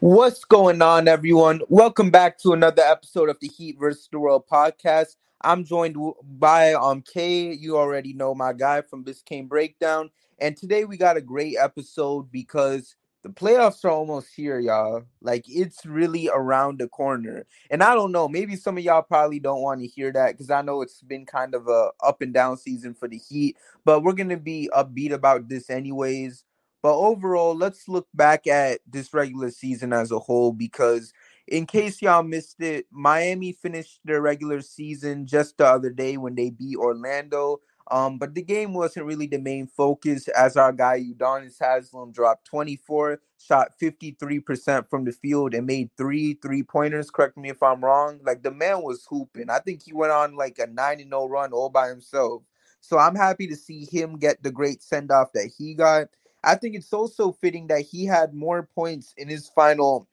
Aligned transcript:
What's 0.00 0.44
going 0.44 0.80
on, 0.80 1.08
everyone? 1.08 1.60
Welcome 1.68 2.12
back 2.12 2.38
to 2.42 2.52
another 2.52 2.82
episode 2.82 3.28
of 3.28 3.40
the 3.40 3.48
Heat 3.48 3.78
vs. 3.80 4.08
the 4.12 4.20
World 4.20 4.44
podcast. 4.48 5.16
I'm 5.40 5.64
joined 5.64 5.96
by 6.22 6.74
um 6.74 7.02
Kay. 7.02 7.52
You 7.52 7.76
already 7.76 8.12
know 8.12 8.32
my 8.32 8.52
guy 8.52 8.82
from 8.82 9.04
Biscayne 9.04 9.48
Breakdown, 9.48 10.10
and 10.38 10.56
today 10.56 10.84
we 10.84 10.98
got 10.98 11.16
a 11.16 11.20
great 11.20 11.56
episode 11.58 12.30
because 12.30 12.94
the 13.24 13.30
playoffs 13.30 13.84
are 13.84 13.90
almost 13.90 14.28
here, 14.36 14.60
y'all. 14.60 15.02
Like 15.20 15.46
it's 15.48 15.84
really 15.84 16.30
around 16.32 16.78
the 16.78 16.86
corner, 16.86 17.44
and 17.68 17.82
I 17.82 17.96
don't 17.96 18.12
know. 18.12 18.28
Maybe 18.28 18.54
some 18.54 18.78
of 18.78 18.84
y'all 18.84 19.02
probably 19.02 19.40
don't 19.40 19.62
want 19.62 19.80
to 19.80 19.88
hear 19.88 20.12
that 20.12 20.30
because 20.30 20.48
I 20.48 20.62
know 20.62 20.80
it's 20.80 21.02
been 21.02 21.26
kind 21.26 21.56
of 21.56 21.66
a 21.66 21.90
up 22.04 22.22
and 22.22 22.32
down 22.32 22.56
season 22.56 22.94
for 22.94 23.08
the 23.08 23.18
Heat, 23.18 23.56
but 23.84 24.04
we're 24.04 24.12
gonna 24.12 24.36
be 24.36 24.70
upbeat 24.72 25.10
about 25.10 25.48
this 25.48 25.70
anyways. 25.70 26.44
But 26.88 26.96
overall, 26.96 27.54
let's 27.54 27.86
look 27.86 28.08
back 28.14 28.46
at 28.46 28.80
this 28.90 29.12
regular 29.12 29.50
season 29.50 29.92
as 29.92 30.10
a 30.10 30.18
whole 30.18 30.52
because, 30.52 31.12
in 31.46 31.66
case 31.66 32.00
y'all 32.00 32.22
missed 32.22 32.62
it, 32.62 32.86
Miami 32.90 33.52
finished 33.52 34.00
their 34.06 34.22
regular 34.22 34.62
season 34.62 35.26
just 35.26 35.58
the 35.58 35.66
other 35.66 35.90
day 35.90 36.16
when 36.16 36.34
they 36.34 36.48
beat 36.48 36.78
Orlando. 36.78 37.60
Um, 37.90 38.16
but 38.16 38.34
the 38.34 38.40
game 38.40 38.72
wasn't 38.72 39.04
really 39.04 39.26
the 39.26 39.38
main 39.38 39.66
focus 39.66 40.28
as 40.28 40.56
our 40.56 40.72
guy 40.72 40.98
Udonis 40.98 41.58
Haslem 41.60 42.10
dropped 42.10 42.46
24, 42.46 43.20
shot 43.36 43.72
53% 43.78 44.88
from 44.88 45.04
the 45.04 45.12
field, 45.12 45.52
and 45.52 45.66
made 45.66 45.90
three 45.98 46.38
three 46.40 46.62
pointers. 46.62 47.10
Correct 47.10 47.36
me 47.36 47.50
if 47.50 47.62
I'm 47.62 47.84
wrong. 47.84 48.20
Like 48.24 48.42
the 48.42 48.50
man 48.50 48.80
was 48.82 49.06
hooping. 49.10 49.50
I 49.50 49.58
think 49.58 49.82
he 49.82 49.92
went 49.92 50.12
on 50.12 50.36
like 50.36 50.58
a 50.58 50.66
9 50.66 51.00
0 51.00 51.26
run 51.28 51.52
all 51.52 51.68
by 51.68 51.88
himself. 51.90 52.44
So 52.80 52.96
I'm 52.96 53.14
happy 53.14 53.46
to 53.48 53.56
see 53.56 53.86
him 53.92 54.16
get 54.16 54.42
the 54.42 54.50
great 54.50 54.82
send 54.82 55.10
off 55.10 55.32
that 55.34 55.50
he 55.58 55.74
got. 55.74 56.08
I 56.48 56.54
think 56.54 56.74
it's 56.74 56.94
also 56.94 57.32
fitting 57.32 57.66
that 57.66 57.82
he 57.82 58.06
had 58.06 58.32
more 58.32 58.62
points 58.74 59.12
in 59.18 59.28
his 59.28 59.50
final, 59.50 60.08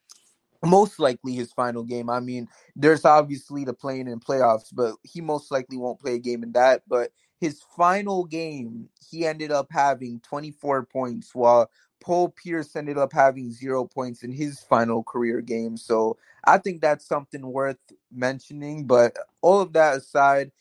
most 0.65 0.99
likely 0.99 1.31
his 1.31 1.53
final 1.53 1.81
game. 1.81 2.09
I 2.09 2.19
mean, 2.19 2.49
there's 2.75 3.05
obviously 3.05 3.63
the 3.63 3.73
playing 3.73 4.09
in 4.09 4.19
playoffs, 4.19 4.67
but 4.73 4.95
he 5.03 5.21
most 5.21 5.49
likely 5.49 5.77
won't 5.77 6.01
play 6.01 6.15
a 6.15 6.19
game 6.19 6.43
in 6.43 6.51
that. 6.51 6.83
But 6.89 7.11
his 7.39 7.63
final 7.77 8.25
game, 8.25 8.89
he 9.09 9.25
ended 9.25 9.51
up 9.53 9.67
having 9.71 10.19
24 10.27 10.87
points, 10.87 11.33
while 11.33 11.69
Paul 12.01 12.27
Pierce 12.29 12.75
ended 12.75 12.97
up 12.97 13.13
having 13.13 13.49
zero 13.49 13.85
points 13.85 14.21
in 14.21 14.33
his 14.33 14.59
final 14.59 15.03
career 15.03 15.39
game. 15.39 15.77
So 15.77 16.17
I 16.43 16.57
think 16.57 16.81
that's 16.81 17.07
something 17.07 17.47
worth 17.49 17.79
mentioning. 18.11 18.87
But 18.87 19.15
all 19.41 19.61
of 19.61 19.71
that 19.71 19.95
aside, 19.95 20.51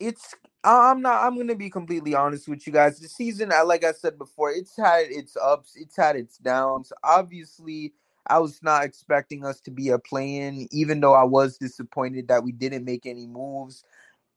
it's 0.00 0.34
I'm 0.64 1.02
not. 1.02 1.24
I'm 1.24 1.36
gonna 1.36 1.56
be 1.56 1.70
completely 1.70 2.14
honest 2.14 2.48
with 2.48 2.66
you 2.66 2.72
guys. 2.72 2.98
The 2.98 3.08
season, 3.08 3.50
like 3.66 3.84
I 3.84 3.92
said 3.92 4.18
before, 4.18 4.50
it's 4.52 4.76
had 4.76 5.06
its 5.10 5.36
ups, 5.36 5.72
it's 5.76 5.96
had 5.96 6.16
its 6.16 6.38
downs. 6.38 6.92
Obviously, 7.02 7.94
I 8.28 8.38
was 8.38 8.62
not 8.62 8.84
expecting 8.84 9.44
us 9.44 9.60
to 9.62 9.70
be 9.72 9.88
a 9.88 9.98
play-in, 9.98 10.68
even 10.70 11.00
though 11.00 11.14
I 11.14 11.24
was 11.24 11.58
disappointed 11.58 12.28
that 12.28 12.44
we 12.44 12.52
didn't 12.52 12.84
make 12.84 13.06
any 13.06 13.26
moves. 13.26 13.84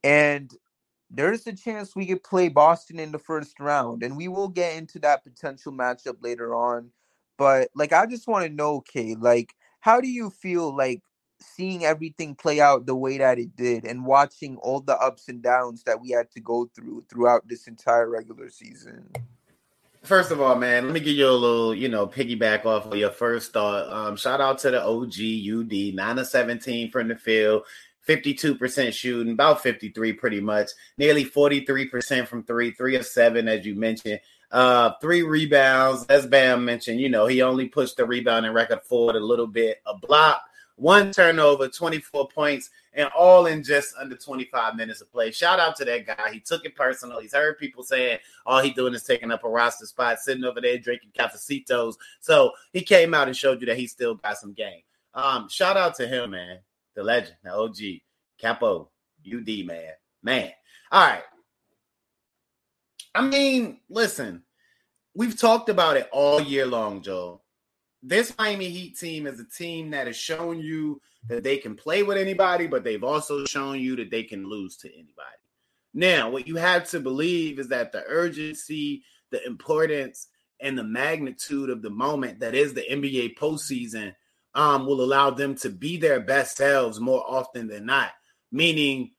And 0.02 0.52
there's 1.10 1.46
a 1.46 1.52
chance 1.52 1.94
we 1.94 2.06
could 2.06 2.24
play 2.24 2.48
Boston 2.48 2.98
in 2.98 3.12
the 3.12 3.18
first 3.18 3.60
round, 3.60 4.02
and 4.02 4.16
we 4.16 4.28
will 4.28 4.48
get 4.48 4.76
into 4.76 4.98
that 5.00 5.22
potential 5.22 5.72
matchup 5.72 6.16
later 6.22 6.54
on. 6.54 6.90
But 7.38 7.68
like, 7.74 7.92
I 7.92 8.06
just 8.06 8.26
want 8.26 8.44
to 8.46 8.52
know, 8.52 8.80
Kay, 8.80 9.14
like, 9.14 9.54
how 9.80 10.00
do 10.00 10.08
you 10.08 10.30
feel 10.30 10.74
like 10.76 11.02
seeing 11.40 11.84
everything 11.84 12.34
play 12.34 12.60
out 12.60 12.86
the 12.86 12.94
way 12.94 13.18
that 13.18 13.38
it 13.38 13.56
did 13.56 13.84
and 13.84 14.04
watching 14.04 14.56
all 14.58 14.80
the 14.80 14.96
ups 14.98 15.28
and 15.28 15.42
downs 15.42 15.82
that 15.84 16.00
we 16.00 16.10
had 16.10 16.30
to 16.30 16.40
go 16.40 16.70
through 16.74 17.04
throughout 17.08 17.46
this 17.48 17.66
entire 17.66 18.08
regular 18.08 18.50
season. 18.50 19.10
First 20.02 20.30
of 20.30 20.40
all, 20.40 20.54
man, 20.54 20.84
let 20.84 20.94
me 20.94 21.00
give 21.00 21.16
you 21.16 21.28
a 21.28 21.32
little, 21.32 21.74
you 21.74 21.88
know, 21.88 22.06
piggyback 22.06 22.64
off 22.64 22.86
of 22.86 22.96
your 22.96 23.10
first 23.10 23.52
thought. 23.52 23.92
Um, 23.92 24.16
shout 24.16 24.40
out 24.40 24.58
to 24.60 24.70
the 24.70 24.80
OG 24.80 25.14
UD, 25.14 25.94
9 25.96 26.18
of 26.18 26.26
17 26.28 26.92
from 26.92 27.08
the 27.08 27.16
field, 27.16 27.64
52% 28.06 28.92
shooting, 28.92 29.32
about 29.32 29.62
53 29.62 30.12
pretty 30.12 30.40
much, 30.40 30.70
nearly 30.96 31.24
43% 31.24 32.28
from 32.28 32.44
three, 32.44 32.70
three 32.70 32.94
of 32.94 33.04
seven, 33.04 33.48
as 33.48 33.66
you 33.66 33.74
mentioned. 33.74 34.20
Uh, 34.52 34.92
three 35.00 35.22
rebounds, 35.22 36.06
as 36.08 36.24
Bam 36.24 36.64
mentioned, 36.64 37.00
you 37.00 37.08
know, 37.08 37.26
he 37.26 37.42
only 37.42 37.66
pushed 37.66 37.96
the 37.96 38.06
rebounding 38.06 38.52
record 38.52 38.82
forward 38.84 39.16
a 39.16 39.20
little 39.20 39.48
bit, 39.48 39.82
a 39.86 39.98
block 39.98 40.40
one 40.76 41.10
turnover, 41.10 41.68
24 41.68 42.28
points, 42.28 42.70
and 42.92 43.08
all 43.16 43.46
in 43.46 43.62
just 43.62 43.94
under 43.96 44.14
25 44.14 44.76
minutes 44.76 45.00
of 45.00 45.10
play. 45.10 45.30
Shout 45.30 45.58
out 45.58 45.76
to 45.76 45.84
that 45.86 46.06
guy. 46.06 46.32
He 46.32 46.40
took 46.40 46.64
it 46.64 46.76
personal. 46.76 47.20
He's 47.20 47.34
heard 47.34 47.58
people 47.58 47.82
saying 47.82 48.18
all 48.44 48.62
he 48.62 48.70
doing 48.70 48.94
is 48.94 49.02
taking 49.02 49.30
up 49.30 49.44
a 49.44 49.48
roster 49.48 49.86
spot, 49.86 50.20
sitting 50.20 50.44
over 50.44 50.60
there 50.60 50.78
drinking 50.78 51.10
cafecitos. 51.18 51.94
So 52.20 52.52
he 52.72 52.82
came 52.82 53.14
out 53.14 53.26
and 53.26 53.36
showed 53.36 53.60
you 53.60 53.66
that 53.66 53.78
he 53.78 53.86
still 53.86 54.14
got 54.14 54.38
some 54.38 54.52
game. 54.52 54.82
Um, 55.14 55.48
shout 55.48 55.76
out 55.76 55.94
to 55.96 56.06
him, 56.06 56.30
man. 56.30 56.58
The 56.94 57.02
legend, 57.02 57.36
the 57.42 57.52
OG, 57.52 57.76
Capo, 58.38 58.90
UD, 59.26 59.66
man. 59.66 59.92
Man. 60.22 60.50
All 60.92 61.06
right. 61.06 61.22
I 63.14 63.22
mean, 63.22 63.80
listen, 63.88 64.42
we've 65.14 65.38
talked 65.38 65.70
about 65.70 65.96
it 65.96 66.08
all 66.12 66.40
year 66.40 66.66
long, 66.66 67.00
Joe 67.00 67.40
this 68.06 68.32
Miami 68.38 68.68
Heat 68.68 68.96
team 68.96 69.26
is 69.26 69.40
a 69.40 69.44
team 69.44 69.90
that 69.90 70.06
has 70.06 70.16
shown 70.16 70.60
you 70.60 71.00
that 71.28 71.42
they 71.42 71.56
can 71.56 71.74
play 71.74 72.04
with 72.04 72.16
anybody, 72.16 72.68
but 72.68 72.84
they've 72.84 73.02
also 73.02 73.44
shown 73.46 73.80
you 73.80 73.96
that 73.96 74.12
they 74.12 74.22
can 74.22 74.48
lose 74.48 74.76
to 74.78 74.88
anybody. 74.92 75.12
Now, 75.92 76.30
what 76.30 76.46
you 76.46 76.56
have 76.56 76.88
to 76.90 77.00
believe 77.00 77.58
is 77.58 77.68
that 77.68 77.90
the 77.90 78.04
urgency, 78.06 79.02
the 79.30 79.44
importance, 79.44 80.28
and 80.60 80.78
the 80.78 80.84
magnitude 80.84 81.68
of 81.68 81.82
the 81.82 81.90
moment 81.90 82.40
that 82.40 82.54
is 82.54 82.74
the 82.74 82.86
NBA 82.88 83.36
postseason 83.36 84.14
um, 84.54 84.86
will 84.86 85.02
allow 85.02 85.30
them 85.30 85.56
to 85.56 85.68
be 85.68 85.96
their 85.96 86.20
best 86.20 86.56
selves 86.56 87.00
more 87.00 87.24
often 87.28 87.66
than 87.66 87.86
not. 87.86 88.10
Meaning, 88.52 89.10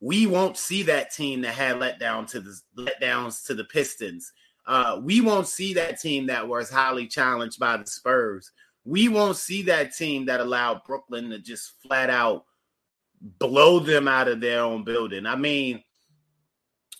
we 0.00 0.26
won't 0.26 0.56
see 0.56 0.82
that 0.84 1.12
team 1.12 1.42
that 1.42 1.54
had 1.54 1.78
let 1.78 1.98
down 1.98 2.26
to 2.26 2.40
the 2.40 2.58
letdowns 2.76 3.44
to 3.46 3.54
the 3.54 3.64
Pistons 3.64 4.32
uh, 4.66 5.00
we 5.02 5.20
won't 5.20 5.46
see 5.46 5.74
that 5.74 6.00
team 6.00 6.26
that 6.26 6.48
was 6.48 6.70
highly 6.70 7.06
challenged 7.06 7.58
by 7.58 7.76
the 7.76 7.86
Spurs. 7.86 8.50
We 8.84 9.08
won't 9.08 9.36
see 9.36 9.62
that 9.62 9.94
team 9.94 10.26
that 10.26 10.40
allowed 10.40 10.84
Brooklyn 10.84 11.30
to 11.30 11.38
just 11.38 11.80
flat 11.82 12.10
out 12.10 12.44
blow 13.38 13.78
them 13.78 14.06
out 14.06 14.28
of 14.28 14.40
their 14.40 14.60
own 14.60 14.84
building. 14.84 15.26
I 15.26 15.36
mean, 15.36 15.82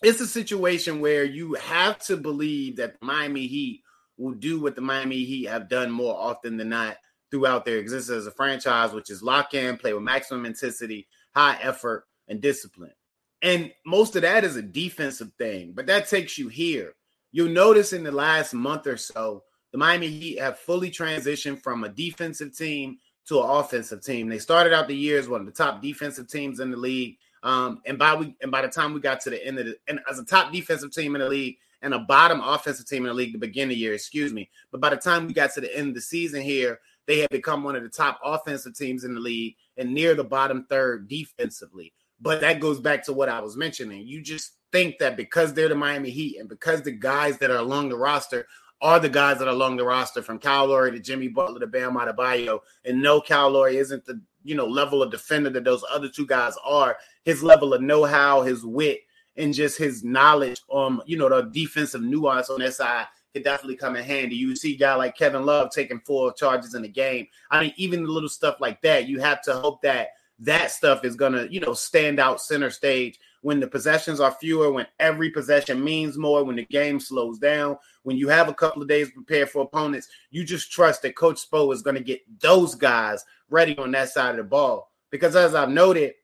it's 0.01 0.21
a 0.21 0.27
situation 0.27 0.99
where 0.99 1.23
you 1.23 1.53
have 1.53 1.99
to 1.99 2.17
believe 2.17 2.77
that 2.77 2.95
Miami 3.01 3.47
Heat 3.47 3.83
will 4.17 4.33
do 4.33 4.59
what 4.59 4.75
the 4.75 4.81
Miami 4.81 5.23
Heat 5.23 5.45
have 5.45 5.69
done 5.69 5.91
more 5.91 6.15
often 6.15 6.57
than 6.57 6.69
not 6.69 6.97
throughout 7.31 7.65
their 7.65 7.77
existence 7.77 8.19
as 8.19 8.27
a 8.27 8.31
franchise, 8.31 8.91
which 8.91 9.09
is 9.09 9.21
lock 9.21 9.53
in, 9.53 9.77
play 9.77 9.93
with 9.93 10.03
maximum 10.03 10.45
intensity, 10.45 11.07
high 11.35 11.59
effort, 11.61 12.05
and 12.27 12.41
discipline. 12.41 12.93
And 13.41 13.71
most 13.85 14.15
of 14.15 14.23
that 14.23 14.43
is 14.43 14.55
a 14.55 14.61
defensive 14.61 15.31
thing, 15.37 15.73
but 15.73 15.85
that 15.87 16.09
takes 16.09 16.37
you 16.37 16.47
here 16.47 16.95
you'll 17.35 17.49
notice 17.49 17.91
in 17.91 18.01
the 18.01 18.11
last 18.13 18.53
month 18.53 18.87
or 18.87 18.95
so, 18.95 19.43
the 19.73 19.77
Miami 19.77 20.07
Heat 20.07 20.39
have 20.39 20.57
fully 20.57 20.89
transitioned 20.89 21.61
from 21.61 21.83
a 21.83 21.89
defensive 21.89 22.55
team 22.55 22.97
to 23.27 23.41
an 23.41 23.49
offensive 23.49 24.01
team. 24.01 24.29
They 24.29 24.39
started 24.39 24.71
out 24.71 24.87
the 24.87 24.95
year 24.95 25.19
as 25.19 25.27
one 25.27 25.41
of 25.41 25.45
the 25.45 25.51
top 25.51 25.81
defensive 25.81 26.29
teams 26.29 26.61
in 26.61 26.71
the 26.71 26.77
league. 26.77 27.17
Um, 27.43 27.81
and 27.85 27.99
by 27.99 28.15
we 28.15 28.37
and 28.41 28.51
by 28.51 28.61
the 28.61 28.69
time 28.69 28.93
we 28.93 29.01
got 29.01 29.19
to 29.21 29.29
the 29.31 29.45
end 29.45 29.59
of 29.59 29.65
the 29.65 29.75
and 29.89 29.99
as 30.09 30.17
a 30.17 30.23
top 30.23 30.53
defensive 30.53 30.93
team 30.93 31.13
in 31.13 31.19
the 31.19 31.27
league 31.27 31.57
and 31.81 31.93
a 31.93 31.99
bottom 31.99 32.39
offensive 32.39 32.87
team 32.87 33.03
in 33.03 33.09
the 33.09 33.13
league 33.13 33.33
to 33.33 33.37
begin 33.37 33.67
the 33.67 33.75
year, 33.75 33.93
excuse 33.93 34.31
me. 34.31 34.49
But 34.71 34.79
by 34.79 34.91
the 34.91 34.95
time 34.95 35.27
we 35.27 35.33
got 35.33 35.53
to 35.55 35.61
the 35.61 35.77
end 35.77 35.89
of 35.89 35.95
the 35.95 36.01
season 36.01 36.41
here, 36.41 36.79
they 37.05 37.19
had 37.19 37.29
become 37.31 37.63
one 37.63 37.75
of 37.75 37.83
the 37.83 37.89
top 37.89 38.21
offensive 38.23 38.77
teams 38.77 39.03
in 39.03 39.13
the 39.13 39.19
league 39.19 39.57
and 39.75 39.93
near 39.93 40.15
the 40.15 40.23
bottom 40.23 40.65
third 40.69 41.09
defensively. 41.09 41.91
But 42.21 42.41
that 42.41 42.59
goes 42.59 42.79
back 42.79 43.03
to 43.05 43.13
what 43.13 43.29
I 43.29 43.41
was 43.41 43.57
mentioning. 43.57 44.07
You 44.07 44.21
just 44.21 44.53
think 44.71 44.99
that 44.99 45.17
because 45.17 45.53
they're 45.53 45.69
the 45.69 45.75
Miami 45.75 46.09
Heat 46.09 46.37
and 46.37 46.49
because 46.49 46.81
the 46.81 46.91
guys 46.91 47.37
that 47.39 47.51
are 47.51 47.57
along 47.57 47.89
the 47.89 47.97
roster 47.97 48.47
are 48.81 48.99
the 48.99 49.09
guys 49.09 49.39
that 49.39 49.47
are 49.47 49.51
along 49.51 49.77
the 49.77 49.85
roster 49.85 50.21
from 50.21 50.39
Kyle 50.39 50.67
Lowry 50.67 50.91
to 50.91 50.99
Jimmy 50.99 51.27
Butler 51.27 51.59
to 51.59 51.67
Bam 51.67 51.93
Adebayo, 51.93 52.59
and 52.83 53.01
no, 53.01 53.21
Kyle 53.21 53.49
Lowry 53.49 53.77
isn't 53.77 54.05
the 54.05 54.21
you 54.43 54.55
know 54.55 54.67
level 54.67 55.01
of 55.01 55.11
defender 55.11 55.49
that 55.49 55.63
those 55.63 55.83
other 55.91 56.09
two 56.09 56.25
guys 56.25 56.53
are. 56.63 56.97
His 57.23 57.41
level 57.41 57.73
of 57.73 57.81
know-how, 57.81 58.43
his 58.43 58.65
wit, 58.65 59.01
and 59.37 59.53
just 59.53 59.77
his 59.77 60.03
knowledge 60.03 60.61
on 60.67 61.01
you 61.05 61.17
know 61.17 61.29
the 61.29 61.49
defensive 61.49 62.01
nuance 62.01 62.49
on 62.49 62.59
that 62.59 62.73
side 62.73 63.07
could 63.33 63.43
definitely 63.43 63.75
come 63.75 63.95
in 63.95 64.03
handy. 64.03 64.35
You 64.35 64.55
see 64.55 64.75
guy 64.75 64.95
like 64.95 65.17
Kevin 65.17 65.45
Love 65.45 65.71
taking 65.71 66.01
four 66.05 66.33
charges 66.33 66.75
in 66.75 66.85
a 66.85 66.89
game. 66.89 67.27
I 67.51 67.61
mean, 67.61 67.73
even 67.77 68.03
the 68.03 68.11
little 68.11 68.29
stuff 68.29 68.57
like 68.59 68.81
that, 68.81 69.07
you 69.07 69.19
have 69.19 69.41
to 69.43 69.53
hope 69.53 69.81
that 69.81 70.09
that 70.39 70.71
stuff 70.71 71.05
is 71.05 71.15
gonna, 71.15 71.47
you 71.49 71.59
know, 71.59 71.73
stand 71.73 72.19
out 72.19 72.41
center 72.41 72.69
stage 72.69 73.19
when 73.45 73.59
the 73.59 73.67
possessions 73.67 74.19
are 74.19 74.31
fewer, 74.31 74.71
when 74.71 74.87
every 74.99 75.29
possession 75.29 75.83
means 75.83 76.17
more, 76.17 76.43
when 76.43 76.55
the 76.55 76.65
game 76.65 76.99
slows 76.99 77.37
down, 77.37 77.77
when 78.01 78.17
you 78.17 78.27
have 78.27 78.49
a 78.49 78.53
couple 78.55 78.81
of 78.81 78.87
days 78.87 79.11
prepared 79.11 79.47
for 79.51 79.61
opponents, 79.61 80.07
you 80.31 80.43
just 80.43 80.71
trust 80.71 81.03
that 81.03 81.15
Coach 81.15 81.47
Spo 81.47 81.71
is 81.71 81.83
going 81.83 81.95
to 81.95 82.01
get 82.01 82.21
those 82.39 82.73
guys 82.73 83.23
ready 83.51 83.77
on 83.77 83.91
that 83.91 84.09
side 84.09 84.31
of 84.31 84.37
the 84.37 84.43
ball. 84.43 84.91
Because 85.11 85.35
as 85.35 85.53
I've 85.53 85.69
noted, 85.69 86.15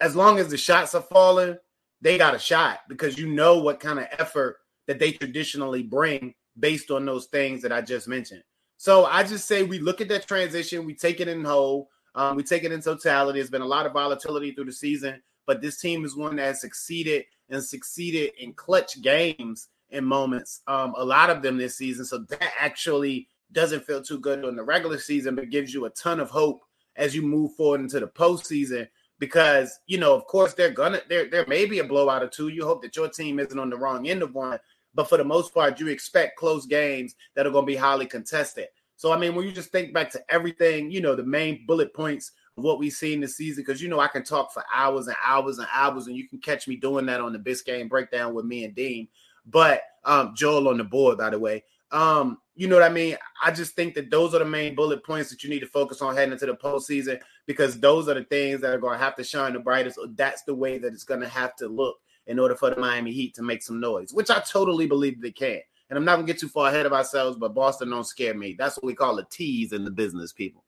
as 0.00 0.16
long 0.16 0.38
as 0.38 0.48
the 0.48 0.56
shots 0.56 0.94
are 0.94 1.02
falling, 1.02 1.58
they 2.00 2.16
got 2.16 2.34
a 2.34 2.38
shot 2.38 2.78
because 2.88 3.18
you 3.18 3.28
know 3.28 3.58
what 3.58 3.78
kind 3.78 3.98
of 3.98 4.06
effort 4.18 4.56
that 4.86 4.98
they 4.98 5.12
traditionally 5.12 5.82
bring 5.82 6.32
based 6.58 6.90
on 6.90 7.04
those 7.04 7.26
things 7.26 7.60
that 7.60 7.72
I 7.72 7.82
just 7.82 8.08
mentioned. 8.08 8.42
So 8.78 9.04
I 9.04 9.24
just 9.24 9.46
say 9.46 9.64
we 9.64 9.80
look 9.80 10.00
at 10.00 10.08
that 10.08 10.26
transition, 10.26 10.86
we 10.86 10.94
take 10.94 11.20
it 11.20 11.28
in 11.28 11.44
whole, 11.44 11.90
um, 12.14 12.36
we 12.36 12.42
take 12.42 12.64
it 12.64 12.72
in 12.72 12.80
totality. 12.80 13.38
There's 13.38 13.50
been 13.50 13.62
a 13.62 13.66
lot 13.66 13.86
of 13.86 13.92
volatility 13.92 14.52
through 14.52 14.66
the 14.66 14.72
season 14.72 15.22
but 15.50 15.60
this 15.60 15.80
team 15.80 16.04
is 16.04 16.14
one 16.14 16.36
that 16.36 16.44
has 16.44 16.60
succeeded 16.60 17.24
and 17.48 17.60
succeeded 17.60 18.30
in 18.38 18.52
clutch 18.52 19.02
games 19.02 19.66
and 19.90 20.06
moments. 20.06 20.60
Um, 20.68 20.94
a 20.96 21.04
lot 21.04 21.28
of 21.28 21.42
them 21.42 21.58
this 21.58 21.76
season. 21.76 22.04
So 22.04 22.18
that 22.18 22.52
actually 22.56 23.28
doesn't 23.50 23.84
feel 23.84 24.00
too 24.00 24.20
good 24.20 24.44
in 24.44 24.54
the 24.54 24.62
regular 24.62 24.98
season, 24.98 25.34
but 25.34 25.50
gives 25.50 25.74
you 25.74 25.86
a 25.86 25.90
ton 25.90 26.20
of 26.20 26.30
hope 26.30 26.62
as 26.94 27.16
you 27.16 27.22
move 27.22 27.56
forward 27.56 27.80
into 27.80 27.98
the 27.98 28.06
postseason. 28.06 28.86
Because 29.18 29.76
you 29.88 29.98
know, 29.98 30.14
of 30.14 30.24
course, 30.28 30.54
they're 30.54 30.70
gonna 30.70 31.00
there 31.08 31.28
there 31.28 31.44
may 31.48 31.66
be 31.66 31.80
a 31.80 31.84
blowout 31.84 32.22
or 32.22 32.28
two. 32.28 32.46
You 32.46 32.64
hope 32.64 32.80
that 32.82 32.94
your 32.94 33.08
team 33.08 33.40
isn't 33.40 33.58
on 33.58 33.70
the 33.70 33.76
wrong 33.76 34.08
end 34.08 34.22
of 34.22 34.34
one, 34.34 34.60
but 34.94 35.08
for 35.08 35.18
the 35.18 35.24
most 35.24 35.52
part, 35.52 35.80
you 35.80 35.88
expect 35.88 36.38
close 36.38 36.64
games 36.64 37.16
that 37.34 37.44
are 37.44 37.50
going 37.50 37.66
to 37.66 37.72
be 37.72 37.76
highly 37.76 38.06
contested. 38.06 38.68
So 39.00 39.12
I 39.12 39.16
mean, 39.16 39.34
when 39.34 39.46
you 39.46 39.52
just 39.52 39.72
think 39.72 39.94
back 39.94 40.10
to 40.10 40.22
everything, 40.28 40.90
you 40.90 41.00
know, 41.00 41.16
the 41.16 41.24
main 41.24 41.64
bullet 41.66 41.94
points 41.94 42.32
of 42.58 42.64
what 42.64 42.78
we 42.78 42.90
see 42.90 43.14
in 43.14 43.20
the 43.20 43.28
season 43.28 43.64
because 43.64 43.80
you 43.80 43.88
know 43.88 43.98
I 43.98 44.08
can 44.08 44.22
talk 44.22 44.52
for 44.52 44.62
hours 44.74 45.06
and 45.06 45.16
hours 45.26 45.56
and 45.56 45.66
hours, 45.72 46.06
and 46.06 46.14
you 46.14 46.28
can 46.28 46.38
catch 46.38 46.68
me 46.68 46.76
doing 46.76 47.06
that 47.06 47.22
on 47.22 47.32
the 47.32 47.38
Biscayne 47.38 47.88
breakdown 47.88 48.34
with 48.34 48.44
me 48.44 48.62
and 48.66 48.74
Dean. 48.74 49.08
But 49.46 49.80
um, 50.04 50.34
Joel 50.36 50.68
on 50.68 50.76
the 50.76 50.84
board, 50.84 51.16
by 51.16 51.30
the 51.30 51.38
way. 51.38 51.64
Um, 51.90 52.42
you 52.56 52.68
know 52.68 52.76
what 52.76 52.84
I 52.84 52.92
mean? 52.92 53.16
I 53.42 53.52
just 53.52 53.74
think 53.74 53.94
that 53.94 54.10
those 54.10 54.34
are 54.34 54.38
the 54.40 54.44
main 54.44 54.74
bullet 54.74 55.02
points 55.02 55.30
that 55.30 55.42
you 55.42 55.48
need 55.48 55.60
to 55.60 55.66
focus 55.66 56.02
on 56.02 56.14
heading 56.14 56.34
into 56.34 56.44
the 56.44 56.54
postseason 56.54 57.22
because 57.46 57.80
those 57.80 58.06
are 58.06 58.14
the 58.14 58.24
things 58.24 58.60
that 58.60 58.74
are 58.74 58.78
going 58.78 58.98
to 58.98 59.02
have 59.02 59.16
to 59.16 59.24
shine 59.24 59.54
the 59.54 59.60
brightest. 59.60 59.98
That's 60.14 60.42
the 60.42 60.54
way 60.54 60.76
that 60.76 60.92
it's 60.92 61.04
going 61.04 61.20
to 61.20 61.28
have 61.28 61.56
to 61.56 61.68
look 61.68 61.96
in 62.26 62.38
order 62.38 62.54
for 62.54 62.68
the 62.68 62.78
Miami 62.78 63.12
Heat 63.12 63.34
to 63.36 63.42
make 63.42 63.62
some 63.62 63.80
noise, 63.80 64.12
which 64.12 64.28
I 64.28 64.40
totally 64.40 64.86
believe 64.86 65.22
they 65.22 65.32
can. 65.32 65.60
And 65.90 65.98
I'm 65.98 66.04
not 66.04 66.16
to 66.18 66.22
get 66.22 66.38
too 66.38 66.48
far 66.48 66.68
ahead 66.68 66.86
of 66.86 66.92
ourselves, 66.92 67.36
but 67.36 67.52
Boston 67.52 67.90
don't 67.90 68.06
scare 68.06 68.32
me. 68.32 68.54
That's 68.56 68.76
what 68.76 68.84
we 68.84 68.94
call 68.94 69.18
a 69.18 69.24
tease 69.24 69.72
in 69.72 69.84
the 69.84 69.90
business, 69.90 70.32
people. 70.32 70.64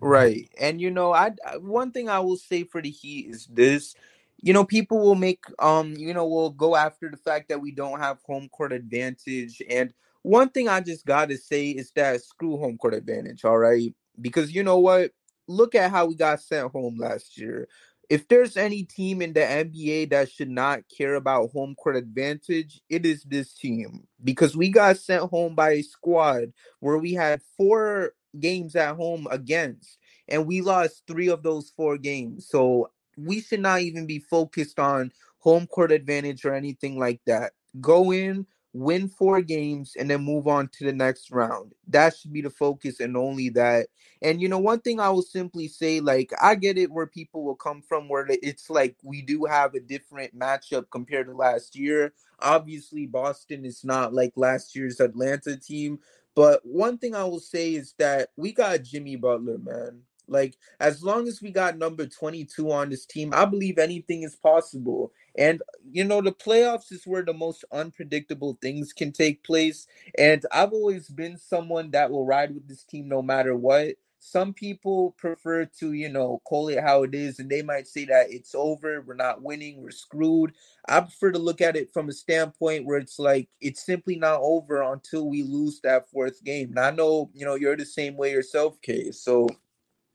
Right. 0.00 0.50
And 0.60 0.80
you 0.80 0.90
know, 0.90 1.14
I 1.14 1.30
one 1.60 1.92
thing 1.92 2.08
I 2.08 2.18
will 2.18 2.36
say 2.36 2.64
for 2.64 2.82
the 2.82 2.90
Heat 2.90 3.28
is 3.30 3.46
this. 3.46 3.94
You 4.42 4.52
know, 4.52 4.64
people 4.64 4.98
will 4.98 5.14
make 5.14 5.44
um, 5.60 5.94
you 5.96 6.12
know, 6.12 6.26
will 6.26 6.50
go 6.50 6.74
after 6.74 7.08
the 7.08 7.16
fact 7.16 7.48
that 7.48 7.60
we 7.60 7.70
don't 7.70 8.00
have 8.00 8.18
home 8.26 8.48
court 8.48 8.72
advantage. 8.72 9.62
And 9.70 9.94
one 10.22 10.50
thing 10.50 10.68
I 10.68 10.80
just 10.80 11.06
gotta 11.06 11.38
say 11.38 11.70
is 11.70 11.92
that 11.92 12.22
screw 12.22 12.58
home 12.58 12.76
court 12.76 12.94
advantage, 12.94 13.44
all 13.44 13.56
right? 13.56 13.94
Because 14.20 14.54
you 14.54 14.64
know 14.64 14.78
what? 14.78 15.12
Look 15.46 15.74
at 15.74 15.90
how 15.90 16.06
we 16.06 16.16
got 16.16 16.40
sent 16.40 16.72
home 16.72 16.96
last 16.98 17.38
year. 17.38 17.68
If 18.10 18.28
there's 18.28 18.56
any 18.56 18.82
team 18.82 19.22
in 19.22 19.32
the 19.32 19.40
NBA 19.40 20.10
that 20.10 20.30
should 20.30 20.50
not 20.50 20.82
care 20.96 21.14
about 21.14 21.50
home 21.52 21.74
court 21.74 21.96
advantage, 21.96 22.80
it 22.88 23.06
is 23.06 23.22
this 23.24 23.54
team. 23.54 24.06
Because 24.22 24.56
we 24.56 24.68
got 24.68 24.98
sent 24.98 25.22
home 25.30 25.54
by 25.54 25.70
a 25.72 25.82
squad 25.82 26.52
where 26.80 26.98
we 26.98 27.14
had 27.14 27.40
four 27.56 28.12
games 28.40 28.76
at 28.76 28.96
home 28.96 29.26
against, 29.30 29.98
and 30.28 30.46
we 30.46 30.60
lost 30.60 31.02
three 31.06 31.28
of 31.28 31.42
those 31.42 31.72
four 31.76 31.98
games. 31.98 32.48
So 32.48 32.90
we 33.16 33.40
should 33.40 33.60
not 33.60 33.80
even 33.80 34.06
be 34.06 34.18
focused 34.18 34.78
on 34.78 35.12
home 35.38 35.66
court 35.66 35.92
advantage 35.92 36.44
or 36.44 36.54
anything 36.54 36.98
like 36.98 37.20
that. 37.26 37.52
Go 37.80 38.12
in, 38.12 38.46
win 38.74 39.08
four 39.08 39.40
games, 39.40 39.94
and 39.98 40.10
then 40.10 40.22
move 40.22 40.46
on 40.46 40.68
to 40.68 40.84
the 40.84 40.92
next 40.92 41.30
round. 41.30 41.72
That 41.88 42.16
should 42.16 42.32
be 42.32 42.42
the 42.42 42.50
focus 42.50 43.00
and 43.00 43.16
only 43.16 43.48
that. 43.50 43.86
And 44.20 44.42
you 44.42 44.48
know, 44.48 44.58
one 44.58 44.80
thing 44.80 45.00
I 45.00 45.08
will 45.10 45.22
simply 45.22 45.68
say, 45.68 46.00
like, 46.00 46.32
I 46.42 46.56
get 46.56 46.76
it 46.76 46.90
where 46.90 47.06
people 47.06 47.44
will 47.44 47.54
come 47.54 47.80
from, 47.80 48.08
where 48.08 48.26
it's 48.28 48.68
like 48.68 48.96
we 49.02 49.22
do 49.22 49.44
have 49.44 49.74
a 49.74 49.80
different 49.80 50.38
matchup 50.38 50.90
compared 50.90 51.28
to 51.28 51.34
last 51.34 51.76
year. 51.76 52.12
Obviously, 52.40 53.06
Boston 53.06 53.64
is 53.64 53.84
not 53.84 54.12
like 54.12 54.32
last 54.36 54.76
year's 54.76 55.00
Atlanta 55.00 55.56
team, 55.56 56.00
but 56.34 56.60
one 56.64 56.98
thing 56.98 57.14
I 57.14 57.24
will 57.24 57.40
say 57.40 57.74
is 57.74 57.94
that 57.98 58.30
we 58.36 58.52
got 58.52 58.82
Jimmy 58.82 59.16
Butler, 59.16 59.58
man. 59.58 60.02
Like, 60.28 60.56
as 60.80 61.02
long 61.02 61.28
as 61.28 61.42
we 61.42 61.50
got 61.50 61.78
number 61.78 62.06
22 62.06 62.70
on 62.70 62.90
this 62.90 63.06
team, 63.06 63.32
I 63.34 63.44
believe 63.44 63.78
anything 63.78 64.22
is 64.22 64.36
possible. 64.36 65.12
And, 65.36 65.62
you 65.90 66.04
know, 66.04 66.20
the 66.20 66.32
playoffs 66.32 66.92
is 66.92 67.06
where 67.06 67.22
the 67.22 67.34
most 67.34 67.64
unpredictable 67.72 68.58
things 68.62 68.92
can 68.92 69.12
take 69.12 69.44
place. 69.44 69.86
And 70.18 70.44
I've 70.52 70.72
always 70.72 71.08
been 71.08 71.36
someone 71.36 71.90
that 71.92 72.10
will 72.10 72.24
ride 72.26 72.54
with 72.54 72.68
this 72.68 72.84
team 72.84 73.08
no 73.08 73.22
matter 73.22 73.54
what 73.56 73.96
some 74.24 74.54
people 74.54 75.14
prefer 75.18 75.66
to, 75.66 75.92
you 75.92 76.08
know, 76.08 76.40
call 76.46 76.68
it 76.68 76.80
how 76.80 77.02
it 77.02 77.14
is, 77.14 77.38
and 77.38 77.50
they 77.50 77.60
might 77.60 77.86
say 77.86 78.06
that 78.06 78.28
it's 78.30 78.54
over, 78.54 79.02
we're 79.02 79.14
not 79.14 79.42
winning, 79.42 79.82
we're 79.82 79.90
screwed. 79.90 80.54
I 80.88 81.00
prefer 81.00 81.32
to 81.32 81.38
look 81.38 81.60
at 81.60 81.76
it 81.76 81.92
from 81.92 82.08
a 82.08 82.12
standpoint 82.12 82.86
where 82.86 82.96
it's 82.96 83.18
like 83.18 83.50
it's 83.60 83.84
simply 83.84 84.16
not 84.16 84.40
over 84.40 84.80
until 84.80 85.28
we 85.28 85.42
lose 85.42 85.80
that 85.82 86.08
fourth 86.10 86.42
game. 86.42 86.70
And 86.70 86.80
I 86.80 86.90
know, 86.90 87.30
you 87.34 87.44
know, 87.44 87.54
you're 87.54 87.76
the 87.76 87.84
same 87.84 88.16
way 88.16 88.30
yourself, 88.30 88.80
Kay. 88.80 89.10
So 89.10 89.46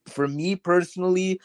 for 0.10 0.28
me 0.28 0.56
personally, 0.56 1.40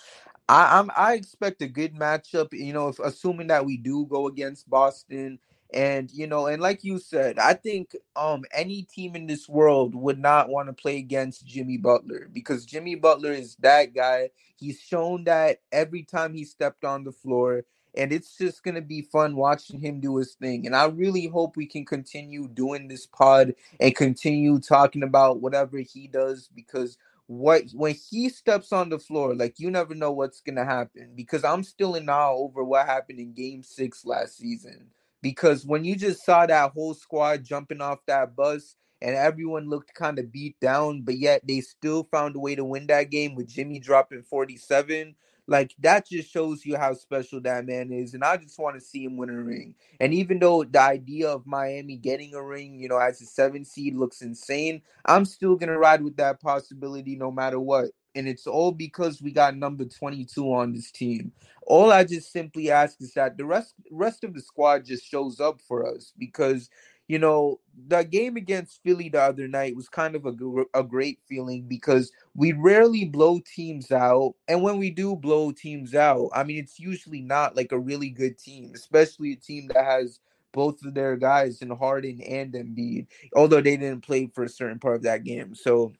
I, 0.48 0.78
I'm 0.78 0.90
I 0.96 1.14
expect 1.14 1.62
a 1.62 1.68
good 1.68 1.94
matchup. 1.94 2.52
You 2.52 2.72
know, 2.72 2.88
if 2.88 2.98
assuming 2.98 3.48
that 3.48 3.64
we 3.66 3.76
do 3.78 4.06
go 4.06 4.26
against 4.28 4.68
Boston 4.68 5.38
and 5.72 6.10
you 6.12 6.26
know, 6.26 6.46
and 6.46 6.60
like 6.62 6.84
you 6.84 6.98
said, 6.98 7.38
I 7.38 7.54
think 7.54 7.96
um 8.16 8.44
any 8.52 8.82
team 8.82 9.16
in 9.16 9.26
this 9.26 9.48
world 9.48 9.94
would 9.94 10.18
not 10.18 10.48
want 10.50 10.68
to 10.68 10.74
play 10.74 10.98
against 10.98 11.46
Jimmy 11.46 11.78
Butler 11.78 12.28
because 12.32 12.66
Jimmy 12.66 12.94
Butler 12.94 13.32
is 13.32 13.56
that 13.60 13.94
guy. 13.94 14.30
He's 14.56 14.80
shown 14.80 15.24
that 15.24 15.60
every 15.72 16.02
time 16.02 16.34
he 16.34 16.44
stepped 16.44 16.84
on 16.84 17.04
the 17.04 17.12
floor, 17.12 17.64
and 17.96 18.12
it's 18.12 18.36
just 18.36 18.62
gonna 18.62 18.82
be 18.82 19.02
fun 19.02 19.36
watching 19.36 19.80
him 19.80 20.00
do 20.00 20.16
his 20.18 20.34
thing. 20.34 20.66
And 20.66 20.76
I 20.76 20.86
really 20.86 21.26
hope 21.26 21.56
we 21.56 21.66
can 21.66 21.86
continue 21.86 22.48
doing 22.48 22.88
this 22.88 23.06
pod 23.06 23.54
and 23.80 23.96
continue 23.96 24.60
talking 24.60 25.02
about 25.02 25.40
whatever 25.40 25.78
he 25.78 26.06
does 26.06 26.50
because 26.54 26.98
what 27.26 27.64
when 27.72 27.94
he 27.94 28.28
steps 28.28 28.72
on 28.72 28.90
the 28.90 28.98
floor, 28.98 29.34
like 29.34 29.58
you 29.58 29.70
never 29.70 29.94
know 29.94 30.12
what's 30.12 30.40
gonna 30.40 30.64
happen. 30.64 31.12
Because 31.14 31.44
I'm 31.44 31.62
still 31.64 31.94
in 31.94 32.08
awe 32.08 32.32
over 32.32 32.64
what 32.64 32.86
happened 32.86 33.18
in 33.20 33.34
Game 33.34 33.62
Six 33.62 34.04
last 34.04 34.36
season 34.38 34.90
because 35.24 35.64
when 35.64 35.84
you 35.84 35.96
just 35.96 36.22
saw 36.24 36.44
that 36.46 36.72
whole 36.72 36.92
squad 36.92 37.42
jumping 37.42 37.80
off 37.80 37.98
that 38.06 38.36
bus 38.36 38.76
and 39.00 39.16
everyone 39.16 39.70
looked 39.70 39.94
kind 39.94 40.18
of 40.18 40.30
beat 40.30 40.54
down, 40.60 41.00
but 41.00 41.16
yet 41.16 41.40
they 41.48 41.62
still 41.62 42.06
found 42.10 42.36
a 42.36 42.38
way 42.38 42.54
to 42.54 42.62
win 42.64 42.86
that 42.88 43.10
game 43.10 43.34
with 43.34 43.48
Jimmy 43.48 43.78
dropping 43.80 44.22
47. 44.22 45.14
Like 45.46 45.74
that 45.80 46.08
just 46.08 46.30
shows 46.30 46.64
you 46.64 46.76
how 46.76 46.94
special 46.94 47.40
that 47.42 47.66
man 47.66 47.92
is. 47.92 48.14
And 48.14 48.24
I 48.24 48.36
just 48.38 48.58
want 48.58 48.76
to 48.76 48.80
see 48.80 49.04
him 49.04 49.16
win 49.16 49.30
a 49.30 49.42
ring. 49.42 49.74
And 50.00 50.14
even 50.14 50.38
though 50.38 50.64
the 50.64 50.80
idea 50.80 51.28
of 51.28 51.46
Miami 51.46 51.96
getting 51.96 52.34
a 52.34 52.42
ring, 52.42 52.80
you 52.80 52.88
know, 52.88 52.98
as 52.98 53.20
a 53.20 53.26
seven 53.26 53.64
seed 53.64 53.94
looks 53.96 54.22
insane, 54.22 54.82
I'm 55.04 55.24
still 55.24 55.56
gonna 55.56 55.78
ride 55.78 56.02
with 56.02 56.16
that 56.16 56.40
possibility 56.40 57.16
no 57.16 57.30
matter 57.30 57.60
what. 57.60 57.90
And 58.14 58.28
it's 58.28 58.46
all 58.46 58.72
because 58.72 59.20
we 59.20 59.32
got 59.32 59.56
number 59.56 59.84
22 59.84 60.44
on 60.54 60.72
this 60.72 60.90
team. 60.92 61.32
All 61.66 61.92
I 61.92 62.04
just 62.04 62.32
simply 62.32 62.70
ask 62.70 63.00
is 63.00 63.12
that 63.14 63.36
the 63.36 63.44
rest 63.44 63.74
rest 63.90 64.24
of 64.24 64.34
the 64.34 64.40
squad 64.40 64.84
just 64.84 65.04
shows 65.04 65.40
up 65.40 65.60
for 65.60 65.86
us 65.86 66.12
because 66.18 66.70
you 67.08 67.18
know 67.18 67.60
the 67.88 68.02
game 68.02 68.36
against 68.36 68.82
Philly 68.82 69.08
the 69.08 69.20
other 69.20 69.48
night 69.48 69.76
was 69.76 69.88
kind 69.88 70.14
of 70.14 70.26
a, 70.26 70.34
a 70.78 70.82
great 70.82 71.18
feeling 71.28 71.62
because 71.68 72.12
we 72.34 72.52
rarely 72.52 73.04
blow 73.04 73.40
teams 73.54 73.90
out 73.90 74.34
and 74.48 74.62
when 74.62 74.78
we 74.78 74.90
do 74.90 75.16
blow 75.16 75.52
teams 75.52 75.94
out 75.94 76.30
I 76.34 76.44
mean 76.44 76.58
it's 76.58 76.78
usually 76.78 77.20
not 77.20 77.56
like 77.56 77.72
a 77.72 77.78
really 77.78 78.10
good 78.10 78.38
team 78.38 78.72
especially 78.74 79.32
a 79.32 79.36
team 79.36 79.68
that 79.74 79.84
has 79.84 80.20
both 80.52 80.84
of 80.84 80.94
their 80.94 81.16
guys 81.16 81.62
in 81.62 81.70
Harden 81.70 82.22
and 82.22 82.54
Embiid 82.54 83.06
although 83.34 83.60
they 83.60 83.76
didn't 83.76 84.06
play 84.06 84.30
for 84.32 84.44
a 84.44 84.48
certain 84.48 84.78
part 84.78 84.96
of 84.96 85.02
that 85.02 85.24
game 85.24 85.54
so 85.54 85.92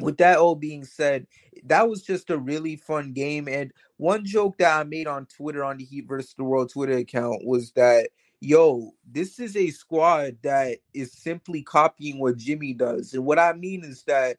with 0.00 0.18
that 0.18 0.38
all 0.38 0.56
being 0.56 0.84
said, 0.84 1.26
that 1.64 1.88
was 1.88 2.02
just 2.02 2.30
a 2.30 2.36
really 2.36 2.76
fun 2.76 3.12
game. 3.12 3.48
And 3.48 3.72
one 3.96 4.24
joke 4.24 4.58
that 4.58 4.78
I 4.78 4.82
made 4.84 5.06
on 5.06 5.26
Twitter 5.26 5.64
on 5.64 5.78
the 5.78 5.84
Heat 5.84 6.06
versus 6.08 6.34
the 6.36 6.44
World 6.44 6.70
Twitter 6.70 6.94
account 6.94 7.44
was 7.44 7.70
that, 7.72 8.10
yo, 8.44 8.92
this 9.10 9.40
is 9.40 9.56
a 9.56 9.70
squad 9.70 10.36
that 10.42 10.78
is 10.92 11.12
simply 11.12 11.62
copying 11.62 12.18
what 12.20 12.36
Jimmy 12.36 12.74
does. 12.74 13.14
And 13.14 13.24
what 13.24 13.38
I 13.38 13.54
mean 13.54 13.84
is 13.84 14.04
that 14.04 14.36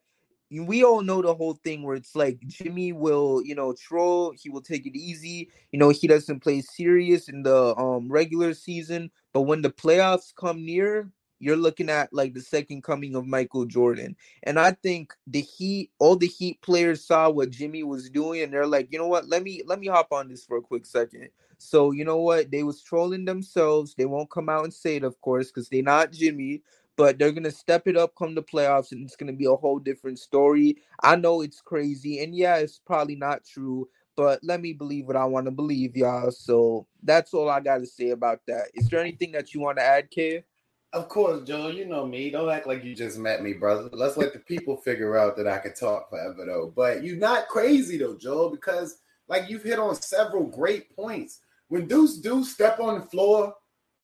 we 0.51 0.83
all 0.83 1.01
know 1.01 1.21
the 1.21 1.33
whole 1.33 1.55
thing 1.55 1.81
where 1.83 1.95
it's 1.95 2.15
like 2.15 2.39
Jimmy 2.47 2.93
will, 2.93 3.41
you 3.43 3.55
know, 3.55 3.73
troll, 3.73 4.33
he 4.39 4.49
will 4.49 4.61
take 4.61 4.85
it 4.85 4.95
easy. 4.95 5.49
You 5.71 5.79
know, 5.79 5.89
he 5.89 6.07
doesn't 6.07 6.41
play 6.41 6.61
serious 6.61 7.27
in 7.27 7.43
the 7.43 7.75
um 7.77 8.11
regular 8.11 8.53
season, 8.53 9.11
but 9.33 9.41
when 9.41 9.61
the 9.63 9.71
playoffs 9.71 10.33
come 10.35 10.63
near, 10.63 11.11
you're 11.39 11.57
looking 11.57 11.89
at 11.89 12.13
like 12.13 12.33
the 12.33 12.41
second 12.41 12.83
coming 12.83 13.15
of 13.15 13.25
Michael 13.25 13.65
Jordan. 13.65 14.15
And 14.43 14.59
I 14.59 14.71
think 14.71 15.13
the 15.27 15.41
Heat, 15.41 15.91
all 15.99 16.15
the 16.15 16.27
Heat 16.27 16.61
players 16.61 17.03
saw 17.03 17.29
what 17.29 17.49
Jimmy 17.49 17.83
was 17.83 18.09
doing, 18.09 18.41
and 18.41 18.53
they're 18.53 18.67
like, 18.67 18.91
you 18.91 18.97
know 18.97 19.07
what? 19.07 19.27
Let 19.27 19.43
me 19.43 19.61
let 19.65 19.79
me 19.79 19.87
hop 19.87 20.11
on 20.11 20.29
this 20.29 20.45
for 20.45 20.57
a 20.57 20.61
quick 20.61 20.85
second. 20.85 21.29
So 21.57 21.91
you 21.91 22.05
know 22.05 22.17
what? 22.17 22.51
They 22.51 22.63
was 22.63 22.81
trolling 22.81 23.25
themselves. 23.25 23.95
They 23.95 24.05
won't 24.05 24.29
come 24.29 24.49
out 24.49 24.63
and 24.63 24.73
say 24.73 24.97
it, 24.97 25.03
of 25.03 25.19
course, 25.21 25.47
because 25.51 25.69
they're 25.69 25.83
not 25.83 26.11
Jimmy. 26.11 26.61
But 26.97 27.19
they're 27.19 27.33
gonna 27.33 27.51
step 27.51 27.87
it 27.87 27.97
up 27.97 28.15
come 28.17 28.35
the 28.35 28.43
playoffs, 28.43 28.93
and 28.93 29.03
it's 29.03 29.17
gonna 29.17 29.33
be 29.33 29.45
a 29.45 29.55
whole 29.55 29.79
different 29.79 30.17
story. 30.17 30.77
I 31.03 31.17
know 31.17 31.41
it's 31.41 31.59
crazy, 31.59 32.23
and 32.23 32.33
yeah, 32.33 32.55
it's 32.57 32.79
probably 32.79 33.17
not 33.17 33.43
true. 33.45 33.89
But 34.15 34.39
let 34.43 34.61
me 34.61 34.71
believe 34.71 35.07
what 35.07 35.17
I 35.17 35.25
want 35.25 35.45
to 35.47 35.51
believe, 35.51 35.97
y'all. 35.97 36.31
So 36.31 36.87
that's 37.03 37.33
all 37.33 37.49
I 37.49 37.59
got 37.59 37.79
to 37.79 37.85
say 37.85 38.11
about 38.11 38.39
that. 38.47 38.67
Is 38.73 38.87
there 38.87 39.01
anything 39.01 39.33
that 39.33 39.53
you 39.53 39.59
want 39.59 39.77
to 39.77 39.83
add, 39.83 40.09
Kay? 40.09 40.45
Of 40.95 41.09
course, 41.09 41.41
Joe. 41.45 41.67
You 41.67 41.83
know 41.83 42.07
me. 42.07 42.29
Don't 42.29 42.49
act 42.49 42.67
like 42.67 42.85
you 42.85 42.95
just 42.95 43.17
met 43.17 43.43
me, 43.43 43.51
brother. 43.51 43.89
Let's 43.91 44.15
let 44.15 44.31
the 44.31 44.39
people 44.39 44.77
figure 44.77 45.17
out 45.17 45.35
that 45.35 45.45
I 45.45 45.57
could 45.57 45.75
talk 45.75 46.09
forever, 46.09 46.45
though. 46.45 46.71
But 46.73 47.03
you're 47.03 47.17
not 47.17 47.49
crazy, 47.49 47.97
though, 47.97 48.15
Joe, 48.15 48.49
because 48.49 48.99
like 49.27 49.49
you've 49.49 49.63
hit 49.63 49.77
on 49.77 49.95
several 49.95 50.45
great 50.45 50.95
points. 50.95 51.41
When 51.67 51.85
Deuce 51.85 52.19
do 52.19 52.45
step 52.45 52.79
on 52.79 53.01
the 53.01 53.05
floor, 53.07 53.53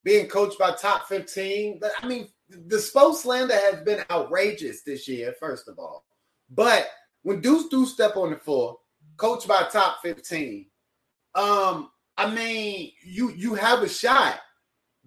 being 0.04 0.28
coached 0.28 0.60
by 0.60 0.74
top 0.74 1.08
15, 1.08 1.80
I 2.02 2.08
mean, 2.08 2.28
the 2.50 2.76
Spo 2.76 3.16
slander 3.16 3.56
has 3.56 3.80
been 3.86 4.04
outrageous 4.12 4.82
this 4.82 5.08
year, 5.08 5.34
first 5.40 5.70
of 5.70 5.80
all. 5.80 6.04
But 6.50 6.90
when 7.22 7.40
Deuce 7.40 7.70
do 7.70 7.86
step 7.86 8.18
on 8.18 8.32
the 8.32 8.38
floor, 8.38 8.78
coached 9.16 9.48
by 9.48 9.64
top 9.72 10.02
15, 10.02 10.66
um, 11.36 11.90
I 12.18 12.36
mean, 12.36 12.92
you 13.02 13.32
you 13.32 13.54
have 13.54 13.82
a 13.82 13.88
shot 13.88 14.42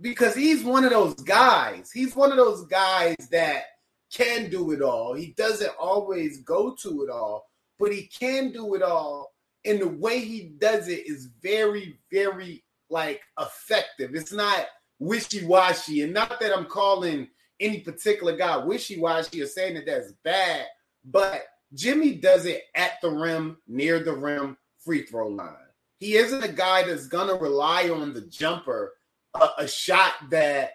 because 0.01 0.35
he's 0.35 0.65
one 0.65 0.85
of 0.85 0.91
those 0.91 1.15
guys. 1.15 1.91
He's 1.93 2.17
one 2.17 2.31
of 2.31 2.37
those 2.37 2.67
guys 2.67 3.17
that 3.31 3.65
can 4.13 4.51
do 4.51 4.73
it 4.73 4.83
all. 4.83 5.15
He 5.15 5.35
doesn't 5.37 5.73
always 5.79 6.43
go 6.43 6.75
to 6.83 7.05
it 7.05 7.11
all, 7.11 7.49
but 7.79 7.93
he 7.93 8.07
can 8.07 8.53
do 8.53 8.75
it 8.75 8.83
all. 8.83 9.33
And 9.65 9.81
the 9.81 9.89
way 9.89 10.21
he 10.21 10.53
does 10.59 10.89
it 10.89 11.07
is 11.07 11.31
very, 11.43 11.99
very 12.11 12.65
like 12.91 13.23
effective. 13.41 14.15
It's 14.15 14.33
not 14.33 14.67
wishy-washy. 14.99 16.03
And 16.03 16.13
not 16.13 16.39
that 16.41 16.57
I'm 16.57 16.67
calling 16.67 17.29
any 17.61 17.81
particular 17.81 18.37
guy 18.37 18.57
wishy-washy 18.59 19.41
or 19.41 19.47
saying 19.47 19.75
that 19.75 19.87
that's 19.87 20.13
bad, 20.25 20.67
but 21.05 21.45
Jimmy 21.73 22.15
does 22.15 22.47
it 22.47 22.65
at 22.75 23.01
the 23.01 23.11
rim, 23.11 23.57
near 23.67 24.01
the 24.01 24.15
rim, 24.15 24.57
free 24.79 25.03
throw 25.03 25.29
line. 25.29 25.55
He 25.99 26.17
isn't 26.17 26.45
a 26.45 26.53
guy 26.53 26.83
that's 26.83 27.07
gonna 27.07 27.35
rely 27.35 27.89
on 27.89 28.13
the 28.13 28.23
jumper 28.23 28.93
a, 29.35 29.49
a 29.59 29.69
shot 29.69 30.13
that 30.31 30.73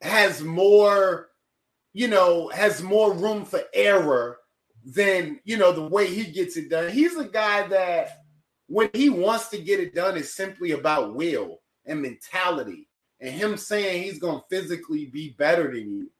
has 0.00 0.42
more, 0.42 1.28
you 1.92 2.08
know, 2.08 2.48
has 2.48 2.82
more 2.82 3.12
room 3.12 3.44
for 3.44 3.62
error 3.74 4.38
than 4.84 5.38
you 5.44 5.56
know 5.56 5.72
the 5.72 5.88
way 5.88 6.12
he 6.12 6.24
gets 6.24 6.56
it 6.56 6.68
done. 6.68 6.90
He's 6.90 7.16
a 7.16 7.24
guy 7.24 7.66
that 7.68 8.24
when 8.66 8.90
he 8.92 9.08
wants 9.10 9.48
to 9.48 9.58
get 9.58 9.80
it 9.80 9.94
done 9.94 10.16
is 10.16 10.34
simply 10.34 10.72
about 10.72 11.14
will 11.14 11.60
and 11.86 12.02
mentality 12.02 12.88
and 13.20 13.30
him 13.30 13.56
saying 13.56 14.02
he's 14.02 14.18
going 14.18 14.40
to 14.40 14.46
physically 14.50 15.06
be 15.06 15.30
better 15.38 15.70
than 15.72 15.92
you. 15.92 16.10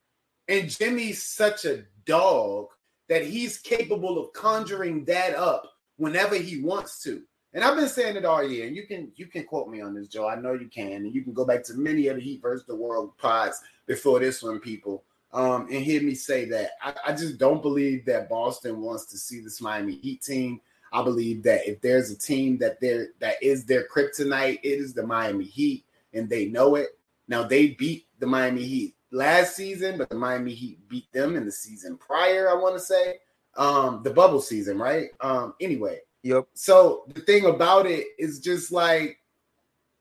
And 0.49 0.71
Jimmy's 0.71 1.23
such 1.23 1.65
a 1.65 1.85
dog 2.05 2.67
that 3.09 3.25
he's 3.25 3.59
capable 3.59 4.19
of 4.19 4.33
conjuring 4.33 5.05
that 5.07 5.35
up 5.35 5.71
whenever 5.97 6.37
he 6.37 6.63
wants 6.63 7.03
to. 7.03 7.23
And 7.55 7.63
I've 7.63 7.77
been 7.77 7.89
saying 7.89 8.17
it 8.17 8.25
all 8.25 8.43
year, 8.43 8.67
and 8.67 8.75
you 8.75 8.87
can 8.87 9.13
you 9.17 9.27
can 9.27 9.45
quote 9.45 9.69
me 9.69 9.83
on 9.83 9.95
this, 9.95 10.09
Joe. 10.09 10.27
I 10.27 10.37
know 10.37 10.55
you 10.55 10.69
can, 10.69 10.93
and 10.93 11.15
you 11.15 11.23
can 11.23 11.35
go 11.35 11.45
back 11.45 11.63
to 11.65 11.75
many 11.75 12.09
of 12.09 12.17
the 12.17 12.23
Heat 12.23 12.41
versus 12.41 12.67
the 12.67 12.75
World 12.75 13.17
pods 13.19 13.61
before 13.87 14.21
this 14.21 14.43
one, 14.43 14.59
people, 14.59 15.05
um, 15.33 15.67
and 15.71 15.85
hear 15.85 16.03
me 16.03 16.15
say 16.15 16.47
that. 16.47 16.71
I, 16.83 16.95
I 17.09 17.13
just 17.13 17.37
don't 17.37 17.61
believe 17.61 18.07
that 18.07 18.31
Boston 18.31 18.81
wants 18.81 19.05
to 19.07 19.19
see 19.19 19.41
this 19.41 19.61
Miami 19.61 19.97
Heat 19.97 20.23
team. 20.23 20.61
I 20.95 21.03
believe 21.03 21.43
that 21.43 21.69
if 21.69 21.81
there's 21.83 22.11
a 22.11 22.17
team 22.17 22.57
that 22.59 22.81
there 22.81 23.09
that 23.19 23.43
is 23.43 23.67
their 23.67 23.87
kryptonite, 23.87 24.61
it 24.63 24.79
is 24.79 24.95
the 24.95 25.07
Miami 25.07 25.45
Heat, 25.45 25.85
and 26.15 26.31
they 26.31 26.47
know 26.47 26.77
it. 26.77 26.99
Now 27.29 27.43
they 27.43 27.69
beat 27.69 28.07
the 28.19 28.27
Miami 28.27 28.63
Heat 28.63 28.95
last 29.11 29.57
season, 29.57 29.99
but 29.99 30.09
the 30.09 30.17
Miami 30.17 30.55
Heat 30.55 30.89
beat 30.89 31.13
them 31.13 31.37
in 31.37 31.45
the 31.45 31.53
season 31.53 31.99
prior. 31.99 32.49
I 32.49 32.55
want 32.55 32.77
to 32.77 32.81
say, 32.81 33.19
um, 33.57 34.03
the 34.03 34.11
bubble 34.11 34.41
season, 34.41 34.79
right? 34.79 35.11
Um, 35.21 35.55
anyway, 35.61 36.01
Yep. 36.23 36.49
So 36.55 37.05
the 37.09 37.21
thing 37.21 37.47
about 37.47 37.87
it 37.87 38.07
is 38.19 38.41
just 38.41 38.71
like, 38.71 39.19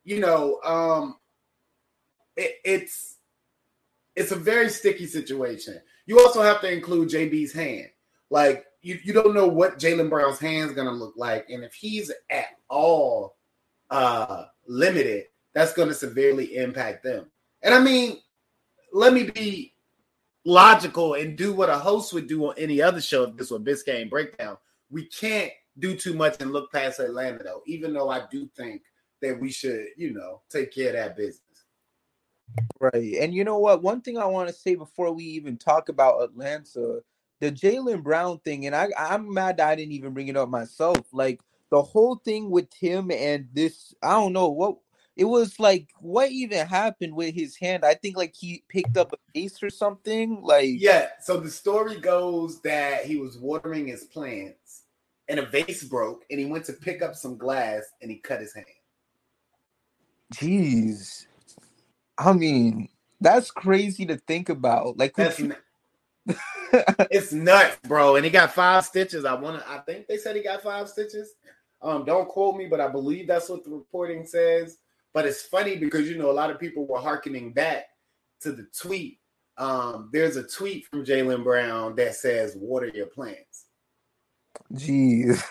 you 0.03 0.19
know, 0.19 0.59
um, 0.63 1.17
it, 2.35 2.55
it's 2.63 3.17
it's 4.15 4.31
a 4.31 4.35
very 4.35 4.69
sticky 4.69 5.07
situation. 5.07 5.79
You 6.05 6.19
also 6.19 6.41
have 6.41 6.61
to 6.61 6.71
include 6.71 7.09
JB's 7.09 7.53
hand. 7.53 7.87
Like 8.29 8.65
you, 8.81 8.99
you 9.03 9.13
don't 9.13 9.33
know 9.33 9.47
what 9.47 9.79
Jaylen 9.79 10.09
Brown's 10.09 10.39
hand's 10.39 10.73
gonna 10.73 10.91
look 10.91 11.13
like, 11.17 11.49
and 11.49 11.63
if 11.63 11.73
he's 11.73 12.11
at 12.29 12.47
all 12.69 13.37
uh 13.89 14.45
limited, 14.67 15.25
that's 15.53 15.73
gonna 15.73 15.93
severely 15.93 16.55
impact 16.55 17.03
them. 17.03 17.31
And 17.63 17.73
I 17.73 17.79
mean, 17.79 18.17
let 18.93 19.13
me 19.13 19.23
be 19.23 19.73
logical 20.45 21.15
and 21.15 21.37
do 21.37 21.53
what 21.53 21.69
a 21.69 21.77
host 21.77 22.13
would 22.13 22.27
do 22.27 22.45
on 22.47 22.55
any 22.57 22.81
other 22.81 23.01
show 23.01 23.23
if 23.23 23.37
this 23.37 23.51
was 23.51 23.61
Biscayne 23.61 24.09
breakdown. 24.09 24.57
We 24.89 25.05
can't 25.05 25.51
do 25.79 25.95
too 25.95 26.13
much 26.13 26.41
and 26.41 26.51
look 26.51 26.71
past 26.71 26.99
Atlanta 26.99 27.43
though, 27.43 27.61
even 27.65 27.93
though 27.93 28.09
I 28.09 28.23
do 28.31 28.49
think 28.55 28.81
that 29.21 29.39
we 29.39 29.51
should, 29.51 29.87
you 29.97 30.13
know, 30.13 30.41
take 30.49 30.73
care 30.73 30.89
of 30.89 30.95
that 30.95 31.17
business. 31.17 31.41
Right. 32.79 33.15
And 33.19 33.33
you 33.33 33.43
know 33.43 33.59
what? 33.59 33.81
One 33.81 34.01
thing 34.01 34.17
I 34.17 34.25
want 34.25 34.49
to 34.49 34.53
say 34.53 34.75
before 34.75 35.11
we 35.13 35.23
even 35.23 35.57
talk 35.57 35.89
about 35.89 36.21
Atlanta, 36.21 37.01
the 37.39 37.51
Jaylen 37.51 38.03
Brown 38.03 38.39
thing, 38.39 38.65
and 38.65 38.75
I 38.75 38.89
I'm 38.97 39.33
mad 39.33 39.59
I 39.59 39.75
didn't 39.75 39.93
even 39.93 40.13
bring 40.13 40.27
it 40.27 40.37
up 40.37 40.49
myself. 40.49 40.99
Like 41.13 41.39
the 41.69 41.81
whole 41.81 42.15
thing 42.15 42.49
with 42.49 42.73
him 42.73 43.09
and 43.11 43.47
this, 43.53 43.93
I 44.03 44.11
don't 44.11 44.33
know 44.33 44.49
what 44.49 44.77
it 45.15 45.25
was 45.25 45.59
like 45.59 45.89
what 45.99 46.31
even 46.31 46.65
happened 46.65 47.13
with 47.13 47.35
his 47.35 47.55
hand 47.57 47.83
i 47.83 47.93
think 47.93 48.17
like 48.17 48.33
he 48.33 48.63
picked 48.69 48.97
up 48.97 49.13
a 49.13 49.31
piece 49.33 49.61
or 49.61 49.69
something 49.69 50.41
like 50.41 50.69
yeah 50.77 51.07
so 51.21 51.37
the 51.37 51.49
story 51.49 51.97
goes 51.97 52.61
that 52.61 53.05
he 53.05 53.17
was 53.17 53.37
watering 53.37 53.87
his 53.87 54.05
plants 54.05 54.80
and 55.31 55.39
a 55.39 55.45
vase 55.45 55.83
broke, 55.85 56.25
and 56.29 56.39
he 56.39 56.45
went 56.45 56.65
to 56.65 56.73
pick 56.73 57.01
up 57.01 57.15
some 57.15 57.37
glass 57.37 57.83
and 58.01 58.11
he 58.11 58.17
cut 58.17 58.41
his 58.41 58.53
hand. 58.53 58.65
Jeez, 60.35 61.25
I 62.17 62.33
mean 62.33 62.89
that's 63.21 63.51
crazy 63.51 64.05
to 64.07 64.17
think 64.17 64.49
about. 64.49 64.97
Like, 64.97 65.15
that's 65.15 65.39
you... 65.39 65.55
it's 67.11 67.31
nuts, 67.31 67.77
bro. 67.87 68.15
And 68.15 68.25
he 68.25 68.31
got 68.31 68.51
five 68.51 68.83
stitches. 68.83 69.25
I 69.25 69.35
want 69.35 69.61
to. 69.61 69.69
I 69.69 69.77
think 69.79 70.07
they 70.07 70.17
said 70.17 70.35
he 70.35 70.43
got 70.43 70.63
five 70.63 70.89
stitches. 70.89 71.35
Um, 71.81 72.03
don't 72.03 72.27
quote 72.27 72.57
me, 72.57 72.67
but 72.67 72.81
I 72.81 72.87
believe 72.87 73.27
that's 73.27 73.49
what 73.49 73.63
the 73.63 73.69
reporting 73.69 74.25
says. 74.25 74.77
But 75.13 75.25
it's 75.25 75.43
funny 75.43 75.77
because 75.77 76.09
you 76.09 76.17
know 76.17 76.31
a 76.31 76.33
lot 76.33 76.49
of 76.49 76.59
people 76.59 76.85
were 76.85 76.99
harkening 76.99 77.53
back 77.53 77.85
to 78.41 78.51
the 78.51 78.67
tweet. 78.77 79.19
Um, 79.57 80.09
there's 80.11 80.37
a 80.37 80.43
tweet 80.43 80.85
from 80.87 81.05
Jaylen 81.05 81.43
Brown 81.43 81.95
that 81.95 82.15
says, 82.15 82.55
"Water 82.55 82.87
your 82.87 83.07
plants." 83.07 83.65
Jeez. 84.73 85.43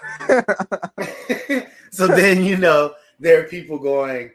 so 1.91 2.07
then 2.07 2.45
you 2.45 2.57
know 2.57 2.95
there 3.19 3.41
are 3.41 3.49
people 3.49 3.79
going, 3.79 4.31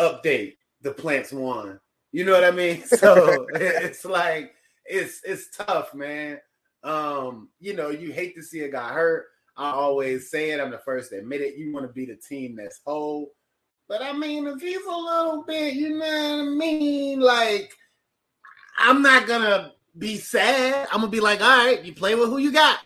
update 0.00 0.56
the 0.82 0.92
plants 0.92 1.32
won. 1.32 1.78
You 2.12 2.24
know 2.24 2.32
what 2.32 2.44
I 2.44 2.50
mean? 2.50 2.82
So 2.86 3.46
it's 3.54 4.04
like 4.04 4.54
it's 4.84 5.20
it's 5.24 5.56
tough, 5.56 5.94
man. 5.94 6.38
Um, 6.82 7.50
you 7.60 7.74
know, 7.74 7.90
you 7.90 8.12
hate 8.12 8.34
to 8.36 8.42
see 8.42 8.60
a 8.60 8.68
guy 8.68 8.92
hurt. 8.92 9.26
I 9.56 9.70
always 9.72 10.30
say 10.30 10.50
it, 10.50 10.60
I'm 10.60 10.70
the 10.70 10.78
first 10.78 11.10
to 11.10 11.18
admit 11.18 11.42
it. 11.42 11.56
You 11.56 11.72
want 11.72 11.86
to 11.86 11.92
be 11.92 12.06
the 12.06 12.16
team 12.16 12.56
that's 12.56 12.80
whole. 12.84 13.32
But 13.88 14.02
I 14.02 14.12
mean, 14.12 14.46
if 14.46 14.60
he's 14.60 14.84
a 14.86 14.90
little 14.90 15.44
bit, 15.46 15.74
you 15.74 15.90
know 15.90 15.98
what 15.98 16.06
I 16.06 16.42
mean? 16.42 17.20
Like, 17.20 17.72
I'm 18.78 19.02
not 19.02 19.26
gonna 19.26 19.72
be 19.98 20.16
sad. 20.16 20.88
I'm 20.90 21.00
gonna 21.00 21.10
be 21.10 21.20
like, 21.20 21.40
all 21.40 21.66
right, 21.66 21.84
you 21.84 21.92
play 21.92 22.14
with 22.14 22.28
who 22.28 22.38
you 22.38 22.52
got. 22.52 22.78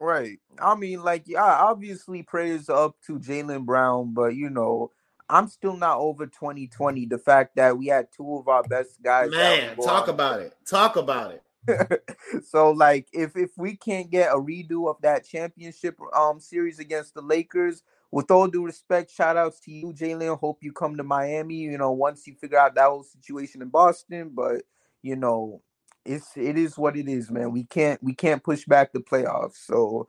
Right. 0.00 0.38
I 0.58 0.74
mean, 0.74 1.02
like, 1.02 1.24
yeah, 1.26 1.44
obviously 1.44 2.22
praise 2.22 2.68
up 2.68 2.96
to 3.06 3.18
Jaylen 3.18 3.66
Brown, 3.66 4.14
but 4.14 4.34
you 4.34 4.48
know, 4.48 4.90
I'm 5.28 5.48
still 5.48 5.76
not 5.76 5.98
over 5.98 6.26
2020. 6.26 7.06
The 7.06 7.18
fact 7.18 7.56
that 7.56 7.78
we 7.78 7.86
had 7.86 8.08
two 8.16 8.36
of 8.36 8.48
our 8.48 8.62
best 8.62 9.02
guys. 9.02 9.30
Man, 9.30 9.76
talk 9.76 10.08
about 10.08 10.40
it. 10.40 10.54
Talk 10.66 10.96
about 10.96 11.32
it. 11.32 11.42
so 12.44 12.70
like 12.70 13.06
if 13.12 13.36
if 13.36 13.50
we 13.58 13.76
can't 13.76 14.10
get 14.10 14.32
a 14.32 14.36
redo 14.36 14.88
of 14.88 14.96
that 15.02 15.26
championship 15.26 15.94
um 16.16 16.40
series 16.40 16.78
against 16.78 17.12
the 17.14 17.20
Lakers, 17.20 17.82
with 18.10 18.30
all 18.30 18.48
due 18.48 18.64
respect, 18.64 19.10
shout 19.10 19.36
outs 19.36 19.60
to 19.60 19.70
you, 19.70 19.92
Jaylen. 19.92 20.38
Hope 20.38 20.58
you 20.62 20.72
come 20.72 20.96
to 20.96 21.04
Miami, 21.04 21.56
you 21.56 21.78
know, 21.78 21.92
once 21.92 22.26
you 22.26 22.34
figure 22.34 22.58
out 22.58 22.74
that 22.74 22.88
whole 22.88 23.04
situation 23.04 23.62
in 23.62 23.68
Boston. 23.68 24.30
But 24.34 24.62
you 25.02 25.16
know, 25.16 25.62
it's 26.04 26.36
it 26.36 26.56
is 26.56 26.78
what 26.78 26.96
it 26.96 27.08
is, 27.08 27.30
man. 27.30 27.52
We 27.52 27.64
can't 27.64 28.02
we 28.02 28.14
can't 28.14 28.42
push 28.42 28.64
back 28.64 28.92
the 28.92 29.00
playoffs. 29.00 29.56
So 29.66 30.08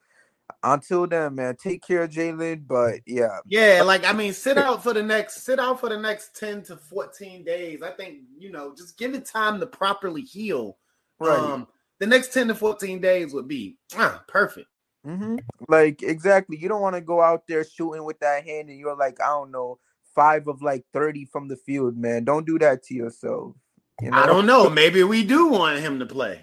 Until 0.63 1.07
then, 1.07 1.35
man, 1.35 1.55
take 1.55 1.81
care 1.85 2.03
of 2.03 2.11
Jaylen. 2.11 2.67
But 2.67 3.01
yeah, 3.05 3.39
yeah, 3.47 3.81
like 3.83 4.05
I 4.05 4.13
mean, 4.13 4.33
sit 4.33 4.57
out 4.57 4.83
for 4.83 4.93
the 4.93 5.03
next 5.03 5.43
sit 5.43 5.59
out 5.59 5.79
for 5.79 5.89
the 5.89 5.97
next 5.97 6.35
ten 6.35 6.61
to 6.63 6.77
fourteen 6.77 7.43
days. 7.43 7.81
I 7.81 7.91
think 7.91 8.19
you 8.37 8.51
know, 8.51 8.75
just 8.75 8.97
give 8.97 9.13
it 9.13 9.25
time 9.25 9.59
to 9.59 9.65
properly 9.65 10.21
heal. 10.21 10.77
Right. 11.19 11.37
Um, 11.37 11.67
the 11.99 12.07
next 12.07 12.33
ten 12.33 12.47
to 12.49 12.55
fourteen 12.55 13.01
days 13.01 13.33
would 13.33 13.47
be 13.47 13.77
ah, 13.95 14.23
perfect. 14.27 14.67
Mm-hmm. 15.05 15.37
Like 15.67 16.03
exactly, 16.03 16.57
you 16.57 16.69
don't 16.69 16.81
want 16.81 16.95
to 16.95 17.01
go 17.01 17.21
out 17.21 17.47
there 17.47 17.63
shooting 17.63 18.03
with 18.03 18.19
that 18.19 18.45
hand, 18.45 18.69
and 18.69 18.77
you're 18.77 18.95
like, 18.95 19.19
I 19.19 19.27
don't 19.27 19.51
know, 19.51 19.79
five 20.13 20.47
of 20.47 20.61
like 20.61 20.85
thirty 20.93 21.25
from 21.25 21.47
the 21.47 21.57
field, 21.57 21.97
man. 21.97 22.23
Don't 22.23 22.45
do 22.45 22.59
that 22.59 22.83
to 22.83 22.93
yourself. 22.93 23.55
You 23.99 24.11
know? 24.11 24.17
I 24.17 24.25
don't 24.25 24.45
know. 24.45 24.69
Maybe 24.69 25.03
we 25.03 25.23
do 25.23 25.47
want 25.47 25.79
him 25.79 25.99
to 25.99 26.05
play. 26.05 26.41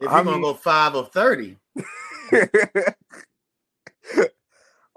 If 0.00 0.10
you're 0.10 0.24
gonna 0.24 0.40
go 0.40 0.54
five 0.54 0.94
of 0.94 1.12
thirty. 1.12 1.56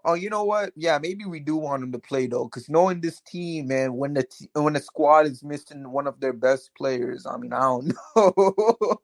oh, 0.03 0.15
you 0.15 0.29
know 0.29 0.43
what? 0.43 0.71
Yeah, 0.75 0.97
maybe 0.99 1.25
we 1.25 1.39
do 1.39 1.55
want 1.55 1.83
him 1.83 1.91
to 1.93 1.99
play 1.99 2.27
though, 2.27 2.45
because 2.45 2.67
knowing 2.69 2.99
this 2.99 3.21
team, 3.21 3.67
man, 3.67 3.93
when 3.93 4.13
the 4.13 4.23
t- 4.23 4.49
when 4.53 4.73
the 4.73 4.79
squad 4.79 5.27
is 5.27 5.43
missing 5.43 5.91
one 5.91 6.07
of 6.07 6.19
their 6.19 6.33
best 6.33 6.71
players, 6.75 7.25
I 7.25 7.37
mean, 7.37 7.53
I 7.53 7.59
don't 7.59 7.93
know 8.15 8.99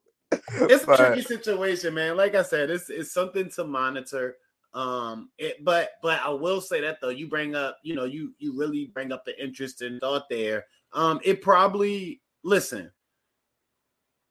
it's 0.53 0.83
a 0.87 0.97
tricky 0.97 1.21
situation, 1.21 1.93
man. 1.93 2.17
Like 2.17 2.35
I 2.35 2.43
said, 2.43 2.69
it's 2.69 2.89
it's 2.89 3.11
something 3.11 3.49
to 3.51 3.63
monitor. 3.63 4.37
Um, 4.73 5.29
it, 5.37 5.63
but 5.63 5.91
but 6.01 6.19
I 6.23 6.29
will 6.29 6.61
say 6.61 6.81
that 6.81 6.99
though, 7.01 7.09
you 7.09 7.27
bring 7.27 7.55
up, 7.55 7.77
you 7.83 7.95
know, 7.95 8.05
you 8.05 8.33
you 8.39 8.57
really 8.57 8.91
bring 8.93 9.11
up 9.11 9.25
the 9.25 9.41
interest 9.41 9.81
and 9.81 9.99
thought 9.99 10.29
there. 10.29 10.65
Um, 10.93 11.19
it 11.23 11.41
probably 11.41 12.21
listen. 12.43 12.91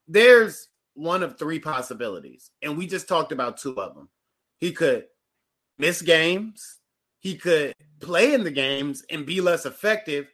There's 0.09 0.69
one 0.95 1.23
of 1.23 1.39
three 1.39 1.59
possibilities, 1.59 2.51
and 2.61 2.77
we 2.77 2.87
just 2.87 3.09
talked 3.09 3.33
about 3.33 3.57
two 3.57 3.81
of 3.81 3.95
them. 3.95 4.09
He 4.59 4.73
could 4.73 5.07
miss 5.79 6.03
games, 6.03 6.81
he 7.19 7.37
could 7.37 7.73
play 8.01 8.35
in 8.35 8.45
the 8.45 8.51
games 8.51 9.05
and 9.11 9.25
be 9.25 9.41
less 9.41 9.65
effective, 9.65 10.29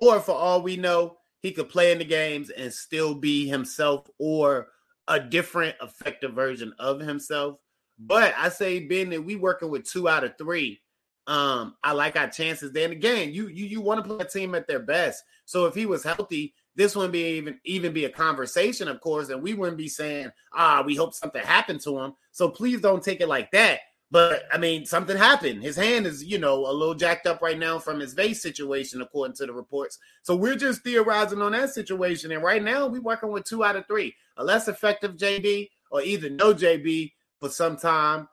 or 0.00 0.20
for 0.20 0.34
all 0.34 0.62
we 0.62 0.76
know, 0.76 1.16
he 1.40 1.52
could 1.52 1.68
play 1.68 1.92
in 1.92 1.98
the 1.98 2.04
games 2.04 2.50
and 2.50 2.72
still 2.72 3.14
be 3.14 3.48
himself 3.48 4.08
or 4.18 4.68
a 5.08 5.18
different 5.18 5.76
effective 5.82 6.32
version 6.32 6.72
of 6.78 7.00
himself. 7.00 7.58
But 7.98 8.34
I 8.36 8.48
say 8.48 8.80
being 8.80 9.10
that 9.10 9.24
we 9.24 9.36
working 9.36 9.70
with 9.70 9.84
two 9.84 10.08
out 10.08 10.24
of 10.24 10.36
three, 10.38 10.80
um, 11.26 11.76
I 11.84 11.92
like 11.92 12.16
our 12.16 12.28
chances. 12.28 12.72
Then 12.72 12.90
again, 12.90 13.32
you 13.32 13.48
you 13.48 13.66
you 13.66 13.80
want 13.80 14.02
to 14.02 14.08
play 14.08 14.24
a 14.24 14.28
team 14.28 14.54
at 14.54 14.66
their 14.66 14.80
best. 14.80 15.22
So 15.44 15.66
if 15.66 15.74
he 15.74 15.86
was 15.86 16.02
healthy, 16.02 16.54
this 16.74 16.96
wouldn't 16.96 17.12
be 17.12 17.36
even 17.36 17.60
even 17.64 17.92
be 17.92 18.04
a 18.06 18.10
conversation, 18.10 18.88
of 18.88 19.00
course, 19.00 19.28
and 19.28 19.42
we 19.42 19.54
wouldn't 19.54 19.78
be 19.78 19.88
saying, 19.88 20.30
ah, 20.52 20.82
we 20.84 20.96
hope 20.96 21.14
something 21.14 21.42
happened 21.42 21.80
to 21.82 21.98
him. 21.98 22.14
So 22.30 22.48
please 22.48 22.80
don't 22.80 23.02
take 23.02 23.20
it 23.20 23.28
like 23.28 23.50
that. 23.52 23.80
But 24.10 24.42
I 24.52 24.58
mean, 24.58 24.84
something 24.84 25.16
happened. 25.16 25.62
His 25.62 25.74
hand 25.74 26.06
is, 26.06 26.22
you 26.22 26.38
know, 26.38 26.66
a 26.66 26.72
little 26.72 26.94
jacked 26.94 27.26
up 27.26 27.40
right 27.40 27.58
now 27.58 27.78
from 27.78 27.98
his 27.98 28.12
vase 28.12 28.42
situation, 28.42 29.00
according 29.00 29.36
to 29.36 29.46
the 29.46 29.54
reports. 29.54 29.98
So 30.22 30.36
we're 30.36 30.54
just 30.54 30.82
theorizing 30.82 31.40
on 31.40 31.52
that 31.52 31.70
situation. 31.72 32.30
And 32.30 32.42
right 32.42 32.62
now, 32.62 32.86
we're 32.86 33.00
working 33.00 33.30
with 33.30 33.44
two 33.44 33.64
out 33.64 33.76
of 33.76 33.86
three 33.86 34.14
a 34.36 34.44
less 34.44 34.68
effective 34.68 35.16
JB 35.16 35.68
or 35.90 36.02
either 36.02 36.28
no 36.28 36.52
JB 36.52 37.12
for 37.40 37.48
some 37.48 37.76
time 37.76 38.28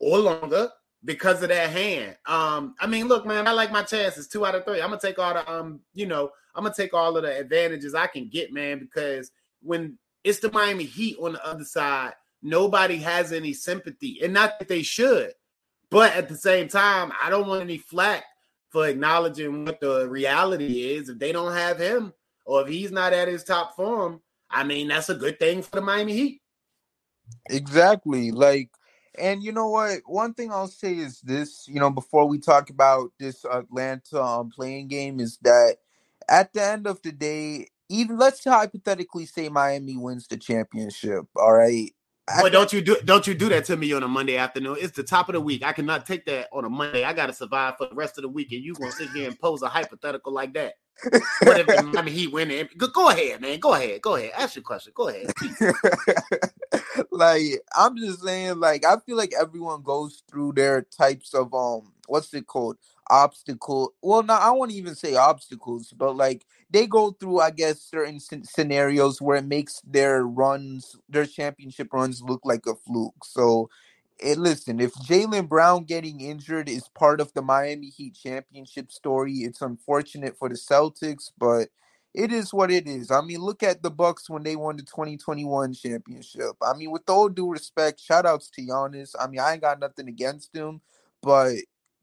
or 0.00 0.18
longer 0.18 0.68
because 1.04 1.42
of 1.42 1.48
that 1.50 1.70
hand. 1.70 2.16
Um, 2.26 2.74
I 2.80 2.86
mean, 2.86 3.08
look, 3.08 3.26
man, 3.26 3.46
I 3.46 3.52
like 3.52 3.72
my 3.72 3.82
chances 3.82 4.28
two 4.28 4.46
out 4.46 4.54
of 4.54 4.64
three. 4.64 4.80
I'm 4.80 4.90
gonna 4.90 5.00
take 5.00 5.18
all 5.18 5.34
the 5.34 5.50
um, 5.50 5.80
you 5.94 6.06
know, 6.06 6.30
I'm 6.54 6.64
gonna 6.64 6.74
take 6.74 6.94
all 6.94 7.16
of 7.16 7.22
the 7.22 7.38
advantages 7.38 7.94
I 7.94 8.06
can 8.06 8.28
get, 8.28 8.52
man, 8.52 8.78
because 8.78 9.30
when 9.62 9.98
it's 10.22 10.40
the 10.40 10.50
Miami 10.50 10.84
Heat 10.84 11.16
on 11.20 11.34
the 11.34 11.46
other 11.46 11.64
side 11.64 12.14
nobody 12.44 12.98
has 12.98 13.32
any 13.32 13.52
sympathy, 13.52 14.20
and 14.22 14.32
not 14.32 14.58
that 14.58 14.68
they 14.68 14.82
should. 14.82 15.32
But 15.90 16.14
at 16.14 16.28
the 16.28 16.36
same 16.36 16.68
time, 16.68 17.12
I 17.20 17.30
don't 17.30 17.48
want 17.48 17.62
any 17.62 17.78
flack 17.78 18.24
for 18.68 18.86
acknowledging 18.86 19.64
what 19.64 19.80
the 19.80 20.08
reality 20.08 20.92
is. 20.92 21.08
If 21.08 21.18
they 21.18 21.32
don't 21.32 21.52
have 21.52 21.78
him, 21.78 22.12
or 22.44 22.62
if 22.62 22.68
he's 22.68 22.92
not 22.92 23.12
at 23.12 23.28
his 23.28 23.42
top 23.42 23.74
form, 23.74 24.20
I 24.50 24.62
mean, 24.62 24.88
that's 24.88 25.08
a 25.08 25.14
good 25.14 25.38
thing 25.38 25.62
for 25.62 25.76
the 25.76 25.80
Miami 25.80 26.12
Heat. 26.12 26.42
Exactly. 27.48 28.30
Like, 28.30 28.70
and 29.18 29.42
you 29.42 29.52
know 29.52 29.68
what? 29.68 30.00
One 30.06 30.34
thing 30.34 30.50
I'll 30.50 30.68
say 30.68 30.94
is 30.96 31.20
this, 31.20 31.66
you 31.68 31.80
know, 31.80 31.90
before 31.90 32.26
we 32.26 32.38
talk 32.38 32.70
about 32.70 33.12
this 33.18 33.44
Atlanta 33.44 34.22
um, 34.22 34.50
play-in 34.50 34.88
game, 34.88 35.20
is 35.20 35.38
that 35.42 35.76
at 36.28 36.52
the 36.52 36.62
end 36.62 36.86
of 36.86 37.00
the 37.02 37.12
day, 37.12 37.68
even 37.88 38.18
let's 38.18 38.44
hypothetically 38.44 39.26
say 39.26 39.48
Miami 39.48 39.96
wins 39.96 40.26
the 40.26 40.36
championship, 40.36 41.26
all 41.36 41.52
right? 41.52 41.92
But 42.40 42.52
don't 42.52 42.72
you 42.72 42.80
do 42.80 42.96
don't 43.04 43.26
you 43.26 43.34
do 43.34 43.50
that 43.50 43.66
to 43.66 43.76
me 43.76 43.92
on 43.92 44.02
a 44.02 44.08
Monday 44.08 44.38
afternoon? 44.38 44.78
It's 44.80 44.96
the 44.96 45.02
top 45.02 45.28
of 45.28 45.34
the 45.34 45.40
week. 45.42 45.62
I 45.62 45.72
cannot 45.72 46.06
take 46.06 46.24
that 46.24 46.48
on 46.52 46.64
a 46.64 46.70
Monday. 46.70 47.04
I 47.04 47.12
got 47.12 47.26
to 47.26 47.34
survive 47.34 47.76
for 47.76 47.86
the 47.86 47.94
rest 47.94 48.16
of 48.16 48.22
the 48.22 48.30
week, 48.30 48.50
and 48.52 48.64
you 48.64 48.72
gonna 48.74 48.92
sit 48.92 49.10
here 49.10 49.28
and 49.28 49.38
pose 49.38 49.60
a 49.60 49.68
hypothetical 49.68 50.32
like 50.32 50.54
that? 50.54 50.74
what 51.42 51.60
if 51.60 51.66
the 51.66 51.82
Miami 51.92 52.12
Heat 52.12 52.32
win? 52.32 52.68
Go, 52.78 52.88
go 52.88 53.10
ahead, 53.10 53.42
man. 53.42 53.58
Go 53.60 53.74
ahead. 53.74 54.00
Go 54.00 54.16
ahead. 54.16 54.32
Ask 54.36 54.56
your 54.56 54.62
question. 54.62 54.92
Go 54.94 55.08
ahead. 55.08 55.32
like 57.10 57.42
I'm 57.76 57.96
just 57.96 58.22
saying, 58.22 58.60
like 58.60 58.84
I 58.84 58.96
feel 59.06 59.16
like 59.16 59.32
everyone 59.38 59.82
goes 59.82 60.22
through 60.30 60.52
their 60.52 60.82
types 60.82 61.34
of 61.34 61.52
um, 61.54 61.92
what's 62.06 62.32
it 62.34 62.46
called? 62.46 62.76
obstacle 63.10 63.92
well 64.00 64.22
no 64.22 64.32
i 64.32 64.50
won't 64.50 64.70
even 64.72 64.94
say 64.94 65.14
obstacles 65.14 65.92
but 65.96 66.16
like 66.16 66.46
they 66.70 66.86
go 66.86 67.10
through 67.10 67.38
i 67.38 67.50
guess 67.50 67.82
certain 67.82 68.18
scenarios 68.18 69.20
where 69.20 69.36
it 69.36 69.44
makes 69.44 69.80
their 69.86 70.24
runs 70.26 70.96
their 71.08 71.26
championship 71.26 71.92
runs 71.92 72.22
look 72.22 72.40
like 72.44 72.66
a 72.66 72.74
fluke 72.74 73.22
so 73.22 73.68
it, 74.18 74.38
listen 74.38 74.80
if 74.80 74.94
Jaylen 74.94 75.48
brown 75.48 75.84
getting 75.84 76.20
injured 76.20 76.68
is 76.68 76.88
part 76.88 77.20
of 77.20 77.32
the 77.34 77.42
miami 77.42 77.88
heat 77.88 78.14
championship 78.14 78.90
story 78.90 79.34
it's 79.38 79.60
unfortunate 79.60 80.36
for 80.38 80.48
the 80.48 80.54
celtics 80.54 81.30
but 81.36 81.68
it 82.14 82.32
is 82.32 82.54
what 82.54 82.70
it 82.70 82.86
is. 82.86 83.10
I 83.10 83.20
mean, 83.20 83.40
look 83.40 83.62
at 83.64 83.82
the 83.82 83.90
Bucks 83.90 84.30
when 84.30 84.44
they 84.44 84.54
won 84.54 84.76
the 84.76 84.84
2021 84.84 85.74
championship. 85.74 86.52
I 86.62 86.74
mean, 86.74 86.92
with 86.92 87.08
all 87.10 87.28
due 87.28 87.50
respect, 87.50 88.00
shout 88.00 88.24
outs 88.24 88.48
to 88.50 88.62
Giannis. 88.62 89.14
I 89.18 89.26
mean, 89.26 89.40
I 89.40 89.54
ain't 89.54 89.62
got 89.62 89.80
nothing 89.80 90.08
against 90.08 90.54
him, 90.54 90.80
but 91.22 91.56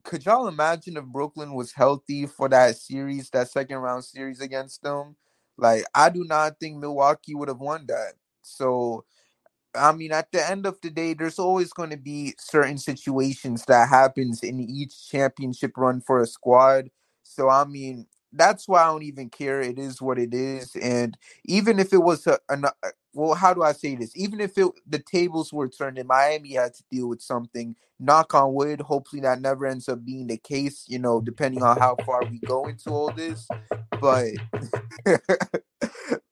could 0.03 0.25
y'all 0.25 0.47
imagine 0.47 0.97
if 0.97 1.05
Brooklyn 1.05 1.53
was 1.53 1.71
healthy 1.71 2.25
for 2.25 2.49
that 2.49 2.75
series, 2.75 3.29
that 3.29 3.49
second 3.49 3.77
round 3.77 4.03
series 4.03 4.41
against 4.41 4.83
them? 4.83 5.15
Like, 5.57 5.85
I 5.95 6.09
do 6.09 6.25
not 6.25 6.59
think 6.59 6.77
Milwaukee 6.77 7.35
would 7.35 7.47
have 7.47 7.59
won 7.59 7.85
that. 7.87 8.13
So, 8.41 9.05
I 9.73 9.93
mean, 9.93 10.11
at 10.11 10.31
the 10.31 10.49
end 10.49 10.65
of 10.65 10.81
the 10.81 10.89
day, 10.89 11.13
there's 11.13 11.39
always 11.39 11.71
going 11.71 11.91
to 11.91 11.97
be 11.97 12.33
certain 12.37 12.77
situations 12.77 13.63
that 13.67 13.87
happens 13.87 14.43
in 14.43 14.59
each 14.59 15.09
championship 15.09 15.77
run 15.77 16.01
for 16.01 16.19
a 16.19 16.27
squad. 16.27 16.89
So, 17.23 17.47
I 17.47 17.63
mean, 17.63 18.07
that's 18.33 18.67
why 18.67 18.83
I 18.83 18.87
don't 18.87 19.03
even 19.03 19.29
care. 19.29 19.61
It 19.61 19.77
is 19.77 20.01
what 20.01 20.19
it 20.19 20.33
is, 20.33 20.75
and 20.75 21.17
even 21.45 21.79
if 21.79 21.93
it 21.93 22.01
was 22.01 22.27
a, 22.27 22.39
a 22.49 22.57
uh, 22.57 22.89
well, 23.13 23.33
how 23.33 23.53
do 23.53 23.63
I 23.63 23.73
say 23.73 23.95
this? 23.95 24.15
Even 24.15 24.39
if 24.39 24.57
it, 24.57 24.71
the 24.87 24.99
tables 24.99 25.51
were 25.51 25.67
turned 25.67 25.97
and 25.97 26.07
Miami 26.07 26.53
had 26.53 26.73
to 26.75 26.83
deal 26.89 27.09
with 27.09 27.21
something, 27.21 27.75
knock 27.99 28.33
on 28.33 28.53
wood, 28.53 28.81
hopefully 28.81 29.21
that 29.21 29.41
never 29.41 29.65
ends 29.65 29.89
up 29.89 30.05
being 30.05 30.27
the 30.27 30.37
case, 30.37 30.85
you 30.87 30.99
know, 30.99 31.19
depending 31.19 31.61
on 31.61 31.77
how 31.77 31.95
far 32.05 32.21
we 32.25 32.39
go 32.39 32.67
into 32.67 32.89
all 32.89 33.11
this. 33.11 33.47
But, 33.99 34.27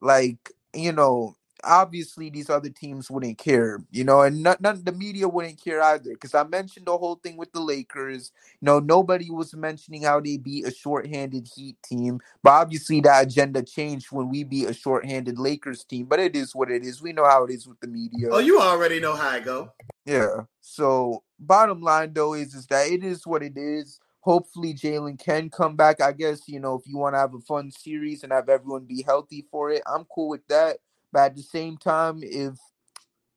like, 0.00 0.38
you 0.74 0.92
know, 0.92 1.36
obviously 1.64 2.30
these 2.30 2.50
other 2.50 2.68
teams 2.68 3.10
wouldn't 3.10 3.38
care, 3.38 3.78
you 3.90 4.04
know, 4.04 4.22
and 4.22 4.42
none, 4.42 4.56
none 4.60 4.82
the 4.84 4.92
media 4.92 5.28
wouldn't 5.28 5.62
care 5.62 5.82
either. 5.82 6.10
Because 6.10 6.34
I 6.34 6.44
mentioned 6.44 6.86
the 6.86 6.96
whole 6.96 7.16
thing 7.16 7.36
with 7.36 7.52
the 7.52 7.60
Lakers. 7.60 8.32
You 8.60 8.66
know, 8.66 8.78
nobody 8.78 9.30
was 9.30 9.54
mentioning 9.54 10.02
how 10.02 10.20
they 10.20 10.36
beat 10.36 10.66
a 10.66 10.72
shorthanded 10.72 11.48
Heat 11.54 11.76
team, 11.82 12.20
but 12.42 12.50
obviously 12.50 13.00
that 13.02 13.26
agenda 13.26 13.62
changed 13.62 14.08
when 14.10 14.28
we 14.28 14.44
beat 14.44 14.68
a 14.68 14.74
shorthanded 14.74 15.38
Lakers 15.38 15.84
team. 15.84 16.06
But 16.06 16.20
it 16.20 16.36
is 16.36 16.54
what 16.54 16.70
it 16.70 16.84
is. 16.84 17.02
We 17.02 17.12
know 17.12 17.24
how 17.24 17.44
it 17.44 17.50
is 17.50 17.66
with 17.66 17.80
the 17.80 17.88
media. 17.88 18.28
Oh, 18.30 18.38
you 18.38 18.60
already 18.60 19.00
know 19.00 19.14
how 19.14 19.28
I 19.28 19.40
go. 19.40 19.72
Yeah. 20.04 20.42
So 20.60 21.22
bottom 21.38 21.80
line 21.80 22.12
though 22.12 22.34
is 22.34 22.54
is 22.54 22.66
that 22.66 22.88
it 22.88 23.04
is 23.04 23.26
what 23.26 23.42
it 23.42 23.56
is. 23.56 24.00
Hopefully 24.20 24.74
Jaylen 24.74 25.18
can 25.18 25.48
come 25.48 25.76
back. 25.76 26.00
I 26.00 26.12
guess 26.12 26.48
you 26.48 26.60
know 26.60 26.74
if 26.74 26.86
you 26.86 26.98
want 26.98 27.14
to 27.14 27.18
have 27.18 27.34
a 27.34 27.40
fun 27.40 27.70
series 27.70 28.22
and 28.22 28.32
have 28.32 28.48
everyone 28.48 28.84
be 28.84 29.02
healthy 29.02 29.46
for 29.50 29.70
it, 29.70 29.82
I'm 29.86 30.04
cool 30.14 30.28
with 30.28 30.46
that. 30.48 30.78
But 31.12 31.20
at 31.20 31.36
the 31.36 31.42
same 31.42 31.76
time, 31.76 32.20
if 32.22 32.54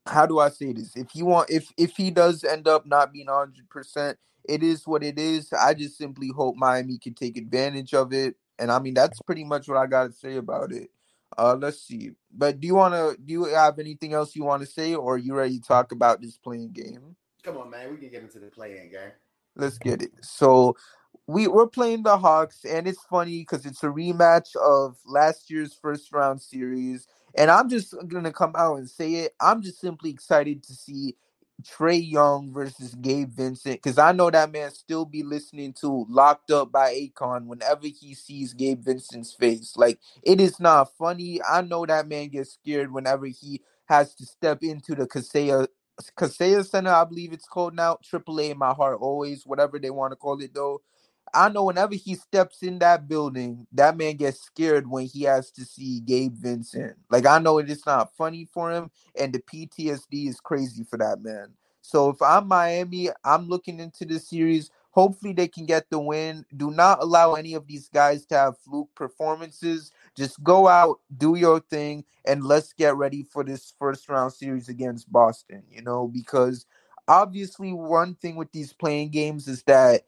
how 0.05 0.25
do 0.25 0.39
I 0.39 0.49
say 0.49 0.73
this? 0.73 0.95
If 0.95 1.15
you 1.15 1.25
want, 1.25 1.49
if 1.49 1.71
if 1.77 1.95
he 1.95 2.11
does 2.11 2.43
end 2.43 2.67
up 2.67 2.85
not 2.85 3.13
being 3.13 3.27
hundred 3.29 3.69
percent, 3.69 4.17
it 4.47 4.63
is 4.63 4.85
what 4.85 5.03
it 5.03 5.17
is. 5.17 5.51
I 5.53 5.73
just 5.73 5.97
simply 5.97 6.29
hope 6.29 6.55
Miami 6.55 6.97
can 6.97 7.13
take 7.13 7.37
advantage 7.37 7.93
of 7.93 8.13
it. 8.13 8.35
And 8.59 8.71
I 8.71 8.79
mean, 8.79 8.93
that's 8.93 9.21
pretty 9.21 9.43
much 9.43 9.67
what 9.67 9.77
I 9.77 9.87
got 9.87 10.07
to 10.07 10.13
say 10.13 10.35
about 10.35 10.71
it. 10.71 10.89
Uh, 11.37 11.55
let's 11.59 11.81
see. 11.81 12.11
But 12.31 12.59
do 12.59 12.67
you 12.67 12.75
want 12.75 12.93
to? 12.93 13.19
Do 13.23 13.31
you 13.33 13.45
have 13.45 13.79
anything 13.79 14.13
else 14.13 14.35
you 14.35 14.43
want 14.43 14.61
to 14.61 14.67
say, 14.67 14.93
or 14.93 15.15
are 15.15 15.17
you 15.17 15.33
ready 15.33 15.59
to 15.59 15.65
talk 15.65 15.91
about 15.91 16.21
this 16.21 16.37
play-in 16.37 16.71
game? 16.71 17.15
Come 17.43 17.57
on, 17.57 17.69
man. 17.69 17.91
We 17.91 17.97
can 17.97 18.09
get 18.09 18.23
into 18.23 18.39
the 18.39 18.47
play-in 18.47 18.91
game. 18.91 19.11
Let's 19.55 19.77
get 19.77 20.01
it. 20.01 20.11
So 20.21 20.75
we 21.27 21.47
we're 21.47 21.67
playing 21.67 22.03
the 22.03 22.17
Hawks, 22.17 22.65
and 22.65 22.87
it's 22.87 23.03
funny 23.05 23.39
because 23.39 23.65
it's 23.65 23.83
a 23.83 23.87
rematch 23.87 24.55
of 24.55 24.97
last 25.05 25.49
year's 25.49 25.73
first 25.73 26.11
round 26.13 26.41
series. 26.41 27.07
And 27.35 27.51
I'm 27.51 27.69
just 27.69 27.95
gonna 28.07 28.33
come 28.33 28.53
out 28.57 28.77
and 28.77 28.89
say 28.89 29.13
it. 29.15 29.35
I'm 29.41 29.61
just 29.61 29.79
simply 29.81 30.09
excited 30.11 30.63
to 30.63 30.73
see 30.73 31.15
Trae 31.63 32.01
Young 32.11 32.51
versus 32.53 32.95
Gabe 32.95 33.31
Vincent 33.31 33.75
because 33.81 33.97
I 33.99 34.11
know 34.13 34.31
that 34.31 34.51
man 34.51 34.71
still 34.71 35.05
be 35.05 35.23
listening 35.23 35.73
to 35.81 36.05
Locked 36.09 36.51
Up 36.51 36.71
by 36.71 36.93
Akon 36.93 37.45
whenever 37.47 37.87
he 37.87 38.13
sees 38.15 38.53
Gabe 38.53 38.83
Vincent's 38.83 39.33
face. 39.33 39.75
Like 39.77 39.99
it 40.23 40.41
is 40.41 40.59
not 40.59 40.95
funny. 40.97 41.41
I 41.43 41.61
know 41.61 41.85
that 41.85 42.07
man 42.07 42.29
gets 42.29 42.53
scared 42.53 42.93
whenever 42.93 43.27
he 43.27 43.61
has 43.85 44.15
to 44.15 44.25
step 44.25 44.63
into 44.63 44.95
the 44.95 45.07
Kaseya 45.07 45.67
Kaseya 46.17 46.65
Center, 46.67 46.91
I 46.91 47.05
believe 47.05 47.33
it's 47.33 47.47
called 47.47 47.75
now. 47.75 47.97
AAA 48.11 48.51
in 48.51 48.57
my 48.57 48.73
heart 48.73 48.99
always, 49.01 49.45
whatever 49.45 49.79
they 49.79 49.91
want 49.91 50.11
to 50.13 50.17
call 50.17 50.41
it 50.41 50.53
though. 50.53 50.81
I 51.33 51.49
know 51.49 51.65
whenever 51.65 51.95
he 51.95 52.15
steps 52.15 52.63
in 52.63 52.79
that 52.79 53.07
building, 53.07 53.67
that 53.73 53.97
man 53.97 54.17
gets 54.17 54.41
scared 54.41 54.89
when 54.89 55.05
he 55.05 55.23
has 55.23 55.51
to 55.51 55.65
see 55.65 55.99
Gabe 56.01 56.35
Vincent. 56.35 56.95
Like 57.09 57.25
I 57.25 57.39
know 57.39 57.57
it 57.57 57.69
is 57.69 57.85
not 57.85 58.15
funny 58.15 58.47
for 58.53 58.71
him, 58.71 58.91
and 59.19 59.33
the 59.33 59.39
PTSD 59.39 60.27
is 60.27 60.39
crazy 60.39 60.83
for 60.83 60.97
that 60.97 61.21
man. 61.21 61.49
So 61.81 62.09
if 62.09 62.21
I'm 62.21 62.47
Miami, 62.47 63.09
I'm 63.23 63.47
looking 63.47 63.79
into 63.79 64.05
the 64.05 64.19
series. 64.19 64.71
Hopefully 64.91 65.33
they 65.33 65.47
can 65.47 65.65
get 65.65 65.89
the 65.89 65.99
win. 65.99 66.45
Do 66.55 66.69
not 66.71 67.01
allow 67.01 67.33
any 67.33 67.55
of 67.55 67.67
these 67.67 67.89
guys 67.89 68.25
to 68.27 68.35
have 68.35 68.57
fluke 68.59 68.89
performances. 68.95 69.91
Just 70.15 70.41
go 70.43 70.67
out, 70.67 70.99
do 71.17 71.35
your 71.35 71.59
thing, 71.59 72.05
and 72.25 72.43
let's 72.45 72.73
get 72.73 72.95
ready 72.95 73.23
for 73.23 73.43
this 73.43 73.73
first 73.79 74.07
round 74.07 74.33
series 74.33 74.69
against 74.69 75.11
Boston, 75.11 75.63
you 75.69 75.81
know, 75.81 76.07
because 76.07 76.65
obviously 77.07 77.73
one 77.73 78.15
thing 78.15 78.35
with 78.35 78.51
these 78.51 78.71
play-in 78.71 79.09
games 79.09 79.47
is 79.47 79.63
that 79.63 80.03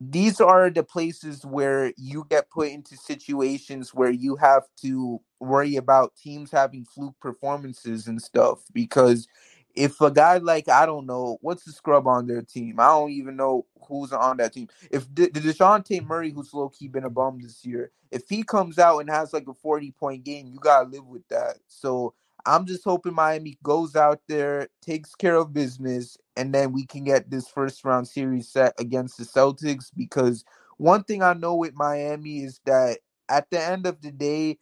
these 0.00 0.40
are 0.40 0.70
the 0.70 0.82
places 0.82 1.44
where 1.44 1.92
you 1.96 2.24
get 2.30 2.50
put 2.50 2.68
into 2.68 2.96
situations 2.96 3.92
where 3.92 4.10
you 4.10 4.36
have 4.36 4.64
to 4.82 5.20
worry 5.40 5.76
about 5.76 6.14
teams 6.16 6.50
having 6.50 6.84
fluke 6.84 7.16
performances 7.20 8.06
and 8.06 8.20
stuff 8.22 8.60
because 8.72 9.26
if 9.74 10.00
a 10.00 10.10
guy 10.10 10.38
like 10.38 10.68
I 10.68 10.86
don't 10.86 11.06
know 11.06 11.38
what's 11.40 11.64
the 11.64 11.72
scrub 11.72 12.06
on 12.06 12.26
their 12.26 12.42
team, 12.42 12.80
I 12.80 12.86
don't 12.86 13.10
even 13.10 13.36
know 13.36 13.66
who's 13.86 14.12
on 14.12 14.36
that 14.38 14.52
team. 14.52 14.68
If 14.90 15.12
the, 15.14 15.30
the 15.30 15.40
Dejounte 15.40 16.04
Murray, 16.04 16.30
who's 16.30 16.54
low 16.54 16.68
key 16.68 16.88
been 16.88 17.04
a 17.04 17.10
bum 17.10 17.40
this 17.40 17.64
year, 17.64 17.92
if 18.10 18.28
he 18.28 18.42
comes 18.42 18.78
out 18.78 18.98
and 18.98 19.10
has 19.10 19.32
like 19.32 19.46
a 19.48 19.54
forty 19.54 19.92
point 19.92 20.24
game, 20.24 20.48
you 20.48 20.58
gotta 20.58 20.88
live 20.88 21.06
with 21.06 21.26
that. 21.28 21.58
So 21.68 22.14
I'm 22.48 22.66
just 22.66 22.82
hoping 22.82 23.14
Miami 23.14 23.58
goes 23.62 23.94
out 23.94 24.20
there, 24.26 24.68
takes 24.80 25.14
care 25.14 25.36
of 25.36 25.52
business, 25.52 26.16
and 26.34 26.54
then 26.54 26.72
we 26.72 26.86
can 26.86 27.04
get 27.04 27.30
this 27.30 27.46
first 27.46 27.84
round 27.84 28.08
series 28.08 28.48
set 28.48 28.72
against 28.78 29.18
the 29.18 29.24
Celtics. 29.24 29.90
Because 29.94 30.44
one 30.78 31.04
thing 31.04 31.22
I 31.22 31.34
know 31.34 31.56
with 31.56 31.74
Miami 31.74 32.38
is 32.38 32.60
that 32.64 33.00
at 33.28 33.50
the 33.50 33.62
end 33.62 33.86
of 33.86 34.00
the 34.00 34.10
day, 34.10 34.58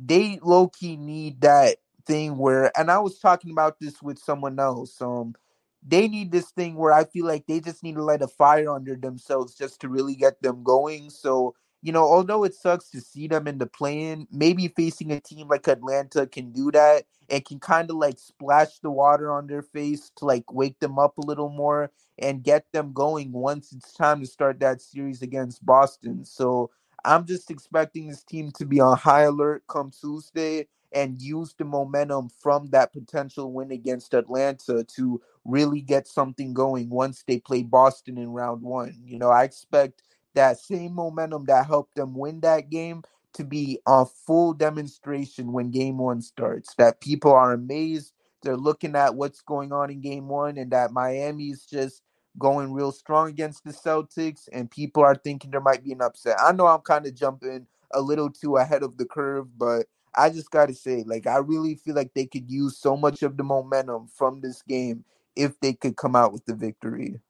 they 0.00 0.38
low 0.42 0.68
key 0.68 0.96
need 0.96 1.42
that 1.42 1.76
thing 2.06 2.38
where, 2.38 2.72
and 2.78 2.90
I 2.90 2.98
was 3.00 3.18
talking 3.18 3.50
about 3.50 3.80
this 3.80 4.02
with 4.02 4.18
someone 4.18 4.58
else. 4.58 5.00
Um, 5.02 5.34
they 5.86 6.08
need 6.08 6.32
this 6.32 6.50
thing 6.52 6.76
where 6.76 6.92
I 6.94 7.04
feel 7.04 7.26
like 7.26 7.46
they 7.46 7.60
just 7.60 7.82
need 7.82 7.96
to 7.96 8.02
light 8.02 8.22
a 8.22 8.28
fire 8.28 8.70
under 8.70 8.96
themselves 8.96 9.54
just 9.54 9.80
to 9.82 9.88
really 9.90 10.14
get 10.14 10.40
them 10.40 10.64
going. 10.64 11.10
So, 11.10 11.54
you 11.82 11.92
know, 11.92 12.04
although 12.04 12.44
it 12.44 12.54
sucks 12.54 12.90
to 12.90 13.00
see 13.00 13.28
them 13.28 13.46
in 13.46 13.58
the 13.58 13.66
play-in, 13.66 14.26
maybe 14.32 14.68
facing 14.68 15.12
a 15.12 15.20
team 15.20 15.48
like 15.48 15.68
Atlanta 15.68 16.26
can 16.26 16.50
do 16.50 16.70
that 16.72 17.04
and 17.30 17.44
can 17.44 17.58
kind 17.58 17.90
of 17.90 17.96
like 17.96 18.18
splash 18.18 18.78
the 18.80 18.90
water 18.90 19.32
on 19.32 19.46
their 19.46 19.62
face 19.62 20.10
to 20.16 20.24
like 20.24 20.52
wake 20.52 20.78
them 20.80 20.98
up 20.98 21.18
a 21.18 21.26
little 21.26 21.50
more 21.50 21.90
and 22.18 22.42
get 22.42 22.66
them 22.72 22.92
going 22.92 23.32
once 23.32 23.72
it's 23.72 23.92
time 23.92 24.20
to 24.20 24.26
start 24.26 24.60
that 24.60 24.80
series 24.80 25.22
against 25.22 25.64
Boston. 25.64 26.24
So 26.24 26.70
I'm 27.04 27.26
just 27.26 27.50
expecting 27.50 28.08
this 28.08 28.24
team 28.24 28.50
to 28.52 28.64
be 28.64 28.80
on 28.80 28.96
high 28.96 29.22
alert 29.22 29.64
come 29.68 29.90
Tuesday 29.90 30.66
and 30.92 31.20
use 31.20 31.54
the 31.58 31.64
momentum 31.64 32.28
from 32.28 32.68
that 32.70 32.92
potential 32.92 33.52
win 33.52 33.70
against 33.70 34.14
Atlanta 34.14 34.84
to 34.96 35.20
really 35.44 35.80
get 35.80 36.06
something 36.08 36.54
going 36.54 36.88
once 36.88 37.22
they 37.26 37.38
play 37.38 37.62
Boston 37.62 38.18
in 38.18 38.30
round 38.30 38.62
one. 38.62 38.96
You 39.04 39.18
know, 39.18 39.30
I 39.30 39.44
expect 39.44 40.02
that 40.34 40.58
same 40.58 40.94
momentum 40.94 41.44
that 41.46 41.66
helped 41.66 41.94
them 41.96 42.14
win 42.14 42.40
that 42.40 42.70
game 42.70 43.02
to 43.36 43.44
be 43.44 43.80
a 43.86 44.06
full 44.06 44.54
demonstration 44.54 45.52
when 45.52 45.70
game 45.70 45.98
one 45.98 46.22
starts. 46.22 46.74
That 46.76 47.00
people 47.00 47.32
are 47.32 47.52
amazed. 47.52 48.12
They're 48.42 48.56
looking 48.56 48.96
at 48.96 49.14
what's 49.14 49.40
going 49.40 49.72
on 49.72 49.90
in 49.90 50.00
game 50.00 50.28
one 50.28 50.58
and 50.58 50.70
that 50.72 50.92
Miami's 50.92 51.64
just 51.66 52.02
going 52.38 52.72
real 52.72 52.92
strong 52.92 53.28
against 53.30 53.64
the 53.64 53.72
Celtics 53.72 54.48
and 54.52 54.70
people 54.70 55.02
are 55.02 55.14
thinking 55.14 55.50
there 55.50 55.60
might 55.60 55.84
be 55.84 55.92
an 55.92 56.02
upset. 56.02 56.36
I 56.40 56.52
know 56.52 56.66
I'm 56.66 56.80
kind 56.80 57.06
of 57.06 57.14
jumping 57.14 57.66
a 57.92 58.00
little 58.00 58.30
too 58.30 58.56
ahead 58.56 58.82
of 58.82 58.98
the 58.98 59.06
curve, 59.06 59.58
but 59.58 59.86
I 60.14 60.30
just 60.30 60.50
got 60.50 60.66
to 60.66 60.74
say, 60.74 61.04
like, 61.06 61.26
I 61.26 61.38
really 61.38 61.74
feel 61.76 61.94
like 61.94 62.14
they 62.14 62.26
could 62.26 62.50
use 62.50 62.78
so 62.78 62.96
much 62.96 63.22
of 63.22 63.36
the 63.36 63.44
momentum 63.44 64.08
from 64.08 64.40
this 64.40 64.62
game 64.62 65.04
if 65.36 65.58
they 65.60 65.74
could 65.74 65.96
come 65.96 66.16
out 66.16 66.32
with 66.32 66.44
the 66.46 66.54
victory. 66.54 67.20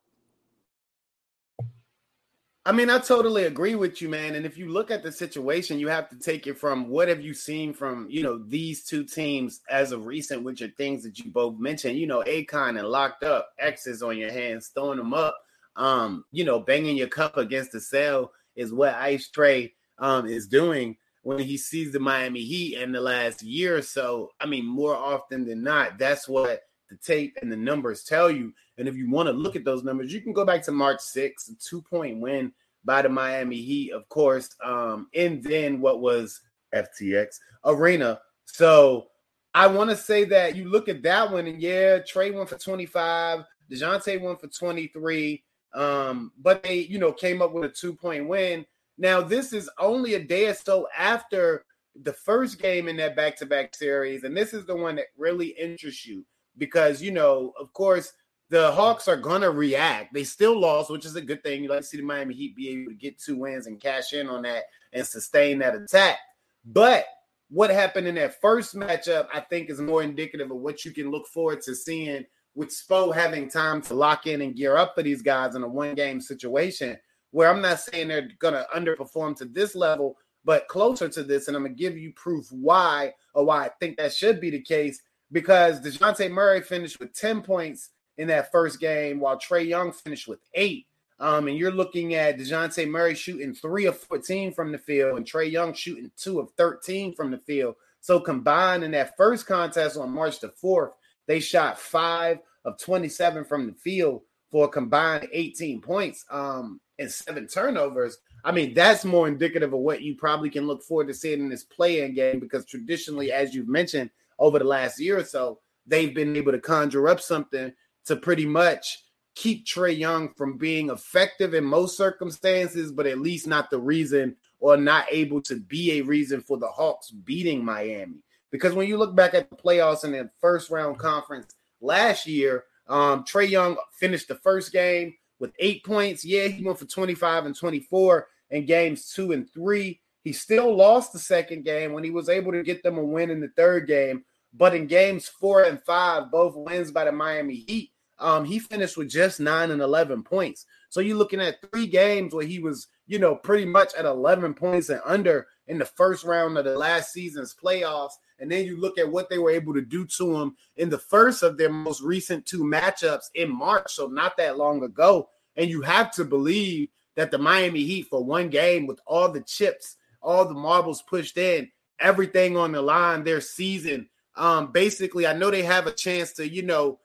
I 2.67 2.73
mean, 2.73 2.91
I 2.91 2.99
totally 2.99 3.45
agree 3.45 3.77
with 3.77 4.03
you, 4.03 4.09
man. 4.09 4.35
And 4.35 4.45
if 4.45 4.59
you 4.59 4.69
look 4.69 4.91
at 4.91 5.05
the 5.05 5.13
situation, 5.13 5.79
you 5.79 5.87
have 5.87 6.09
to 6.09 6.19
take 6.19 6.49
it 6.49 6.59
from 6.59 6.89
what 6.89 7.07
have 7.07 7.21
you 7.21 7.33
seen 7.33 7.73
from, 7.73 8.09
you 8.11 8.25
know, 8.25 8.39
these 8.39 8.83
two 8.83 9.05
teams 9.05 9.61
as 9.71 9.93
of 9.93 10.05
recent, 10.05 10.43
which 10.43 10.61
are 10.63 10.69
things 10.71 11.05
that 11.05 11.17
you 11.21 11.31
both 11.31 11.61
mentioned, 11.61 11.97
you 11.97 12.09
know, 12.09 12.25
Akon 12.27 12.77
and 12.77 12.89
locked 12.89 13.23
up, 13.23 13.51
X's 13.61 14.03
on 14.03 14.19
your 14.19 14.33
hands, 14.33 14.73
throwing 14.75 14.99
them 14.99 15.15
up, 15.15 15.39
um, 15.77 16.25
you 16.33 16.45
know, 16.45 16.59
banging 16.59 16.97
your 16.97 17.07
cup 17.07 17.37
against 17.37 17.71
the 17.71 17.81
cell 17.81 18.33
is 18.57 18.73
what 18.73 18.95
Ice 18.95 19.31
Trae 19.31 19.73
um, 20.01 20.27
is 20.27 20.49
doing 20.49 20.97
when 21.23 21.39
he 21.39 21.57
sees 21.57 21.93
the 21.93 22.01
Miami 22.01 22.43
Heat 22.43 22.81
in 22.81 22.91
the 22.91 23.01
last 23.01 23.45
year 23.45 23.77
or 23.77 23.83
so. 23.83 24.33
I 24.41 24.47
mean, 24.47 24.67
more 24.67 24.97
often 24.97 25.47
than 25.47 25.63
not, 25.63 25.99
that's 25.99 26.29
what 26.29 26.63
the 26.91 26.97
tape 26.97 27.39
and 27.41 27.53
the 27.53 27.57
numbers 27.57 28.03
tell 28.03 28.29
you. 28.29 28.55
And 28.79 28.89
if 28.89 28.97
you 28.97 29.11
want 29.11 29.29
to 29.29 29.33
look 29.33 29.57
at 29.57 29.65
those 29.65 29.85
numbers, 29.85 30.13
you 30.13 30.21
can 30.21 30.33
go 30.33 30.45
back 30.45 30.63
to 30.65 30.73
March 30.73 30.99
6th, 30.99 31.51
a 31.51 31.55
two 31.55 31.83
point 31.83 32.21
win 32.21 32.53
by 32.85 33.03
the 33.03 33.09
Miami 33.09 33.57
Heat, 33.57 33.93
of 33.93 34.09
course, 34.09 34.55
um, 34.65 35.09
and 35.15 35.43
then 35.43 35.81
what 35.81 36.01
was 36.01 36.41
FTX 36.75 37.39
Arena. 37.65 38.21
So 38.45 39.09
I 39.55 39.67
want 39.67 39.91
to 39.91 39.97
say 39.97 40.25
that 40.27 40.55
you 40.55 40.69
look 40.69 40.89
at 40.89 41.03
that 41.03 41.33
one, 41.33 41.47
and 41.47 41.61
yeah, 41.61 41.99
Trae 41.99 42.33
went 42.35 42.49
for 42.49 42.59
25, 42.59 43.45
DeJounte 43.71 44.21
went 44.21 44.41
for 44.41 44.49
23. 44.49 45.43
Um, 45.75 46.33
but 46.39 46.63
they, 46.63 46.77
you 46.77 46.99
know, 46.99 47.13
came 47.13 47.43
up 47.43 47.53
with 47.53 47.65
a 47.65 47.69
two 47.69 47.95
point 47.95 48.27
win. 48.27 48.65
Now, 48.99 49.21
this 49.21 49.53
is 49.53 49.69
only 49.79 50.15
a 50.15 50.25
day 50.25 50.49
or 50.49 50.55
so 50.55 50.89
after 50.97 51.67
the 52.03 52.13
first 52.13 52.61
game 52.61 52.89
in 52.89 52.97
that 52.97 53.17
back 53.17 53.37
to 53.37 53.47
back 53.47 53.75
series. 53.75 54.25
And 54.25 54.37
this 54.37 54.55
is 54.55 54.65
the 54.65 54.77
one 54.77 54.97
that 54.97 55.07
really 55.17 55.49
interests 55.49 56.07
you 56.07 56.25
because, 56.57 57.03
you 57.03 57.11
know, 57.11 57.53
of 57.61 57.73
course, 57.73 58.13
the 58.49 58.71
Hawks 58.73 59.09
are 59.09 59.21
to 59.21 59.51
react. 59.51 60.15
They 60.15 60.25
still 60.25 60.59
lost, 60.59 60.91
which 60.91 61.05
is 61.05 61.17
a 61.17 61.21
good 61.21 61.43
thing. 61.43 61.63
You 61.63 61.69
like 61.69 61.81
to 61.81 61.87
see 61.87 61.97
the 61.97 62.05
Miami 62.05 62.35
Heat 62.35 62.55
be 62.55 62.71
able 62.71 62.93
to 62.93 62.97
get 62.97 63.19
two 63.19 63.37
wins 63.37 63.67
and 63.67 63.81
cash 63.81 64.13
in 64.13 64.29
on 64.29 64.43
that 64.43 64.65
and 64.93 65.07
sustain 65.07 65.59
that 65.59 65.75
attack. 65.75 66.19
But 66.65 67.07
what 67.49 67.71
happened 67.71 68.07
in 68.07 68.15
that 68.17 68.41
first 68.41 68.75
matchup, 68.75 69.29
I 69.33 69.41
think, 69.41 69.71
is 69.71 69.81
more 69.81 70.03
indicative 70.03 70.51
of 70.51 70.59
what 70.59 70.85
you 70.85 70.93
can 70.93 71.11
look 71.11 71.27
forward 71.27 71.63
to 71.63 71.75
seeing 71.75 72.25
with 72.55 72.71
Spo 72.71 73.15
having 73.15 73.49
time 73.49 73.83
to 73.83 73.95
lock 73.95 74.27
in 74.27 74.43
and 74.43 74.57
gear 74.57 74.77
up 74.77 74.95
for 74.95 75.03
these 75.03 75.23
guys 75.23 75.55
in 75.55 75.63
a 75.63 75.69
one 75.69 75.95
game 75.95 76.21
situation 76.21 76.97
where 77.31 77.51
I'm 77.51 77.61
not 77.61 77.81
saying 77.81 78.09
they're 78.09 78.29
to 78.55 78.67
underperform 78.75 79.37
to 79.37 79.45
this 79.45 79.75
level, 79.75 80.17
but 80.45 80.69
closer 80.69 81.09
to 81.09 81.23
this. 81.23 81.49
And 81.49 81.57
I'm 81.57 81.65
to 81.65 81.71
give 81.71 81.99
you 81.99 82.13
proof 82.15 82.47
why 82.51 83.13
or 83.35 83.45
why 83.45 83.67
I 83.67 83.71
think 83.81 83.99
that 83.99 84.15
should 84.15 84.41
be 84.41 84.51
the 84.51 84.63
case 84.63 85.03
because 85.33 85.81
DeJounte 85.81 86.31
Murray 86.31 86.63
finished 86.63 86.99
with 86.99 87.13
10 87.13 87.43
points 87.43 87.91
in 88.19 88.29
that 88.29 88.51
first 88.51 88.81
game 88.81 89.21
while 89.21 89.39
Trae 89.39 89.67
Young 89.67 89.93
finished 89.93 90.29
with 90.29 90.41
eight. 90.55 90.87
Um, 91.19 91.49
and 91.49 91.57
you're 91.57 91.73
looking 91.73 92.15
at 92.15 92.39
DeJounte 92.39 92.89
Murray 92.89 93.15
shooting 93.15 93.55
three 93.55 93.87
of 93.87 93.99
14 93.99 94.53
from 94.53 94.71
the 94.71 94.79
field 94.79 95.17
and 95.17 95.27
Trae 95.27 95.51
Young 95.51 95.73
shooting 95.73 96.11
two 96.17 96.41
of 96.41 96.51
13 96.59 97.15
from 97.15 97.31
the 97.31 97.39
field. 97.39 97.77
So 98.01 98.21
combined 98.21 98.85
in 98.85 98.91
that 98.93 99.17
first 99.17 99.47
contest 99.47 99.97
on 99.97 100.11
March 100.11 100.41
the 100.41 100.49
4th, 100.49 100.93
they 101.27 101.41
shot 101.41 101.79
five 101.79 102.39
of 102.65 102.79
27 102.79 103.45
from 103.45 103.67
the 103.67 103.73
field 103.73 104.23
for 104.51 104.67
a 104.67 104.69
combined 104.69 105.29
18 105.33 105.81
points 105.81 106.25
um, 106.31 106.81
and 106.99 107.11
seven 107.11 107.47
turnovers. 107.47 108.19
I 108.45 108.53
mean, 108.53 108.75
that's 108.75 109.05
more 109.05 109.27
indicative 109.27 109.73
of 109.73 109.81
what 109.81 110.03
you 110.03 110.15
probably 110.15 110.51
can 110.51 110.67
look 110.67 110.83
forward 110.83 111.09
to 111.09 111.15
seeing 111.15 111.41
in 111.41 111.49
this 111.49 111.65
play-in 111.65 112.15
game 112.15 112.39
because 112.39 112.65
traditionally, 112.65 113.33
as 113.33 113.55
you've 113.55 113.69
mentioned 113.69 114.11
over 114.39 114.59
the 114.59 114.65
last 114.65 115.01
year 115.01 115.19
or 115.19 115.25
so, 115.25 115.61
they've 115.87 116.15
been 116.15 116.37
able 116.37 116.53
to 116.53 116.61
conjure 116.61 117.09
up 117.09 117.21
something 117.21 117.73
to 118.07 118.17
pretty 118.17 118.47
much 118.47 118.99
keep 119.35 119.67
Trae 119.67 119.97
Young 119.97 120.33
from 120.35 120.57
being 120.57 120.91
effective 120.91 121.55
in 121.55 121.65
most 121.65 121.97
circumstances, 121.97 122.91
but 122.91 123.07
at 123.07 123.21
least 123.21 123.47
not 123.47 123.71
the 123.71 123.79
reason 123.79 124.35
or 124.59 124.77
not 124.77 125.07
able 125.11 125.43
to 125.43 125.61
be 125.61 125.93
a 125.93 126.03
reason 126.03 126.41
for 126.41 126.57
the 126.57 126.67
Hawks 126.67 127.11
beating 127.11 127.65
Miami. 127.65 128.23
Because 128.51 128.73
when 128.73 128.89
you 128.89 128.97
look 128.97 129.15
back 129.15 129.35
at 129.35 129.51
the 129.51 129.57
playoffs 129.57 130.05
in 130.05 130.13
the 130.13 130.31
first 130.41 130.71
round 130.71 130.99
conference 130.99 131.55
last 131.81 132.27
year, 132.27 132.65
um, 132.89 133.25
Trae 133.25 133.49
Young 133.49 133.77
finished 133.99 134.29
the 134.29 134.37
first 134.37 134.73
game 134.73 135.15
with 135.39 135.53
eight 135.59 135.85
points. 135.85 136.25
Yeah, 136.25 136.49
he 136.49 136.65
went 136.65 136.79
for 136.79 136.87
25 136.87 137.47
and 137.47 137.57
24 137.57 138.27
in 138.51 138.65
games 138.65 139.13
two 139.13 139.33
and 139.33 139.51
three. 139.53 140.01
He 140.23 140.33
still 140.33 140.75
lost 140.75 141.13
the 141.13 141.19
second 141.19 141.65
game 141.65 141.93
when 141.93 142.03
he 142.03 142.11
was 142.11 142.29
able 142.29 142.53
to 142.53 142.63
get 142.63 142.83
them 142.83 142.99
a 142.99 143.05
win 143.05 143.31
in 143.31 143.41
the 143.41 143.51
third 143.57 143.87
game. 143.87 144.25
But 144.55 144.75
in 144.75 144.87
games 144.87 145.29
four 145.29 145.65
and 145.65 145.83
five, 145.83 146.31
both 146.31 146.55
wins 146.57 146.91
by 146.91 147.05
the 147.05 147.13
Miami 147.13 147.65
Heat, 147.67 147.91
um, 148.19 148.45
he 148.45 148.59
finished 148.59 148.97
with 148.97 149.11
just 149.11 149.41
nine 149.41 149.71
and 149.71 149.83
11 149.83 150.23
points. 150.23 150.67
So 150.89 151.01
you're 151.01 151.17
looking 151.17 151.41
at 151.41 151.59
three 151.71 151.87
games 151.87 152.33
where 152.33 152.47
he 152.47 152.59
was, 152.59 152.89
you 153.07 153.19
know, 153.19 153.35
pretty 153.35 153.67
much 153.67 153.95
at 153.95 154.05
11 154.05 154.55
points 154.55 154.89
and 154.89 155.01
under 155.05 155.47
in 155.67 155.79
the 155.79 155.85
first 155.85 156.25
round 156.25 156.57
of 156.57 156.65
the 156.65 156.77
last 156.79 157.13
season's 157.13 157.55
playoffs. 157.55 158.13
And 158.39 158.51
then 158.51 158.65
you 158.65 158.81
look 158.81 158.99
at 158.99 159.11
what 159.11 159.29
they 159.29 159.39
were 159.39 159.51
able 159.51 159.75
to 159.75 159.83
do 159.83 160.07
to 160.19 160.37
him 160.37 160.57
in 160.77 160.89
the 160.89 160.99
first 160.99 161.43
of 161.43 161.59
their 161.59 161.71
most 161.71 162.03
recent 162.03 162.47
two 162.47 162.65
matchups 162.65 163.25
in 163.35 163.55
March. 163.55 163.93
So 163.93 164.07
not 164.07 164.37
that 164.39 164.57
long 164.57 164.83
ago. 164.83 165.29
And 165.57 165.71
you 165.71 165.83
have 165.83 166.11
to 166.13 166.25
believe 166.25 166.89
that 167.17 167.31
the 167.31 167.39
Miami 167.39 167.85
Heat, 167.85 168.09
for 168.09 168.23
one 168.23 168.51
game 168.51 168.87
with 168.87 169.01
all 169.07 169.31
the 169.31 169.41
chips, 169.41 169.97
all 170.23 170.45
the 170.45 170.55
marbles 170.55 171.03
pushed 171.03 171.39
in, 171.39 171.71
everything 171.99 172.57
on 172.57 172.73
the 172.73 172.83
line, 172.83 173.25
their 173.25 173.41
season. 173.41 174.09
Um, 174.37 174.71
basically, 174.71 175.27
I 175.27 175.33
know 175.33 175.51
they 175.51 175.63
have 175.63 175.87
a 175.87 175.93
chance 175.93 176.33
to, 176.35 176.49
you 176.49 176.63
know, 176.63 176.99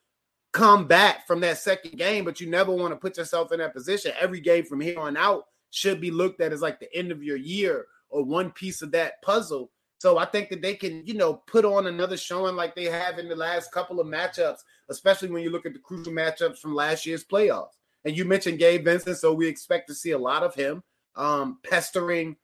come 0.52 0.88
back 0.88 1.28
from 1.28 1.40
that 1.42 1.58
second 1.58 1.98
game, 1.98 2.26
but 2.26 2.42
you 2.42 2.50
never 2.50 2.72
want 2.72 2.92
to 2.92 2.98
put 2.98 3.18
yourself 3.18 3.52
in 3.52 3.60
that 3.60 3.74
position. 3.74 4.12
Every 4.20 4.40
game 4.40 4.66
from 4.66 4.82
here 4.82 5.00
on 5.00 5.16
out 5.18 5.46
should 5.70 6.02
be 6.02 6.12
looked 6.12 6.42
at 6.42 6.52
as 6.52 6.62
like 6.62 6.80
the 6.80 6.94
end 6.96 7.12
of 7.12 7.24
your 7.24 7.38
year 7.38 7.86
or 8.10 8.24
one 8.24 8.52
piece 8.52 8.82
of 8.82 8.92
that 8.92 9.22
puzzle. 9.22 9.72
So 10.00 10.18
I 10.18 10.26
think 10.26 10.50
that 10.50 10.62
they 10.62 10.74
can, 10.76 11.06
you 11.06 11.14
know, 11.14 11.36
put 11.48 11.64
on 11.64 11.88
another 11.88 12.18
showing 12.18 12.56
like 12.56 12.76
they 12.76 12.86
have 12.86 13.20
in 13.20 13.30
the 13.30 13.36
last 13.36 13.72
couple 13.72 14.00
of 14.00 14.08
matchups, 14.08 14.58
especially 14.90 15.30
when 15.30 15.44
you 15.44 15.52
look 15.52 15.66
at 15.66 15.74
the 15.74 15.80
crucial 15.80 16.12
matchups 16.12 16.58
from 16.58 16.76
last 16.76 17.06
year's 17.06 17.24
playoffs. 17.24 17.78
And 18.04 18.18
you 18.18 18.26
mentioned 18.26 18.60
Gabe 18.60 18.84
Vincent, 18.84 19.18
so 19.18 19.32
we 19.32 19.48
expect 19.48 19.88
to 19.88 19.96
see 19.96 20.12
a 20.12 20.18
lot 20.18 20.44
of 20.44 20.56
him 20.56 20.84
um, 21.16 21.60
pestering, 21.64 22.36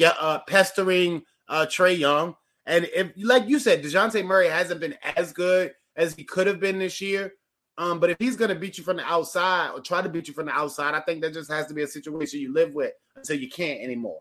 uh, 0.00 0.38
pestering 0.46 1.22
uh, 1.48 1.66
Trae 1.68 1.98
Young. 1.98 2.36
And 2.66 2.88
if, 2.94 3.10
like 3.16 3.48
you 3.48 3.58
said, 3.58 3.82
Dejounte 3.82 4.24
Murray 4.24 4.48
hasn't 4.48 4.80
been 4.80 4.94
as 5.16 5.32
good 5.32 5.74
as 5.96 6.14
he 6.14 6.22
could 6.24 6.46
have 6.46 6.60
been 6.60 6.78
this 6.78 7.00
year. 7.00 7.34
Um, 7.78 8.00
but 8.00 8.10
if 8.10 8.16
he's 8.18 8.36
to 8.36 8.54
beat 8.54 8.76
you 8.78 8.84
from 8.84 8.98
the 8.98 9.04
outside 9.04 9.70
or 9.70 9.80
try 9.80 10.02
to 10.02 10.08
beat 10.08 10.28
you 10.28 10.34
from 10.34 10.46
the 10.46 10.52
outside, 10.52 10.94
I 10.94 11.00
think 11.00 11.22
that 11.22 11.32
just 11.32 11.50
has 11.50 11.66
to 11.68 11.74
be 11.74 11.82
a 11.82 11.86
situation 11.86 12.40
you 12.40 12.52
live 12.52 12.74
with 12.74 12.92
until 13.16 13.38
you 13.38 13.48
can't 13.48 13.80
anymore. 13.80 14.20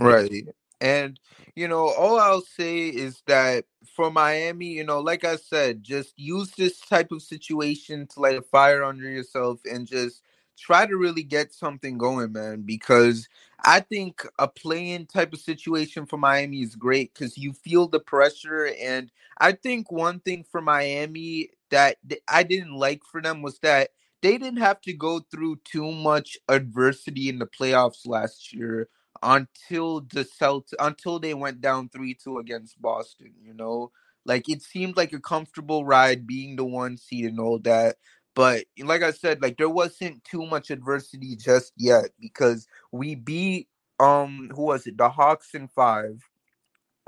Right. 0.00 0.48
And, 0.80 1.18
you 1.54 1.68
know, 1.68 1.88
all 1.88 2.18
I'll 2.18 2.42
say 2.42 2.88
is 2.88 3.22
that 3.26 3.64
for 3.94 4.10
Miami, 4.10 4.66
you 4.66 4.84
know, 4.84 5.00
like 5.00 5.24
I 5.24 5.36
said, 5.36 5.82
just 5.82 6.12
use 6.18 6.50
this 6.50 6.80
type 6.80 7.12
of 7.12 7.22
situation 7.22 8.06
to 8.08 8.20
light 8.20 8.36
a 8.36 8.42
fire 8.42 8.84
under 8.84 9.08
yourself 9.08 9.60
and 9.64 9.86
just 9.86 10.22
try 10.58 10.86
to 10.86 10.96
really 10.96 11.22
get 11.22 11.52
something 11.52 11.98
going, 11.98 12.32
man, 12.32 12.62
because 12.62 13.28
I 13.64 13.80
think 13.80 14.26
a 14.38 14.48
play-in 14.48 15.06
type 15.06 15.32
of 15.32 15.40
situation 15.40 16.06
for 16.06 16.16
Miami 16.18 16.62
is 16.62 16.74
great 16.76 17.14
because 17.14 17.38
you 17.38 17.52
feel 17.52 17.88
the 17.88 18.00
pressure. 18.00 18.70
And 18.80 19.10
I 19.38 19.52
think 19.52 19.90
one 19.92 20.20
thing 20.20 20.44
for 20.50 20.60
Miami 20.60 21.50
that 21.70 21.96
I 22.28 22.42
didn't 22.44 22.74
like 22.74 23.02
for 23.04 23.22
them 23.22 23.42
was 23.42 23.58
that 23.60 23.90
they 24.22 24.38
didn't 24.38 24.58
have 24.60 24.80
to 24.82 24.92
go 24.92 25.20
through 25.30 25.56
too 25.64 25.92
much 25.92 26.38
adversity 26.48 27.28
in 27.28 27.38
the 27.38 27.46
playoffs 27.46 28.06
last 28.06 28.52
year 28.52 28.88
until 29.22 30.00
the 30.00 30.24
Celt 30.24 30.72
until 30.78 31.18
they 31.18 31.34
went 31.34 31.60
down 31.60 31.88
3-2 31.88 32.40
against 32.40 32.80
Boston, 32.80 33.32
you 33.42 33.54
know? 33.54 33.92
Like 34.24 34.48
it 34.48 34.62
seemed 34.62 34.96
like 34.96 35.12
a 35.12 35.20
comfortable 35.20 35.84
ride 35.84 36.26
being 36.26 36.56
the 36.56 36.64
one 36.64 36.96
seed 36.96 37.26
and 37.26 37.40
all 37.40 37.58
that. 37.60 37.96
But 38.36 38.66
like 38.80 39.02
I 39.02 39.12
said, 39.12 39.42
like 39.42 39.58
there 39.58 39.70
wasn't 39.70 40.24
too 40.24 40.46
much 40.46 40.70
adversity 40.70 41.36
just 41.36 41.72
yet 41.78 42.10
because 42.20 42.68
we 42.92 43.16
beat 43.16 43.68
um 44.00 44.52
who 44.54 44.64
was 44.64 44.86
it? 44.86 44.98
The 44.98 45.10
Hawks 45.10 45.54
in 45.54 45.68
5. 45.68 46.22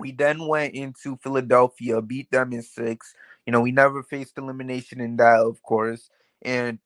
We 0.00 0.12
then 0.12 0.48
went 0.48 0.74
into 0.74 1.18
Philadelphia, 1.18 2.02
beat 2.02 2.30
them 2.32 2.52
in 2.54 2.62
6. 2.62 3.14
You 3.46 3.52
know, 3.52 3.60
we 3.60 3.72
never 3.72 4.02
faced 4.02 4.38
elimination 4.38 5.00
in 5.00 5.18
that, 5.18 5.40
of 5.40 5.62
course. 5.62 6.10
And 6.42 6.80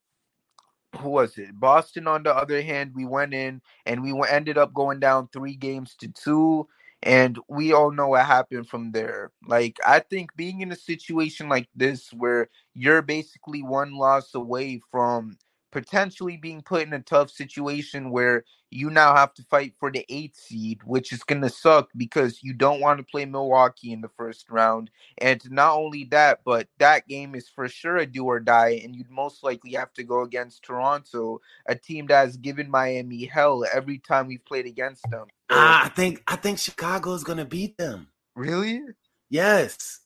who 1.00 1.10
was 1.10 1.38
it? 1.38 1.58
Boston, 1.60 2.08
on 2.08 2.24
the 2.24 2.34
other 2.36 2.62
hand, 2.62 2.92
we 2.94 3.06
went 3.06 3.34
in 3.34 3.62
and 3.86 4.02
we 4.02 4.14
ended 4.28 4.58
up 4.58 4.74
going 4.74 5.00
down 5.00 5.28
three 5.32 5.56
games 5.56 5.94
to 6.00 6.08
two. 6.08 6.68
And 7.02 7.38
we 7.48 7.72
all 7.72 7.90
know 7.90 8.08
what 8.08 8.26
happened 8.26 8.68
from 8.68 8.92
there. 8.92 9.32
Like, 9.46 9.78
I 9.86 10.00
think 10.00 10.36
being 10.36 10.60
in 10.60 10.70
a 10.72 10.76
situation 10.76 11.48
like 11.48 11.68
this 11.74 12.12
where 12.12 12.48
you're 12.74 13.02
basically 13.02 13.62
one 13.62 13.94
loss 13.94 14.34
away 14.34 14.80
from 14.90 15.36
potentially 15.72 16.36
being 16.36 16.62
put 16.62 16.82
in 16.82 16.92
a 16.92 17.00
tough 17.00 17.30
situation 17.30 18.10
where 18.10 18.44
you 18.70 18.90
now 18.90 19.14
have 19.14 19.34
to 19.34 19.42
fight 19.44 19.74
for 19.78 19.90
the 19.90 20.04
eighth 20.08 20.36
seed, 20.36 20.80
which 20.84 21.12
is 21.12 21.24
going 21.24 21.40
to 21.42 21.48
suck 21.48 21.88
because 21.96 22.42
you 22.42 22.54
don't 22.54 22.80
want 22.80 22.98
to 22.98 23.04
play 23.04 23.24
Milwaukee 23.24 23.92
in 23.92 24.00
the 24.00 24.10
first 24.16 24.50
round. 24.50 24.90
And 25.18 25.42
not 25.50 25.74
only 25.74 26.04
that, 26.10 26.40
but 26.44 26.68
that 26.78 27.08
game 27.08 27.34
is 27.34 27.48
for 27.48 27.68
sure 27.68 27.96
a 27.96 28.06
do 28.06 28.24
or 28.24 28.40
die, 28.40 28.80
and 28.84 28.94
you'd 28.94 29.10
most 29.10 29.42
likely 29.42 29.72
have 29.72 29.92
to 29.94 30.04
go 30.04 30.22
against 30.22 30.62
Toronto, 30.62 31.40
a 31.66 31.74
team 31.74 32.06
that 32.06 32.26
has 32.26 32.36
given 32.36 32.70
Miami 32.70 33.24
hell 33.24 33.64
every 33.72 33.98
time 33.98 34.26
we've 34.26 34.44
played 34.44 34.66
against 34.66 35.02
them. 35.10 35.26
I 35.50 35.90
think 35.94 36.22
I 36.26 36.36
think 36.36 36.58
Chicago 36.58 37.12
is 37.14 37.24
going 37.24 37.38
to 37.38 37.44
beat 37.44 37.76
them. 37.76 38.08
Really? 38.34 38.80
Yes. 39.28 40.01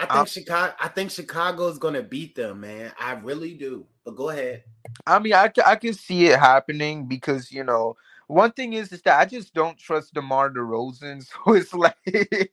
I 0.00 0.16
think 0.16 0.28
Chicago. 0.28 0.74
I 0.80 0.88
think 0.88 1.10
Chicago 1.10 1.68
is 1.68 1.78
going 1.78 1.94
to 1.94 2.02
beat 2.02 2.34
them, 2.34 2.60
man. 2.60 2.92
I 2.98 3.12
really 3.12 3.54
do. 3.54 3.86
But 4.04 4.16
go 4.16 4.30
ahead. 4.30 4.64
I 5.06 5.18
mean, 5.18 5.34
I, 5.34 5.50
I 5.64 5.76
can 5.76 5.92
see 5.94 6.26
it 6.26 6.38
happening 6.38 7.06
because 7.06 7.52
you 7.52 7.64
know 7.64 7.96
one 8.26 8.52
thing 8.52 8.72
is 8.72 8.92
is 8.92 9.02
that 9.02 9.20
I 9.20 9.26
just 9.26 9.52
don't 9.54 9.78
trust 9.78 10.14
DeMar 10.14 10.50
DeRozan. 10.50 11.26
So 11.44 11.54
it's 11.54 11.74
like 11.74 12.52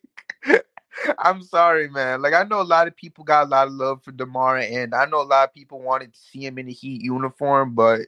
I'm 1.19 1.41
sorry, 1.43 1.89
man. 1.89 2.21
Like 2.21 2.33
I 2.33 2.43
know 2.43 2.61
a 2.61 2.63
lot 2.63 2.87
of 2.87 2.95
people 2.95 3.23
got 3.23 3.45
a 3.45 3.49
lot 3.49 3.67
of 3.67 3.73
love 3.73 4.03
for 4.03 4.11
DeMar, 4.11 4.57
and 4.57 4.93
I 4.93 5.05
know 5.05 5.21
a 5.21 5.23
lot 5.23 5.47
of 5.47 5.53
people 5.53 5.79
wanted 5.79 6.13
to 6.13 6.19
see 6.19 6.45
him 6.45 6.57
in 6.57 6.67
a 6.67 6.71
Heat 6.71 7.01
uniform, 7.01 7.75
but 7.75 8.01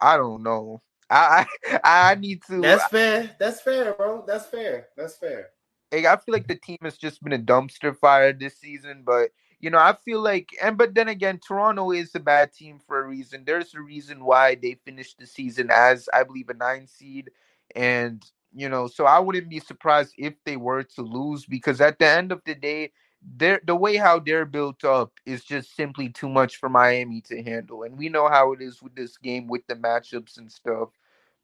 I 0.00 0.16
don't 0.16 0.42
know. 0.42 0.80
I 1.10 1.46
I, 1.66 2.10
I 2.10 2.14
need 2.14 2.42
to. 2.44 2.60
That's 2.60 2.86
fair. 2.88 3.30
That's 3.38 3.60
fair, 3.60 3.94
bro. 3.94 4.24
That's 4.26 4.46
fair. 4.46 4.88
That's 4.96 5.16
fair. 5.16 5.50
I 5.92 6.16
feel 6.16 6.32
like 6.32 6.48
the 6.48 6.56
team 6.56 6.78
has 6.82 6.96
just 6.96 7.22
been 7.22 7.32
a 7.32 7.38
dumpster 7.38 7.96
fire 7.96 8.32
this 8.32 8.58
season, 8.58 9.02
but 9.04 9.30
you 9.60 9.70
know, 9.70 9.78
I 9.78 9.94
feel 9.94 10.20
like, 10.20 10.50
and 10.62 10.76
but 10.76 10.94
then 10.94 11.08
again, 11.08 11.38
Toronto 11.38 11.90
is 11.92 12.14
a 12.14 12.20
bad 12.20 12.52
team 12.52 12.78
for 12.86 13.02
a 13.02 13.08
reason. 13.08 13.44
There's 13.46 13.74
a 13.74 13.80
reason 13.80 14.24
why 14.24 14.56
they 14.56 14.74
finished 14.84 15.18
the 15.18 15.26
season 15.26 15.70
as, 15.72 16.08
I 16.12 16.24
believe, 16.24 16.50
a 16.50 16.54
nine 16.54 16.86
seed, 16.86 17.30
and 17.74 18.24
you 18.54 18.68
know, 18.68 18.86
so 18.86 19.06
I 19.06 19.18
wouldn't 19.18 19.48
be 19.50 19.60
surprised 19.60 20.14
if 20.18 20.34
they 20.44 20.56
were 20.56 20.82
to 20.82 21.02
lose 21.02 21.46
because 21.46 21.80
at 21.80 21.98
the 21.98 22.06
end 22.08 22.32
of 22.32 22.42
the 22.44 22.54
day, 22.54 22.92
they're 23.36 23.60
the 23.64 23.74
way 23.76 23.96
how 23.96 24.18
they're 24.18 24.44
built 24.46 24.84
up 24.84 25.12
is 25.24 25.44
just 25.44 25.74
simply 25.74 26.08
too 26.10 26.28
much 26.28 26.56
for 26.56 26.68
Miami 26.68 27.20
to 27.22 27.42
handle, 27.42 27.82
and 27.84 27.96
we 27.98 28.08
know 28.08 28.28
how 28.28 28.52
it 28.52 28.60
is 28.60 28.82
with 28.82 28.94
this 28.94 29.16
game 29.18 29.46
with 29.48 29.66
the 29.68 29.74
matchups 29.74 30.38
and 30.38 30.50
stuff. 30.52 30.90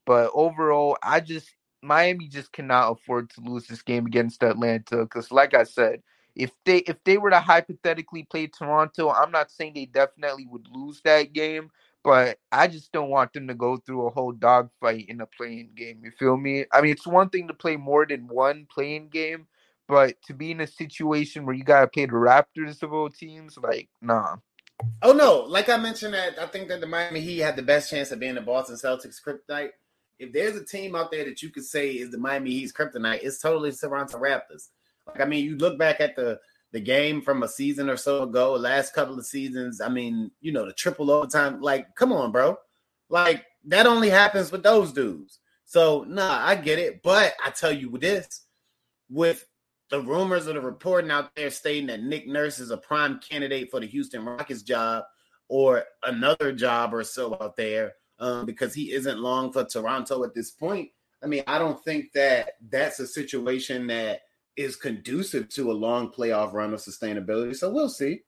But 0.05 0.31
overall, 0.35 0.99
I 1.03 1.21
just 1.21 1.51
Miami 1.83 2.29
just 2.29 2.53
cannot 2.53 2.93
afford 2.93 3.31
to 3.31 3.41
lose 3.41 3.67
this 3.67 3.83
game 3.83 4.07
against 4.07 4.43
Atlanta 4.43 4.99
because, 4.99 5.33
like 5.33 5.53
I 5.53 5.65
said, 5.65 6.03
if 6.35 6.51
they 6.65 6.79
if 6.79 7.03
they 7.05 7.19
were 7.19 7.31
to 7.31 7.41
hypothetically 7.41 8.23
play 8.25 8.47
Toronto, 8.47 9.11
I'm 9.11 9.31
not 9.31 9.51
saying 9.51 9.73
they 9.75 9.87
definitely 9.87 10.47
would 10.47 10.67
lose 10.71 11.01
that 11.03 11.33
game, 11.33 11.71
but 12.05 12.39
I 12.51 12.69
just 12.69 12.93
don't 12.93 13.11
want 13.11 13.33
them 13.33 13.49
to 13.49 13.55
go 13.55 13.77
through 13.77 14.07
a 14.07 14.11
whole 14.11 14.33
dogfight 14.33 15.07
in 15.09 15.21
a 15.21 15.27
play-in 15.27 15.71
game. 15.75 16.01
You 16.05 16.11
feel 16.13 16.37
me? 16.37 16.65
I 16.73 16.81
mean, 16.81 16.93
it's 16.93 17.07
one 17.07 17.29
thing 17.29 17.49
to 17.49 17.55
play 17.55 17.77
more 17.77 18.07
than 18.07 18.29
one 18.29 18.67
play-in 18.73 19.09
game, 19.09 19.47
but 19.89 20.15
to 20.27 20.35
be 20.35 20.53
in 20.53 20.61
a 20.61 20.67
situation 20.67 21.45
where 21.45 21.55
you 21.55 21.65
gotta 21.65 21.89
play 21.89 22.07
the 22.07 22.13
Raptors 22.13 22.83
of 22.83 22.93
all 22.93 23.11
teams, 23.11 23.59
like, 23.59 23.89
nah. 24.01 24.37
Oh 25.03 25.13
no, 25.13 25.41
like 25.41 25.69
I 25.69 25.77
mentioned 25.77 26.15
that 26.15 26.39
I 26.39 26.47
think 26.47 26.69
that 26.69 26.81
the 26.81 26.87
Miami 26.87 27.21
Heat 27.21 27.41
had 27.41 27.57
the 27.57 27.63
best 27.63 27.91
chance 27.91 28.11
of 28.11 28.19
being 28.19 28.35
the 28.35 28.41
Boston 28.41 28.77
Celtics 28.77 29.21
kryptonite. 29.23 29.71
If 30.23 30.33
there's 30.33 30.57
a 30.57 30.65
team 30.65 30.95
out 30.95 31.11
there 31.11 31.25
that 31.25 31.43
you 31.43 31.51
could 31.51 31.65
say 31.65 31.91
is 31.91 32.11
the 32.11 32.19
Miami 32.19 32.51
Heat's 32.51 32.73
kryptonite, 32.73 33.21
it's 33.23 33.41
totally 33.41 33.73
Toronto 33.73 34.19
Raptors. 34.19 34.69
Like 35.07 35.21
I 35.21 35.25
mean, 35.25 35.45
you 35.45 35.57
look 35.57 35.79
back 35.79 36.01
at 36.01 36.15
the 36.17 36.39
the 36.73 36.81
game 36.81 37.21
from 37.21 37.43
a 37.43 37.49
season 37.49 37.91
or 37.91 37.97
so 37.97 38.23
ago, 38.23 38.53
last 38.53 38.95
couple 38.95 39.19
of 39.19 39.27
seasons. 39.27 39.81
I 39.81 39.89
mean, 39.89 40.31
you 40.41 40.53
know, 40.53 40.65
the 40.65 40.73
triple 40.73 41.11
overtime. 41.11 41.61
Like, 41.61 41.95
come 41.97 42.13
on, 42.13 42.33
bro. 42.33 42.57
Like 43.09 43.45
that 43.67 43.87
only 43.87 44.11
happens 44.11 44.53
with 44.53 44.63
those 44.63 44.93
dudes. 44.93 45.41
So 45.65 46.05
nah, 46.09 46.47
I 46.47 46.55
get 46.55 46.79
it. 46.79 47.03
But 47.03 47.35
I 47.45 47.51
tell 47.51 47.73
you 47.73 47.91
this, 47.99 48.47
with 49.11 49.47
the 49.91 50.01
rumors 50.01 50.47
of 50.47 50.55
the 50.55 50.61
reporting 50.61 51.11
out 51.11 51.35
there 51.35 51.51
stating 51.51 51.89
that 51.89 52.03
Nick 52.03 52.27
Nurse 52.27 52.59
is 52.59 52.71
a 52.71 52.79
prime 52.79 53.21
candidate 53.21 53.71
for 53.71 53.81
the 53.81 53.87
Houston 53.87 54.25
Rockets 54.25 54.63
job 54.63 55.05
or 55.49 55.85
another 56.05 56.53
job 56.53 56.95
or 56.95 57.05
so 57.05 57.35
out 57.35 57.57
there, 57.57 57.93
um, 58.23 58.47
because 58.47 58.73
he 58.73 58.93
isn't 58.93 59.19
long 59.19 59.53
for 59.53 59.65
Toronto 59.65 60.25
at 60.25 60.33
this 60.33 60.53
point. 60.53 60.91
I 61.23 61.27
mean, 61.27 61.43
I 61.47 61.59
don't 61.59 61.83
think 61.85 62.13
that 62.13 62.53
that's 62.71 63.01
a 63.01 63.07
situation 63.07 63.89
that 63.89 64.21
is 64.57 64.77
conducive 64.77 65.49
to 65.51 65.71
a 65.71 65.75
long 65.75 66.11
playoff 66.11 66.53
run 66.53 66.73
of 66.73 66.81
sustainability. 66.81 67.57
So 67.57 67.71
we'll 67.71 67.89
see. 67.89 68.23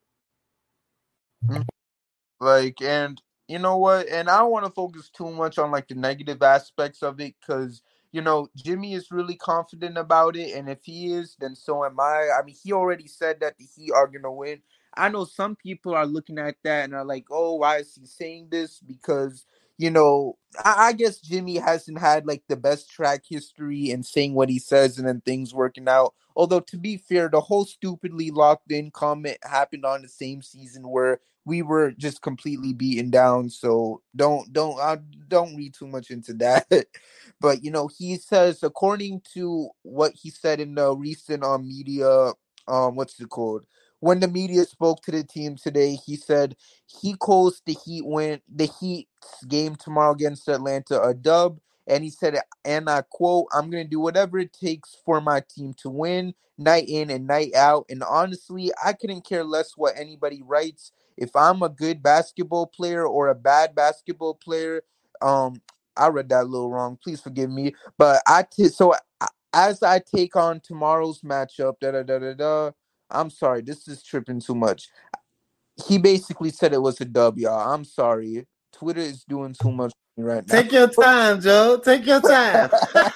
Like, 2.41 2.83
and 2.83 3.23
you 3.47 3.59
know 3.59 3.79
what? 3.79 4.09
And 4.09 4.29
I 4.29 4.39
don't 4.39 4.51
want 4.51 4.67
to 4.67 4.73
focus 4.73 5.11
too 5.11 5.31
much 5.31 5.59
on 5.59 5.71
like 5.71 5.89
the 5.89 5.95
negative 5.95 6.43
aspects 6.43 7.03
of 7.03 7.21
it 7.21 7.35
because 7.41 7.83
you 8.11 8.21
know, 8.21 8.49
Jimmy 8.55 8.95
is 8.95 9.11
really 9.11 9.35
confident 9.35 9.99
about 9.99 10.37
it, 10.37 10.55
and 10.55 10.69
if 10.69 10.79
he 10.85 11.13
is, 11.13 11.37
then 11.41 11.57
so 11.57 11.85
am 11.85 11.99
I. 11.99 12.29
I 12.39 12.45
mean, 12.45 12.55
he 12.63 12.73
already 12.73 13.09
said 13.09 13.41
that 13.41 13.59
the 13.59 13.65
Heat 13.65 13.91
are 13.91 14.07
gonna 14.07 14.31
win. 14.31 14.61
I 14.97 15.09
know 15.09 15.25
some 15.25 15.57
people 15.57 15.97
are 15.97 16.07
looking 16.07 16.39
at 16.39 16.55
that 16.63 16.85
and 16.85 16.95
are 16.95 17.05
like, 17.05 17.25
"Oh, 17.29 17.57
why 17.57 17.79
is 17.79 17.93
he 17.97 18.07
saying 18.07 18.51
this?" 18.53 18.79
Because 18.79 19.47
you 19.79 19.91
know, 19.91 20.37
I, 20.65 20.89
I, 20.89 20.93
guess 20.93 21.19
Jimmy 21.19 21.57
hasn't 21.57 21.99
had 21.99 22.27
like 22.27 22.43
the 22.49 22.57
best 22.57 22.91
track 22.91 23.23
history 23.29 23.91
in 23.91 24.03
saying 24.03 24.35
what 24.35 24.49
he 24.49 24.59
says 24.59 24.99
and 24.99 25.09
then 25.09 25.21
things 25.21 25.53
working 25.53 25.89
out. 25.89 26.15
Although 26.37 26.61
to 26.61 26.77
be 26.77 26.97
fair, 26.97 27.29
the 27.29 27.41
whole 27.41 27.65
stupidly 27.65 28.31
locked 28.31 28.71
in 28.71 28.91
comment 28.91 29.39
happened 29.43 29.85
on 29.85 30.03
the 30.03 30.09
same 30.09 30.43
season 30.43 30.89
where 30.89 31.21
we 31.45 31.63
were 31.63 31.91
just 31.93 32.23
completely 32.23 32.73
beaten 32.73 33.11
down. 33.11 33.51
So 33.51 34.01
don't 34.15 34.53
don't 34.53 34.79
I 34.79 34.99
don't 35.29 35.57
read 35.57 35.75
too 35.75 35.89
much 35.89 36.11
into 36.11 36.35
that. 36.35 36.67
but 37.41 37.65
you 37.65 37.71
know, 37.71 37.89
he 37.89 38.17
says 38.17 38.63
according 38.63 39.23
to 39.35 39.71
what 39.83 40.13
he 40.15 40.31
said 40.31 40.61
in 40.61 40.75
the 40.75 40.95
recent 40.97 41.45
um 41.45 41.67
media 41.67 42.33
um 42.67 42.97
what's 42.97 43.21
it 43.21 43.29
called 43.29 43.65
when 44.05 44.21
the 44.21 44.29
media 44.29 44.65
spoke 44.65 45.03
to 45.05 45.13
the 45.13 45.25
team 45.25 45.57
today, 45.57 45.97
he 45.97 46.17
said 46.17 46.57
he 47.03 47.15
calls 47.17 47.63
the 47.67 47.75
Heat 47.87 48.07
win 48.07 48.41
the 48.55 48.67
Heat 48.81 49.09
game 49.49 49.77
tomorrow 49.77 50.13
against 50.13 50.49
Atlanta 50.49 51.03
a 51.03 51.15
dub. 51.15 51.61
And 51.89 52.05
he 52.05 52.11
said, 52.11 52.39
and 52.65 52.91
I 52.91 53.03
quote, 53.11 53.49
I'm 53.55 53.71
gonna 53.71 53.85
do 53.85 54.01
whatever 54.01 54.39
it 54.41 54.53
takes 54.55 54.97
for 55.07 55.21
my 55.21 55.43
team 55.57 55.75
to 55.83 55.91
win, 55.91 56.35
night 56.59 56.87
in 56.89 57.11
and 57.11 57.27
night 57.29 57.55
out. 57.57 57.87
And 57.91 58.03
honestly, 58.05 58.73
I 58.85 58.95
couldn't 58.95 59.27
care 59.29 59.45
less 59.45 59.73
what 59.77 59.95
anybody 59.99 60.43
writes. 60.45 60.93
If 61.19 61.37
I'm 61.37 61.63
a 61.63 61.71
good 61.71 62.03
basketball 62.03 62.69
player 62.69 63.07
or 63.07 63.29
a 63.29 63.37
bad 63.37 63.75
basketball 63.75 64.35
player, 64.35 64.83
um, 65.23 65.63
I 65.97 66.09
read 66.09 66.31
that 66.31 66.43
a 66.45 66.49
little 66.49 66.71
wrong. 66.71 66.99
Please 67.03 67.23
forgive 67.23 67.51
me. 67.51 67.75
But 67.99 68.23
I 68.29 68.45
t- 68.51 68.69
so 68.69 68.95
as 69.55 69.83
I 69.83 70.01
take 70.01 70.37
on 70.37 70.61
tomorrow's 70.61 71.23
matchup, 71.23 71.81
da 71.81 71.93
da 71.93 72.05
da 72.05 72.19
da 72.21 72.35
da. 72.35 72.71
I'm 73.15 73.31
sorry, 73.31 73.63
this 73.63 73.89
is 73.89 74.03
tripping 74.03 74.41
too 74.41 74.55
much. 74.55 74.89
He 75.87 75.99
basically 75.99 76.51
said 76.51 76.73
it 76.73 76.83
was 76.83 77.01
a 77.01 77.05
dub, 77.05 77.39
y'all. 77.39 77.73
I'm 77.73 77.85
sorry. 77.85 78.47
Twitter 78.73 79.01
is 79.01 79.25
doing 79.25 79.55
too 79.61 79.73
much 79.73 79.93
right 80.17 80.47
now. 80.47 80.55
Take 80.55 80.73
your 80.73 80.89
time, 80.89 81.41
Joe. 81.41 81.81
Take 81.83 82.07
your 82.07 82.21
time. 82.21 82.71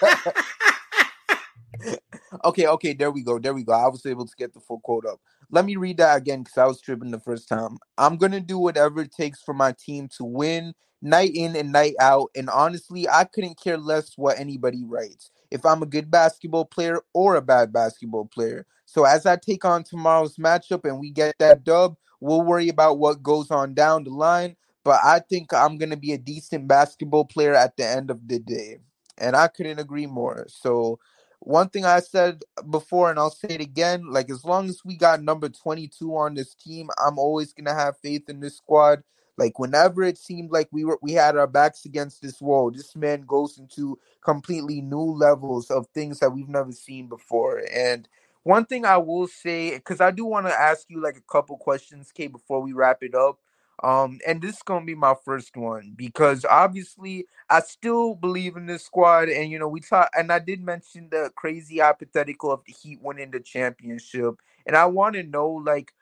okay, 2.45 2.67
okay, 2.67 2.93
there 2.95 3.11
we 3.11 3.23
go. 3.23 3.39
There 3.39 3.55
we 3.55 3.65
go. 3.65 3.73
I 3.73 3.89
was 3.89 4.05
able 4.07 4.27
to 4.27 4.37
get 4.37 4.55
the 4.55 4.61
full 4.61 4.81
quote 4.81 5.07
up. 5.07 5.21
Let 5.51 5.65
me 5.65 5.77
read 5.77 5.99
that 5.99 6.17
again 6.17 6.43
because 6.43 6.59
I 6.59 6.67
was 6.67 6.81
tripping 6.81 7.11
the 7.11 7.21
first 7.21 7.49
time. 7.49 7.79
I'm 7.97 8.17
gonna 8.17 8.41
do 8.41 8.59
whatever 8.59 9.01
it 9.01 9.13
takes 9.13 9.43
for 9.43 9.55
my 9.55 9.73
team 9.73 10.09
to 10.17 10.25
win 10.25 10.75
night 11.01 11.33
in 11.35 11.57
and 11.57 11.73
night 11.73 11.95
out. 12.01 12.31
And 12.37 12.51
honestly, 12.51 13.09
I 13.09 13.25
couldn't 13.25 13.61
care 13.61 13.79
less 13.79 14.13
what 14.17 14.39
anybody 14.39 14.85
writes. 14.85 15.31
If 15.51 15.65
I'm 15.65 15.83
a 15.83 15.87
good 15.87 16.11
basketball 16.11 16.67
player 16.67 17.01
or 17.15 17.37
a 17.37 17.43
bad 17.43 17.73
basketball 17.73 18.27
player. 18.27 18.67
So 18.89 19.05
as 19.05 19.27
I 19.27 19.37
take 19.37 19.67
on 19.67 19.85
tomorrow's 19.85 20.37
matchup 20.37 20.89
and 20.89 20.99
we 20.99 21.11
get 21.11 21.35
that 21.41 21.63
dub, 21.63 21.99
we'll 22.21 22.41
worry 22.41 22.71
about 22.71 22.99
what 22.99 23.23
goes 23.23 23.51
on 23.51 23.75
down 23.75 24.05
the 24.05 24.11
line. 24.11 24.57
But 24.83 25.01
I 25.05 25.19
think 25.19 25.53
I'm 25.53 25.77
gonna 25.77 25.99
be 25.99 26.15
a 26.15 26.19
decent 26.19 26.67
basketball 26.67 27.27
player 27.27 27.55
at 27.55 27.77
the 27.77 27.85
end 27.85 28.11
of 28.11 28.27
the 28.27 28.39
day. 28.39 28.79
And 29.19 29.37
I 29.37 29.49
couldn't 29.49 29.79
agree 29.79 30.07
more. 30.07 30.47
So 30.49 30.99
one 31.41 31.69
thing 31.69 31.85
I 31.85 32.01
said 32.01 32.45
before, 32.71 33.11
and 33.11 33.19
I'll 33.19 33.31
say 33.31 33.49
it 33.51 33.61
again 33.61 34.11
like, 34.11 34.31
as 34.31 34.43
long 34.43 34.71
as 34.71 34.81
we 34.83 34.97
got 34.97 35.23
number 35.23 35.51
22 35.51 36.17
on 36.17 36.33
this 36.33 36.55
team, 36.55 36.89
I'm 36.99 37.19
always 37.19 37.53
going 37.53 37.67
to 37.67 37.75
have 37.75 37.99
faith 37.99 38.31
in 38.31 38.41
this 38.41 38.57
squad. 38.57 39.03
Like 39.37 39.59
whenever 39.59 40.03
it 40.03 40.17
seemed 40.17 40.51
like 40.51 40.69
we 40.73 40.87
were 40.87 40.99
we 41.03 41.13
had 41.13 41.37
our 41.37 41.47
backs 41.47 41.85
against 41.85 42.23
this 42.23 42.41
wall, 42.41 42.71
this 42.71 42.97
man 42.97 43.21
goes 43.21 43.59
into 43.59 43.99
completely 44.25 44.81
new 44.81 45.13
levels 45.13 45.71
of 45.71 45.87
things 45.89 46.21
that 46.21 46.31
we've 46.31 46.49
never 46.49 46.73
seen 46.73 47.07
before. 47.07 47.63
And 47.71 48.09
one 48.49 48.65
thing 48.65 48.87
I 48.87 48.97
will 48.97 49.27
say, 49.27 49.75
because 49.75 50.01
I 50.01 50.11
do 50.11 50.25
want 50.25 50.47
to 50.47 50.55
ask 50.55 50.87
you 50.89 51.03
like 51.03 51.19
a 51.19 51.33
couple 51.33 51.59
questions, 51.59 52.11
Kay, 52.11 52.29
before 52.29 52.63
we 52.63 52.73
wrap 52.73 53.03
it 53.03 53.15
up. 53.15 53.39
Um, 53.83 54.21
and 54.27 54.41
this 54.41 54.57
is 54.57 54.63
gonna 54.63 54.87
be 54.87 54.95
my 54.95 55.15
first 55.23 55.55
one 55.55 55.93
because 55.95 56.47
obviously 56.49 57.27
I 57.51 57.61
still 57.61 58.15
believe 58.15 58.57
in 58.57 58.65
this 58.65 58.85
squad, 58.87 59.29
and 59.29 59.51
you 59.51 59.59
know 59.59 59.69
we 59.69 59.81
talk, 59.81 60.09
and 60.17 60.33
I 60.33 60.39
did 60.39 60.65
mention 60.65 61.09
the 61.11 61.31
crazy 61.37 61.79
hypothetical 61.79 62.51
of 62.51 62.63
the 62.67 62.73
Heat 62.73 63.01
winning 63.03 63.31
the 63.31 63.39
championship, 63.39 64.37
and 64.67 64.75
I 64.75 64.87
want 64.87 65.15
to 65.17 65.23
know 65.23 65.49
like 65.51 65.93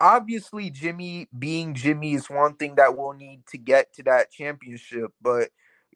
obviously 0.00 0.70
Jimmy 0.70 1.28
being 1.36 1.74
Jimmy 1.74 2.14
is 2.14 2.30
one 2.30 2.54
thing 2.54 2.76
that 2.76 2.96
we'll 2.96 3.12
need 3.12 3.42
to 3.48 3.58
get 3.58 3.92
to 3.94 4.04
that 4.04 4.30
championship, 4.30 5.12
but 5.20 5.50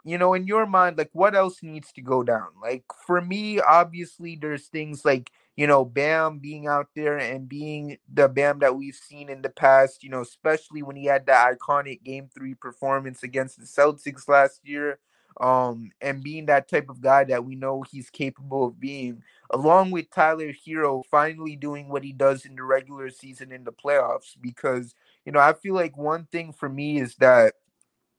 you 0.04 0.18
know, 0.18 0.34
in 0.34 0.46
your 0.46 0.66
mind, 0.66 0.98
like 0.98 1.10
what 1.12 1.34
else 1.34 1.62
needs 1.62 1.92
to 1.92 2.02
go 2.02 2.22
down? 2.22 2.48
Like 2.60 2.84
for 3.06 3.20
me, 3.20 3.60
obviously 3.60 4.36
there's 4.40 4.66
things 4.66 5.04
like, 5.04 5.30
you 5.56 5.66
know, 5.66 5.84
Bam 5.84 6.38
being 6.38 6.66
out 6.66 6.88
there 6.94 7.18
and 7.18 7.48
being 7.48 7.98
the 8.12 8.28
Bam 8.28 8.60
that 8.60 8.76
we've 8.76 8.94
seen 8.96 9.28
in 9.28 9.42
the 9.42 9.50
past, 9.50 10.02
you 10.02 10.10
know, 10.10 10.22
especially 10.22 10.82
when 10.82 10.96
he 10.96 11.04
had 11.04 11.26
that 11.26 11.58
iconic 11.58 12.02
game 12.02 12.28
three 12.34 12.54
performance 12.54 13.22
against 13.22 13.58
the 13.58 13.66
Celtics 13.66 14.28
last 14.28 14.60
year 14.64 14.98
um, 15.40 15.90
and 16.00 16.22
being 16.22 16.46
that 16.46 16.68
type 16.68 16.88
of 16.88 17.00
guy 17.00 17.24
that 17.24 17.44
we 17.44 17.54
know 17.54 17.82
he's 17.82 18.10
capable 18.10 18.66
of 18.66 18.80
being, 18.80 19.22
along 19.50 19.90
with 19.90 20.10
Tyler 20.10 20.52
Herro 20.52 21.02
finally 21.10 21.56
doing 21.56 21.88
what 21.88 22.04
he 22.04 22.12
does 22.12 22.44
in 22.44 22.54
the 22.54 22.62
regular 22.62 23.10
season 23.10 23.52
in 23.52 23.64
the 23.64 23.72
playoffs. 23.72 24.36
Because, 24.40 24.94
you 25.24 25.32
know, 25.32 25.40
I 25.40 25.52
feel 25.52 25.74
like 25.74 25.96
one 25.96 26.26
thing 26.32 26.52
for 26.52 26.68
me 26.68 27.00
is 27.00 27.14
that 27.16 27.54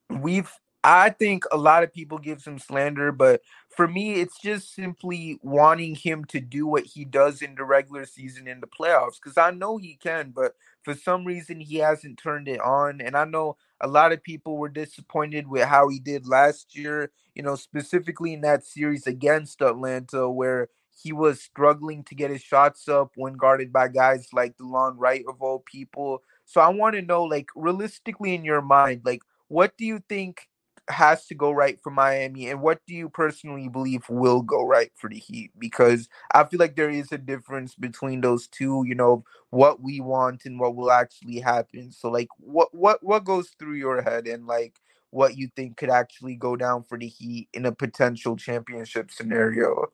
we've 0.09 0.51
I 0.83 1.11
think 1.11 1.45
a 1.51 1.57
lot 1.57 1.83
of 1.83 1.93
people 1.93 2.17
give 2.17 2.43
him 2.43 2.59
slander, 2.59 3.13
but 3.13 3.41
for 3.69 3.87
me, 3.87 4.15
it's 4.15 4.39
just 4.39 4.75
simply 4.75 5.39
wanting 5.41 5.95
him 5.95 6.25
to 6.25 6.41
do 6.41 6.67
what 6.67 6.83
he 6.83 7.05
does 7.05 7.41
in 7.41 7.55
the 7.55 7.63
regular 7.63 8.05
season 8.05 8.47
in 8.47 8.59
the 8.59 8.67
playoffs. 8.67 9.15
Because 9.15 9.37
I 9.37 9.51
know 9.51 9.77
he 9.77 9.95
can, 9.95 10.31
but 10.35 10.55
for 10.83 10.93
some 10.93 11.23
reason 11.25 11.61
he 11.61 11.77
hasn't 11.77 12.19
turned 12.19 12.49
it 12.49 12.59
on. 12.59 12.99
And 12.99 13.15
I 13.15 13.23
know 13.23 13.55
a 13.79 13.87
lot 13.87 14.11
of 14.11 14.23
people 14.23 14.57
were 14.57 14.69
disappointed 14.69 15.47
with 15.47 15.63
how 15.63 15.87
he 15.87 15.99
did 15.99 16.27
last 16.27 16.77
year, 16.77 17.11
you 17.33 17.43
know, 17.43 17.55
specifically 17.55 18.33
in 18.33 18.41
that 18.41 18.65
series 18.65 19.07
against 19.07 19.61
Atlanta, 19.61 20.29
where 20.29 20.67
he 21.01 21.13
was 21.13 21.41
struggling 21.41 22.03
to 22.03 22.15
get 22.15 22.29
his 22.29 22.41
shots 22.41 22.87
up 22.89 23.11
when 23.15 23.33
guarded 23.33 23.71
by 23.71 23.87
guys 23.87 24.27
like 24.33 24.57
Delon 24.57 24.95
Wright 24.97 25.23
of 25.27 25.41
all 25.41 25.59
people. 25.59 26.21
So 26.45 26.59
I 26.59 26.67
want 26.69 26.95
to 26.95 27.01
know, 27.01 27.23
like, 27.23 27.49
realistically 27.55 28.35
in 28.35 28.43
your 28.43 28.61
mind, 28.61 29.01
like, 29.05 29.21
what 29.47 29.77
do 29.77 29.85
you 29.85 30.03
think 30.09 30.47
has 30.89 31.25
to 31.27 31.35
go 31.35 31.51
right 31.51 31.79
for 31.81 31.91
Miami, 31.91 32.49
and 32.49 32.61
what 32.61 32.81
do 32.85 32.93
you 32.93 33.09
personally 33.09 33.69
believe 33.69 34.03
will 34.09 34.41
go 34.41 34.65
right 34.65 34.91
for 34.95 35.09
the 35.09 35.17
Heat? 35.17 35.51
Because 35.57 36.09
I 36.33 36.43
feel 36.43 36.59
like 36.59 36.75
there 36.75 36.89
is 36.89 37.11
a 37.11 37.17
difference 37.17 37.75
between 37.75 38.21
those 38.21 38.47
two. 38.47 38.83
You 38.85 38.95
know 38.95 39.23
what 39.49 39.81
we 39.81 40.01
want 40.01 40.45
and 40.45 40.59
what 40.59 40.75
will 40.75 40.91
actually 40.91 41.39
happen. 41.39 41.91
So, 41.91 42.09
like, 42.09 42.27
what 42.37 42.73
what 42.73 43.03
what 43.03 43.23
goes 43.23 43.49
through 43.57 43.75
your 43.75 44.01
head, 44.01 44.27
and 44.27 44.45
like 44.45 44.79
what 45.11 45.37
you 45.37 45.49
think 45.55 45.77
could 45.77 45.89
actually 45.89 46.35
go 46.35 46.55
down 46.55 46.83
for 46.83 46.97
the 46.97 47.07
Heat 47.07 47.47
in 47.53 47.65
a 47.65 47.71
potential 47.71 48.35
championship 48.35 49.11
scenario? 49.11 49.85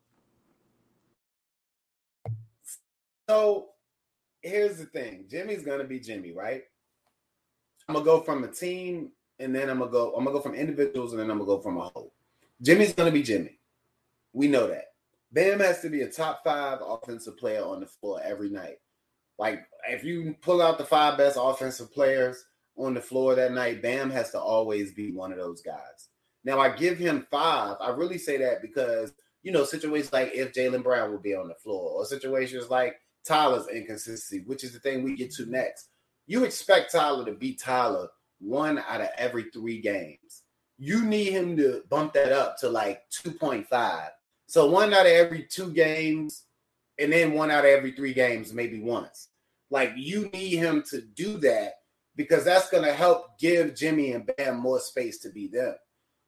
So, 3.30 3.70
here's 4.42 4.78
the 4.78 4.86
thing: 4.86 5.26
Jimmy's 5.30 5.64
gonna 5.64 5.84
be 5.84 6.00
Jimmy, 6.00 6.32
right? 6.32 6.64
I'm 7.88 7.94
gonna 7.94 8.06
go 8.06 8.22
from 8.22 8.44
a 8.44 8.48
team 8.48 9.12
and 9.40 9.56
then 9.56 9.70
I'm 9.70 9.80
gonna 9.80 9.92
go. 9.92 10.14
I'm 10.16 10.24
gonna 10.24 10.36
go 10.36 10.42
from 10.42 10.56
individuals, 10.56 11.12
and 11.12 11.20
then 11.20 11.30
I'm 11.32 11.38
gonna 11.38 11.48
go 11.48 11.62
from 11.62 11.78
a 11.78 11.90
whole. 11.90 12.14
Jimmy's 12.62 12.94
gonna 12.94 13.12
be 13.12 13.24
Jimmy. 13.24 13.58
We 14.34 14.48
know 14.48 14.68
that. 14.68 14.86
Bam 15.32 15.60
has 15.60 15.82
to 15.82 15.90
be 15.90 16.02
a 16.02 16.10
top 16.10 16.44
five 16.44 16.80
offensive 16.82 17.38
player 17.38 17.64
on 17.64 17.80
the 17.80 17.86
floor 17.86 18.20
every 18.24 18.50
night. 18.50 18.80
Like 19.38 19.66
if 19.88 20.04
you 20.04 20.36
pull 20.42 20.62
out 20.62 20.78
the 20.78 20.86
five 20.86 21.18
best 21.18 21.38
offensive 21.40 21.94
players 21.94 22.44
on 22.76 22.94
the 22.94 23.02
floor 23.02 23.36
that 23.36 23.54
night, 23.54 23.82
Bam 23.82 24.10
has 24.10 24.32
to 24.32 24.40
always 24.40 24.94
be 24.94 25.12
one 25.12 25.32
of 25.32 25.38
those 25.38 25.62
guys. 25.62 26.10
Now 26.44 26.60
I 26.60 26.76
give 26.76 26.98
him 26.98 27.28
five. 27.30 27.78
I 27.80 27.90
really 27.92 28.18
say 28.18 28.38
that 28.38 28.62
because 28.62 29.14
you 29.44 29.52
know 29.52 29.64
situations 29.64 30.12
like 30.12 30.32
if 30.34 30.54
Jaylen 30.54 30.84
Brown 30.84 31.12
will 31.12 31.20
be 31.20 31.36
on 31.36 31.48
the 31.48 31.56
floor, 31.56 31.92
or 31.92 32.06
situations 32.06 32.70
like 32.70 33.00
Tyler's 33.26 33.68
inconsistency, 33.68 34.44
which 34.46 34.64
is 34.64 34.74
the 34.74 34.80
thing 34.80 35.04
we 35.04 35.16
get 35.16 35.32
to 35.34 35.46
next. 35.46 35.90
You 36.28 36.44
expect 36.44 36.92
Tyler 36.92 37.26
to 37.26 37.32
be 37.32 37.54
Tyler 37.54 38.08
one 38.40 38.80
out 38.88 39.02
of 39.02 39.10
every 39.18 39.46
three 39.52 39.82
games. 39.82 40.44
You 40.78 41.04
need 41.04 41.32
him 41.32 41.58
to 41.58 41.84
bump 41.90 42.14
that 42.14 42.32
up 42.32 42.58
to 42.60 42.70
like 42.70 43.02
2.5. 43.12 44.10
So 44.48 44.70
one 44.70 44.94
out 44.94 45.06
of 45.06 45.12
every 45.12 45.44
two 45.44 45.72
games, 45.72 46.46
and 46.98 47.14
then 47.14 47.34
one 47.34 47.52
out 47.52 47.66
of 47.66 47.72
every 47.72 47.92
three 47.92 48.14
games, 48.14 48.54
maybe 48.54 48.82
once. 48.82 49.30
Like 49.70 49.94
you 49.96 50.30
need 50.30 50.56
him 50.58 50.84
to 50.90 51.02
do 51.02 51.38
that 51.40 51.74
because 52.16 52.44
that's 52.44 52.70
going 52.70 52.84
to 52.84 52.94
help 52.94 53.40
give 53.40 53.76
Jimmy 53.76 54.12
and 54.12 54.30
Bam 54.38 54.60
more 54.60 54.80
space 54.80 55.20
to 55.20 55.30
be 55.30 55.48
them. 55.48 55.76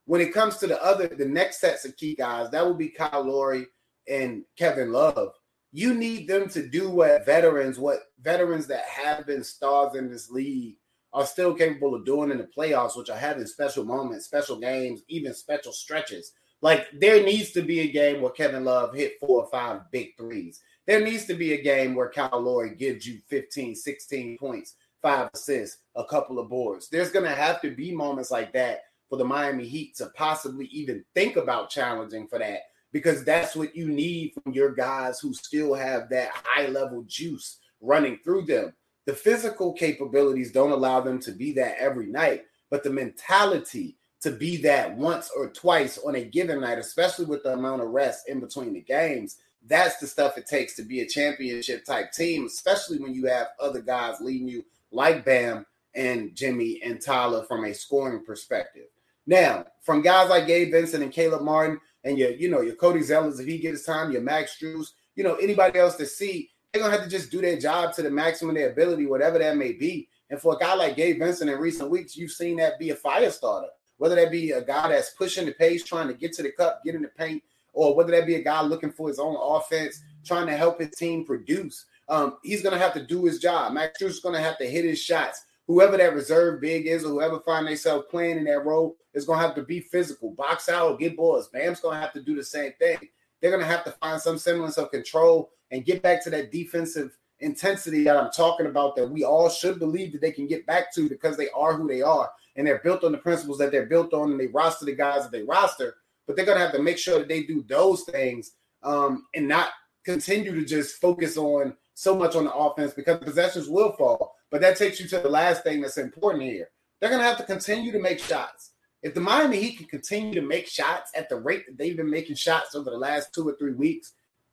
When 0.06 0.20
it 0.20 0.32
comes 0.32 0.56
to 0.58 0.66
the 0.66 0.82
other, 0.82 1.08
the 1.08 1.26
next 1.26 1.60
sets 1.60 1.84
of 1.84 1.96
key 1.96 2.14
guys, 2.14 2.50
that 2.50 2.64
will 2.64 2.74
be 2.74 2.88
Kyle 2.88 3.24
Lowry 3.24 3.66
and 4.08 4.44
Kevin 4.56 4.92
Love. 4.92 5.32
You 5.72 5.94
need 5.94 6.28
them 6.28 6.48
to 6.50 6.66
do 6.66 6.90
what 6.90 7.24
veterans, 7.24 7.78
what 7.78 8.00
veterans 8.20 8.66
that 8.68 8.84
have 8.84 9.26
been 9.26 9.44
stars 9.44 9.96
in 9.96 10.10
this 10.10 10.30
league 10.30 10.76
are 11.12 11.26
still 11.26 11.54
capable 11.54 11.94
of 11.94 12.04
doing 12.04 12.30
in 12.30 12.38
the 12.38 12.48
playoffs, 12.56 12.96
which 12.96 13.10
are 13.10 13.16
having 13.16 13.46
special 13.46 13.84
moments, 13.84 14.26
special 14.26 14.58
games, 14.58 15.02
even 15.08 15.34
special 15.34 15.72
stretches. 15.72 16.32
Like 16.62 16.86
there 16.98 17.22
needs 17.22 17.50
to 17.52 17.62
be 17.62 17.80
a 17.80 17.92
game 17.92 18.22
where 18.22 18.30
Kevin 18.30 18.64
Love 18.64 18.94
hit 18.94 19.18
four 19.20 19.42
or 19.42 19.50
five 19.50 19.90
big 19.90 20.16
threes. 20.16 20.60
There 20.86 21.00
needs 21.00 21.26
to 21.26 21.34
be 21.34 21.52
a 21.52 21.62
game 21.62 21.94
where 21.94 22.08
Kyle 22.08 22.40
Lowry 22.40 22.74
gives 22.74 23.06
you 23.06 23.20
15, 23.28 23.74
16 23.74 24.38
points, 24.38 24.74
five 25.00 25.30
assists, 25.34 25.78
a 25.94 26.04
couple 26.04 26.38
of 26.38 26.48
boards. 26.48 26.88
There's 26.88 27.10
going 27.10 27.24
to 27.24 27.34
have 27.34 27.60
to 27.62 27.70
be 27.70 27.94
moments 27.94 28.30
like 28.30 28.52
that 28.54 28.82
for 29.08 29.16
the 29.16 29.24
Miami 29.24 29.66
Heat 29.66 29.96
to 29.96 30.10
possibly 30.16 30.66
even 30.66 31.04
think 31.14 31.36
about 31.36 31.70
challenging 31.70 32.26
for 32.26 32.38
that 32.38 32.60
because 32.92 33.24
that's 33.24 33.54
what 33.56 33.74
you 33.76 33.88
need 33.88 34.32
from 34.32 34.52
your 34.52 34.72
guys 34.72 35.18
who 35.18 35.34
still 35.34 35.74
have 35.74 36.08
that 36.10 36.30
high 36.32 36.66
level 36.66 37.02
juice 37.06 37.58
running 37.80 38.18
through 38.24 38.42
them. 38.42 38.72
The 39.06 39.14
physical 39.14 39.72
capabilities 39.72 40.52
don't 40.52 40.72
allow 40.72 41.00
them 41.00 41.18
to 41.20 41.32
be 41.32 41.52
that 41.52 41.76
every 41.78 42.06
night, 42.06 42.44
but 42.70 42.82
the 42.82 42.90
mentality 42.90 43.96
to 44.20 44.30
be 44.30 44.56
that 44.58 44.96
once 44.96 45.30
or 45.36 45.50
twice 45.50 45.98
on 45.98 46.14
a 46.14 46.24
given 46.24 46.60
night, 46.60 46.78
especially 46.78 47.24
with 47.24 47.42
the 47.42 47.52
amount 47.52 47.82
of 47.82 47.88
rest 47.88 48.28
in 48.28 48.38
between 48.38 48.72
the 48.72 48.80
games, 48.80 49.38
that's 49.66 49.98
the 49.98 50.06
stuff 50.06 50.38
it 50.38 50.46
takes 50.46 50.76
to 50.76 50.82
be 50.82 51.00
a 51.00 51.08
championship 51.08 51.84
type 51.84 52.12
team, 52.12 52.46
especially 52.46 52.98
when 52.98 53.14
you 53.14 53.26
have 53.26 53.48
other 53.60 53.80
guys 53.80 54.20
leading 54.20 54.48
you 54.48 54.64
like 54.92 55.24
Bam 55.24 55.66
and 55.94 56.34
Jimmy 56.34 56.80
and 56.84 57.00
Tyler 57.00 57.44
from 57.44 57.64
a 57.64 57.74
scoring 57.74 58.24
perspective. 58.24 58.86
Now, 59.26 59.66
from 59.82 60.02
guys 60.02 60.30
like 60.30 60.46
Gabe 60.46 60.72
Vincent 60.72 61.02
and 61.02 61.12
Caleb 61.12 61.42
Martin, 61.42 61.80
and 62.04 62.18
your, 62.18 62.30
you 62.30 62.50
know, 62.50 62.60
your 62.60 62.74
Cody 62.74 63.00
Zellers, 63.00 63.40
if 63.40 63.46
he 63.46 63.58
gets 63.58 63.84
time, 63.84 64.12
your 64.12 64.22
Max 64.22 64.56
Strus, 64.60 64.88
you 65.14 65.22
know, 65.22 65.36
anybody 65.36 65.78
else 65.78 65.96
to 65.96 66.06
see, 66.06 66.50
they're 66.72 66.82
gonna 66.82 66.96
have 66.96 67.04
to 67.04 67.10
just 67.10 67.30
do 67.30 67.40
their 67.40 67.58
job 67.58 67.92
to 67.94 68.02
the 68.02 68.10
maximum 68.10 68.56
of 68.56 68.60
their 68.60 68.70
ability, 68.70 69.06
whatever 69.06 69.38
that 69.38 69.56
may 69.56 69.72
be. 69.72 70.08
And 70.30 70.40
for 70.40 70.54
a 70.54 70.58
guy 70.58 70.74
like 70.74 70.96
Gabe 70.96 71.18
Vincent 71.18 71.50
in 71.50 71.58
recent 71.58 71.90
weeks, 71.90 72.16
you've 72.16 72.30
seen 72.30 72.56
that 72.56 72.78
be 72.78 72.90
a 72.90 72.96
fire 72.96 73.30
starter. 73.30 73.68
Whether 73.98 74.14
that 74.16 74.30
be 74.30 74.52
a 74.52 74.62
guy 74.62 74.88
that's 74.88 75.10
pushing 75.10 75.44
the 75.44 75.52
pace, 75.52 75.84
trying 75.84 76.08
to 76.08 76.14
get 76.14 76.32
to 76.34 76.42
the 76.42 76.50
cup, 76.50 76.82
get 76.84 76.94
in 76.94 77.02
the 77.02 77.08
paint, 77.08 77.42
or 77.74 77.94
whether 77.94 78.10
that 78.12 78.26
be 78.26 78.36
a 78.36 78.42
guy 78.42 78.62
looking 78.62 78.90
for 78.90 79.08
his 79.08 79.18
own 79.18 79.36
offense, 79.38 80.02
trying 80.24 80.46
to 80.46 80.56
help 80.56 80.80
his 80.80 80.90
team 80.90 81.26
produce. 81.26 81.84
Um, 82.08 82.38
he's 82.42 82.62
gonna 82.62 82.78
have 82.78 82.94
to 82.94 83.04
do 83.04 83.24
his 83.26 83.38
job. 83.38 83.74
Max 83.74 84.00
is 84.00 84.20
gonna 84.20 84.40
have 84.40 84.56
to 84.58 84.64
hit 84.64 84.86
his 84.86 84.98
shots. 84.98 85.44
Whoever 85.66 85.98
that 85.98 86.14
reserve 86.14 86.60
big 86.60 86.86
is, 86.86 87.04
or 87.04 87.08
whoever 87.08 87.40
find 87.40 87.66
themselves 87.66 88.06
playing 88.10 88.38
in 88.38 88.44
that 88.44 88.64
role, 88.64 88.96
is 89.12 89.26
gonna 89.26 89.42
have 89.42 89.54
to 89.56 89.62
be 89.62 89.80
physical, 89.80 90.30
box 90.30 90.70
out, 90.70 90.98
get 90.98 91.16
boards. 91.16 91.48
Bam's 91.48 91.80
gonna 91.80 92.00
have 92.00 92.12
to 92.14 92.22
do 92.22 92.34
the 92.34 92.44
same 92.44 92.72
thing. 92.78 92.96
They're 93.40 93.50
gonna 93.50 93.64
have 93.64 93.84
to 93.84 93.92
find 93.92 94.20
some 94.20 94.38
semblance 94.38 94.78
of 94.78 94.90
control 94.90 95.50
and 95.72 95.84
get 95.84 96.02
back 96.02 96.22
to 96.22 96.30
that 96.30 96.52
defensive 96.52 97.16
intensity 97.40 98.04
that 98.04 98.16
I'm 98.16 98.30
talking 98.30 98.66
about 98.66 98.94
that 98.94 99.10
we 99.10 99.24
all 99.24 99.48
should 99.48 99.80
believe 99.80 100.12
that 100.12 100.20
they 100.20 100.30
can 100.30 100.46
get 100.46 100.64
back 100.66 100.94
to 100.94 101.08
because 101.08 101.36
they 101.36 101.48
are 101.50 101.74
who 101.74 101.88
they 101.88 102.02
are 102.02 102.30
and 102.54 102.66
they're 102.66 102.80
built 102.84 103.02
on 103.02 103.10
the 103.10 103.18
principles 103.18 103.58
that 103.58 103.72
they're 103.72 103.86
built 103.86 104.12
on 104.12 104.30
and 104.30 104.38
they 104.38 104.46
roster 104.46 104.84
the 104.84 104.94
guys 104.94 105.22
that 105.22 105.32
they 105.32 105.42
roster. 105.42 105.96
But 106.26 106.36
they're 106.36 106.44
gonna 106.44 106.60
have 106.60 106.72
to 106.72 106.82
make 106.82 106.98
sure 106.98 107.18
that 107.18 107.28
they 107.28 107.42
do 107.42 107.64
those 107.66 108.04
things 108.04 108.52
um, 108.84 109.24
and 109.34 109.48
not 109.48 109.70
continue 110.04 110.54
to 110.54 110.64
just 110.64 111.00
focus 111.00 111.36
on 111.36 111.74
so 111.94 112.14
much 112.14 112.36
on 112.36 112.44
the 112.44 112.54
offense 112.54 112.92
because 112.92 113.18
possessions 113.18 113.68
will 113.68 113.92
fall. 113.92 114.34
But 114.50 114.60
that 114.60 114.76
takes 114.76 115.00
you 115.00 115.08
to 115.08 115.18
the 115.18 115.28
last 115.28 115.64
thing 115.64 115.80
that's 115.80 115.98
important 115.98 116.44
here. 116.44 116.68
They're 117.00 117.10
gonna 117.10 117.24
have 117.24 117.38
to 117.38 117.44
continue 117.44 117.90
to 117.92 117.98
make 117.98 118.20
shots. 118.20 118.72
If 119.02 119.14
the 119.14 119.20
Miami 119.20 119.60
Heat 119.60 119.78
can 119.78 119.86
continue 119.86 120.34
to 120.34 120.46
make 120.46 120.68
shots 120.68 121.10
at 121.16 121.28
the 121.28 121.40
rate 121.40 121.66
that 121.66 121.76
they've 121.76 121.96
been 121.96 122.10
making 122.10 122.36
shots 122.36 122.76
over 122.76 122.88
the 122.88 122.96
last 122.96 123.34
two 123.34 123.48
or 123.48 123.56
three 123.56 123.72
weeks, 123.72 124.12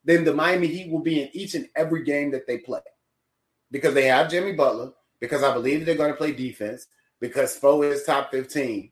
then 0.09 0.23
the 0.23 0.33
Miami 0.33 0.65
Heat 0.65 0.91
will 0.91 1.01
be 1.01 1.21
in 1.21 1.29
each 1.33 1.53
and 1.53 1.69
every 1.75 2.03
game 2.03 2.31
that 2.31 2.47
they 2.47 2.57
play 2.57 2.81
because 3.69 3.93
they 3.93 4.05
have 4.05 4.31
Jimmy 4.31 4.53
Butler, 4.53 4.91
because 5.19 5.43
I 5.43 5.53
believe 5.53 5.85
they're 5.85 5.93
going 5.93 6.11
to 6.11 6.17
play 6.17 6.31
defense, 6.31 6.87
because 7.19 7.59
Spo 7.59 7.87
is 7.87 8.03
top 8.03 8.31
15, 8.31 8.91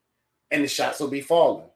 and 0.52 0.64
the 0.64 0.68
shots 0.68 1.00
will 1.00 1.08
be 1.08 1.22
falling. 1.22 1.70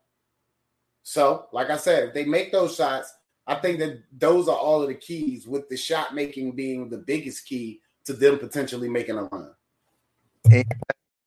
So, 1.01 1.47
like 1.51 1.71
I 1.71 1.77
said, 1.77 2.09
if 2.09 2.13
they 2.13 2.25
make 2.25 2.51
those 2.51 2.75
shots, 2.75 3.11
I 3.47 3.55
think 3.55 3.79
that 3.79 4.03
those 4.15 4.47
are 4.47 4.55
all 4.55 4.83
of 4.83 4.89
the 4.89 4.93
keys, 4.93 5.47
with 5.47 5.67
the 5.69 5.77
shot 5.77 6.13
making 6.13 6.51
being 6.51 6.89
the 6.89 6.99
biggest 6.99 7.47
key 7.47 7.81
to 8.05 8.13
them 8.13 8.37
potentially 8.37 8.89
making 8.89 9.17
a 9.17 9.23
run. 9.23 9.53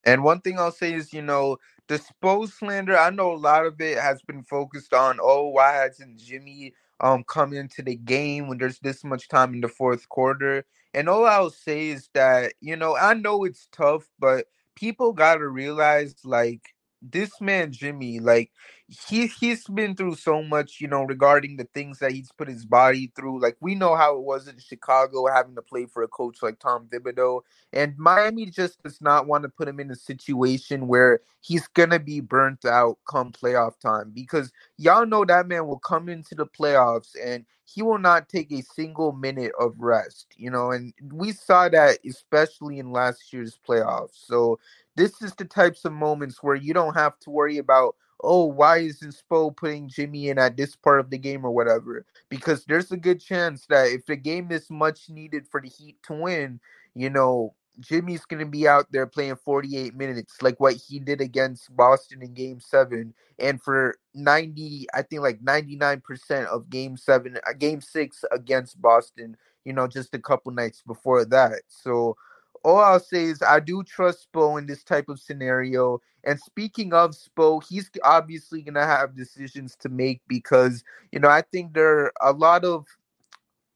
And 0.05 0.23
one 0.23 0.41
thing 0.41 0.61
I'll 0.61 0.71
say 0.71 0.93
is, 0.93 1.12
you 1.12 1.23
know, 1.23 1.57
the 1.89 1.99
Spo 1.99 2.49
slander, 2.49 2.97
I 2.97 3.11
know 3.11 3.33
a 3.33 3.35
lot 3.35 3.67
of 3.67 3.81
it 3.81 3.99
has 3.99 4.23
been 4.23 4.45
focused 4.45 4.95
on, 4.95 5.19
oh, 5.21 5.49
why 5.49 5.73
hasn't 5.73 6.19
Jimmy 6.19 6.75
um 7.05 7.25
come 7.25 7.55
into 7.55 7.83
the 7.83 7.97
game 7.97 8.49
when 8.49 8.59
there's 8.59 8.81
this 8.81 9.05
much 9.05 9.29
time 9.29 9.55
in 9.55 9.63
the 9.63 9.69
fourth 9.69 10.09
quarter? 10.11 10.67
And 10.95 11.09
all 11.11 11.27
I'll 11.27 11.51
say 11.51 11.91
is 11.91 12.11
that, 12.15 12.55
you 12.63 12.77
know, 12.77 12.97
I 12.97 13.15
know 13.15 13.45
it's 13.45 13.69
tough, 13.73 14.11
but 14.21 14.47
people 14.77 15.15
gotta 15.15 15.49
realize 15.49 16.17
like 16.25 16.63
this 17.03 17.41
man 17.43 17.73
Jimmy, 17.73 18.21
like 18.21 18.53
he 18.89 19.26
he's 19.28 19.66
been 19.66 19.95
through 19.97 20.14
so 20.16 20.43
much, 20.43 20.78
you 20.80 20.89
know, 20.89 21.05
regarding 21.05 21.57
the 21.57 21.64
things 21.72 21.99
that 22.01 22.12
he's 22.12 22.30
put 22.32 22.49
his 22.49 22.66
body 22.66 23.11
through. 23.16 23.41
Like 23.41 23.57
we 23.61 23.74
know 23.74 23.97
how 23.97 24.16
it 24.16 24.22
was 24.22 24.47
in 24.47 24.59
Chicago 24.59 25.26
having 25.26 25.55
to 25.55 25.62
play 25.62 25.87
for 25.87 26.03
a 26.03 26.09
coach 26.09 26.43
like 26.43 26.59
Tom 26.59 26.89
Thibodeau, 26.93 27.41
and 27.72 27.97
Miami 27.97 28.47
just 28.47 28.82
does 28.82 29.01
not 29.01 29.26
want 29.26 29.43
to 29.45 29.49
put 29.49 29.68
him 29.68 29.80
in 29.80 29.91
a 29.91 29.97
situation 29.97 30.87
where 30.87 31.20
he's 31.41 31.66
gonna 31.68 31.99
be 31.99 32.20
burnt 32.20 32.64
out 32.66 32.99
come 33.09 33.32
playoff 33.32 33.78
time 33.80 34.11
because 34.14 34.53
y'all 34.76 35.07
know 35.07 35.24
that 35.24 35.49
man 35.49 35.66
will 35.66 35.78
come 35.78 36.09
into 36.11 36.35
the 36.35 36.47
playoffs 36.47 37.14
and 37.24 37.47
he 37.66 37.82
will 37.82 37.99
not 37.99 38.28
take 38.28 38.53
a 38.53 38.61
single 38.62 39.12
minute 39.12 39.53
of 39.59 39.74
rest, 39.78 40.26
you 40.37 40.51
know, 40.51 40.70
and 40.70 40.93
we 41.12 41.32
saw 41.32 41.68
that 41.70 41.99
especially 42.07 42.78
in 42.78 42.93
last 42.93 43.32
year's 43.32 43.59
playoffs. 43.66 44.26
So 44.26 44.59
this 44.97 45.22
is 45.22 45.35
the 45.35 45.47
types 45.47 45.85
of 45.87 45.93
moments 45.93 46.43
where 46.43 46.55
you 46.55 46.74
don't 46.74 46.95
have 46.95 47.18
to 47.20 47.30
worry 47.30 47.57
about 47.59 47.97
oh, 48.23 48.47
why 48.47 48.79
isn't 48.79 49.15
Spo 49.15 49.55
putting 49.55 49.89
Jimmy 49.89 50.29
in 50.29 50.39
at 50.39 50.57
this 50.57 50.77
part 50.77 51.01
of 51.01 51.11
the 51.11 51.19
game 51.19 51.45
or 51.45 51.51
whatever? 51.51 52.07
Because 52.29 52.65
there's 52.65 52.93
a 52.93 52.97
good 52.97 53.21
chance 53.21 53.67
that 53.67 53.87
if 53.91 54.07
the 54.07 54.17
game 54.17 54.51
is 54.51 54.71
much 54.71 55.09
needed 55.09 55.47
for 55.49 55.61
the 55.61 55.69
Heat 55.69 55.97
to 56.05 56.15
win, 56.15 56.61
you 56.95 57.11
know, 57.11 57.55
Jimmy's 57.81 58.25
going 58.25 58.41
to 58.41 58.47
be 58.47 58.69
out 58.69 58.91
there 58.93 59.07
playing 59.07 59.37
48 59.37 59.95
minutes, 59.95 60.41
like 60.43 60.61
what 60.61 60.75
he 60.75 60.99
did 60.99 61.21
against 61.21 61.75
Boston 61.77 62.23
in 62.23 62.33
game 62.35 62.61
seven. 62.61 63.15
And 63.39 63.61
for 63.61 63.97
90, 64.15 64.87
I 64.95 65.03
think 65.03 65.23
like 65.23 65.41
99% 65.43 66.47
of 66.47 66.71
game 66.71 66.97
seven, 66.97 67.39
uh, 67.47 67.53
game 67.53 67.81
six 67.81 68.25
against 68.31 68.81
Boston, 68.81 69.37
you 69.65 69.73
know, 69.73 69.89
just 69.89 70.15
a 70.15 70.19
couple 70.21 70.53
nights 70.53 70.83
before 70.87 71.25
that. 71.27 71.62
So, 71.69 72.17
all 72.65 72.79
I'll 72.79 73.01
say 73.01 73.25
is 73.25 73.43
I 73.43 73.61
do 73.61 73.83
trust 73.83 74.27
Spo 74.33 74.59
in 74.59 74.67
this 74.67 74.83
type 74.83 75.09
of 75.09 75.21
scenario. 75.21 76.01
And 76.25 76.41
speaking 76.41 76.93
of 76.95 77.12
Spo, 77.12 77.62
he's 77.62 77.91
obviously 78.03 78.62
going 78.62 78.75
to 78.75 78.87
have 78.87 79.15
decisions 79.15 79.77
to 79.81 79.89
make 79.91 80.23
because, 80.27 80.83
you 81.12 81.21
know, 81.21 81.29
I 81.29 81.43
think 81.43 81.75
there 81.75 81.99
are 81.99 82.12
a 82.23 82.33
lot 82.33 82.65
of 82.65 82.87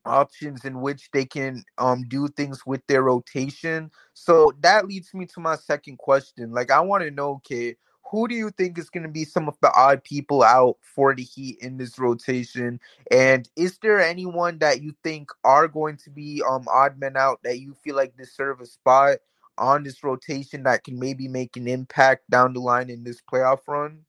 options 0.05 0.65
in 0.65 0.81
which 0.81 1.11
they 1.13 1.27
can 1.27 1.63
um 1.77 2.03
do 2.09 2.29
things 2.29 2.65
with 2.65 2.81
their 2.87 3.03
rotation. 3.03 3.91
So 4.15 4.53
that 4.61 4.87
leads 4.87 5.13
me 5.13 5.27
to 5.27 5.41
my 5.41 5.57
second 5.57 5.99
question. 5.99 6.51
Like 6.51 6.71
I 6.71 6.81
want 6.81 7.05
to 7.05 7.11
know, 7.11 7.33
okay, 7.33 7.77
who 8.11 8.29
do 8.29 8.35
you 8.35 8.51
think 8.51 8.79
is 8.79 8.91
going 8.91 9.03
to 9.03 9.09
be 9.09 9.25
some 9.25 9.49
of 9.49 9.57
the 9.61 9.73
odd 9.75 10.03
people 10.03 10.43
out 10.43 10.77
for 10.81 11.15
the 11.15 11.23
Heat 11.23 11.59
in 11.61 11.77
this 11.77 11.99
rotation? 11.99 12.81
And 13.11 13.49
is 13.57 13.79
there 13.79 14.01
anyone 14.01 14.59
that 14.59 14.83
you 14.83 14.95
think 15.05 15.31
are 15.45 15.69
going 15.69 15.97
to 15.99 16.11
be 16.11 16.43
um 16.49 16.67
odd 16.69 16.99
men 16.99 17.17
out 17.17 17.41
that 17.45 17.61
you 17.61 17.75
feel 17.85 17.97
like 17.97 18.17
deserve 18.17 18.61
a 18.61 18.67
spot 18.67 19.19
on 19.59 19.83
this 19.83 20.03
rotation 20.03 20.63
that 20.63 20.85
can 20.85 20.99
maybe 20.99 21.29
make 21.29 21.57
an 21.57 21.69
impact 21.69 22.29
down 22.31 22.53
the 22.53 22.61
line 22.61 22.91
in 22.91 23.05
this 23.05 23.21
playoff 23.21 23.61
run? 23.67 24.05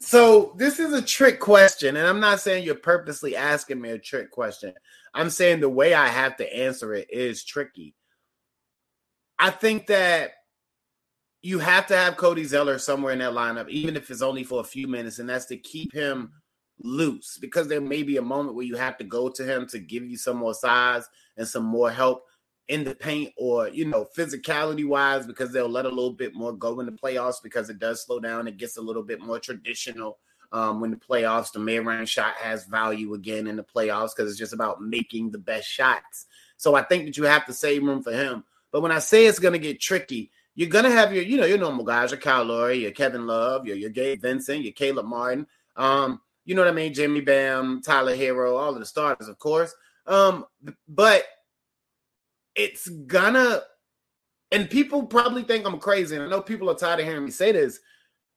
So 0.00 0.54
this 0.56 0.78
is 0.78 0.94
a 0.94 1.02
trick 1.02 1.40
question, 1.40 1.96
and 1.96 2.06
I'm 2.06 2.20
not 2.20 2.40
saying 2.40 2.64
you're 2.64 2.74
purposely 2.74 3.36
asking 3.36 3.80
me 3.82 3.90
a 3.90 3.98
trick 3.98 4.30
question. 4.30 4.72
I'm 5.12 5.28
saying 5.28 5.60
the 5.60 5.68
way 5.68 5.92
I 5.92 6.08
have 6.08 6.38
to 6.38 6.56
answer 6.56 6.94
it 6.94 7.08
is 7.10 7.44
tricky. 7.44 7.94
I 9.38 9.50
think 9.50 9.88
that 9.88 10.32
you 11.42 11.58
have 11.58 11.86
to 11.86 11.96
have 11.96 12.16
Cody 12.16 12.44
Zeller 12.44 12.78
somewhere 12.78 13.12
in 13.12 13.20
that 13.20 13.32
lineup, 13.32 13.68
even 13.68 13.96
if 13.96 14.10
it's 14.10 14.22
only 14.22 14.44
for 14.44 14.60
a 14.60 14.64
few 14.64 14.86
minutes, 14.86 15.18
and 15.18 15.28
that's 15.28 15.46
to 15.46 15.56
keep 15.56 15.92
him 15.92 16.32
loose 16.82 17.38
because 17.38 17.68
there 17.68 17.80
may 17.80 18.02
be 18.02 18.16
a 18.16 18.22
moment 18.22 18.54
where 18.56 18.64
you 18.64 18.76
have 18.76 18.96
to 18.98 19.04
go 19.04 19.28
to 19.28 19.44
him 19.44 19.66
to 19.66 19.78
give 19.78 20.04
you 20.04 20.16
some 20.16 20.36
more 20.36 20.54
size 20.54 21.06
and 21.36 21.46
some 21.46 21.64
more 21.64 21.90
help 21.90 22.24
in 22.68 22.84
the 22.84 22.94
paint 22.94 23.32
or 23.36 23.68
you 23.68 23.84
know 23.84 24.06
physicality 24.16 24.86
wise 24.86 25.26
because 25.26 25.52
they'll 25.52 25.68
let 25.68 25.84
a 25.84 25.88
little 25.88 26.12
bit 26.12 26.34
more 26.34 26.52
go 26.52 26.80
in 26.80 26.86
the 26.86 26.92
playoffs 26.92 27.42
because 27.42 27.68
it 27.68 27.78
does 27.78 28.04
slow 28.04 28.20
down. 28.20 28.48
It 28.48 28.56
gets 28.56 28.76
a 28.76 28.82
little 28.82 29.02
bit 29.02 29.20
more 29.20 29.38
traditional 29.38 30.18
um, 30.52 30.80
when 30.80 30.90
the 30.90 30.96
playoffs 30.96 31.52
the 31.52 31.58
mid-range 31.58 32.08
shot 32.08 32.34
has 32.34 32.64
value 32.64 33.14
again 33.14 33.46
in 33.46 33.56
the 33.56 33.64
playoffs 33.64 34.10
because 34.16 34.30
it's 34.30 34.38
just 34.38 34.52
about 34.52 34.82
making 34.82 35.30
the 35.30 35.38
best 35.38 35.68
shots. 35.68 36.26
So 36.56 36.74
i 36.74 36.82
think 36.82 37.06
that 37.06 37.16
you 37.16 37.24
have 37.24 37.46
to 37.46 37.52
save 37.52 37.82
room 37.82 38.02
for 38.02 38.12
him. 38.12 38.44
But 38.72 38.82
when 38.82 38.92
i 38.92 39.00
say 39.00 39.26
it's 39.26 39.38
going 39.38 39.52
to 39.52 39.58
get 39.58 39.80
tricky 39.80 40.30
you're 40.60 40.68
gonna 40.68 40.90
have 40.90 41.14
your, 41.14 41.24
you 41.24 41.38
know, 41.38 41.46
your 41.46 41.56
normal 41.56 41.86
guys, 41.86 42.10
your 42.10 42.20
Kyle 42.20 42.44
Lowry, 42.44 42.82
your 42.82 42.90
Kevin 42.90 43.26
Love, 43.26 43.66
your 43.66 43.76
your 43.76 43.88
Gabe 43.88 44.20
Vincent, 44.20 44.62
your 44.62 44.74
Caleb 44.74 45.06
Martin. 45.06 45.46
Um, 45.74 46.20
you 46.44 46.54
know 46.54 46.60
what 46.60 46.68
I 46.70 46.74
mean? 46.74 46.92
Jimmy 46.92 47.22
Bam, 47.22 47.80
Tyler 47.80 48.14
Herro, 48.14 48.58
all 48.58 48.74
of 48.74 48.78
the 48.78 48.84
starters, 48.84 49.26
of 49.26 49.38
course. 49.38 49.74
Um, 50.06 50.44
but 50.86 51.24
it's 52.54 52.90
gonna 52.90 53.62
and 54.50 54.68
people 54.68 55.04
probably 55.04 55.44
think 55.44 55.66
I'm 55.66 55.78
crazy. 55.78 56.14
And 56.16 56.26
I 56.26 56.28
know 56.28 56.42
people 56.42 56.68
are 56.68 56.74
tired 56.74 57.00
of 57.00 57.06
hearing 57.06 57.24
me 57.24 57.30
say 57.30 57.52
this, 57.52 57.80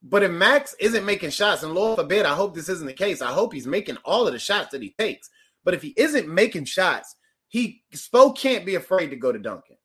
But 0.01 0.23
if 0.23 0.31
Max 0.31 0.73
isn't 0.79 1.05
making 1.05 1.31
shots, 1.31 1.63
and 1.63 1.73
Lord 1.73 1.99
forbid, 1.99 2.25
I 2.25 2.35
hope 2.35 2.55
this 2.55 2.69
isn't 2.69 2.87
the 2.87 2.93
case. 2.93 3.21
I 3.21 3.33
hope 3.33 3.51
he's 3.51 3.67
making 3.67 3.97
all 4.05 4.27
of 4.27 4.31
the 4.31 4.39
shots 4.39 4.69
that 4.71 4.81
he 4.81 4.95
takes. 4.97 5.29
But 5.65 5.73
if 5.73 5.81
he 5.81 5.93
isn't 5.97 6.33
making 6.33 6.65
shots, 6.65 7.17
he 7.49 7.83
Spo 7.93 8.33
can't 8.33 8.65
be 8.65 8.75
afraid 8.75 9.09
to 9.09 9.17
go 9.17 9.33
to 9.33 9.39
Duncan. 9.39 9.75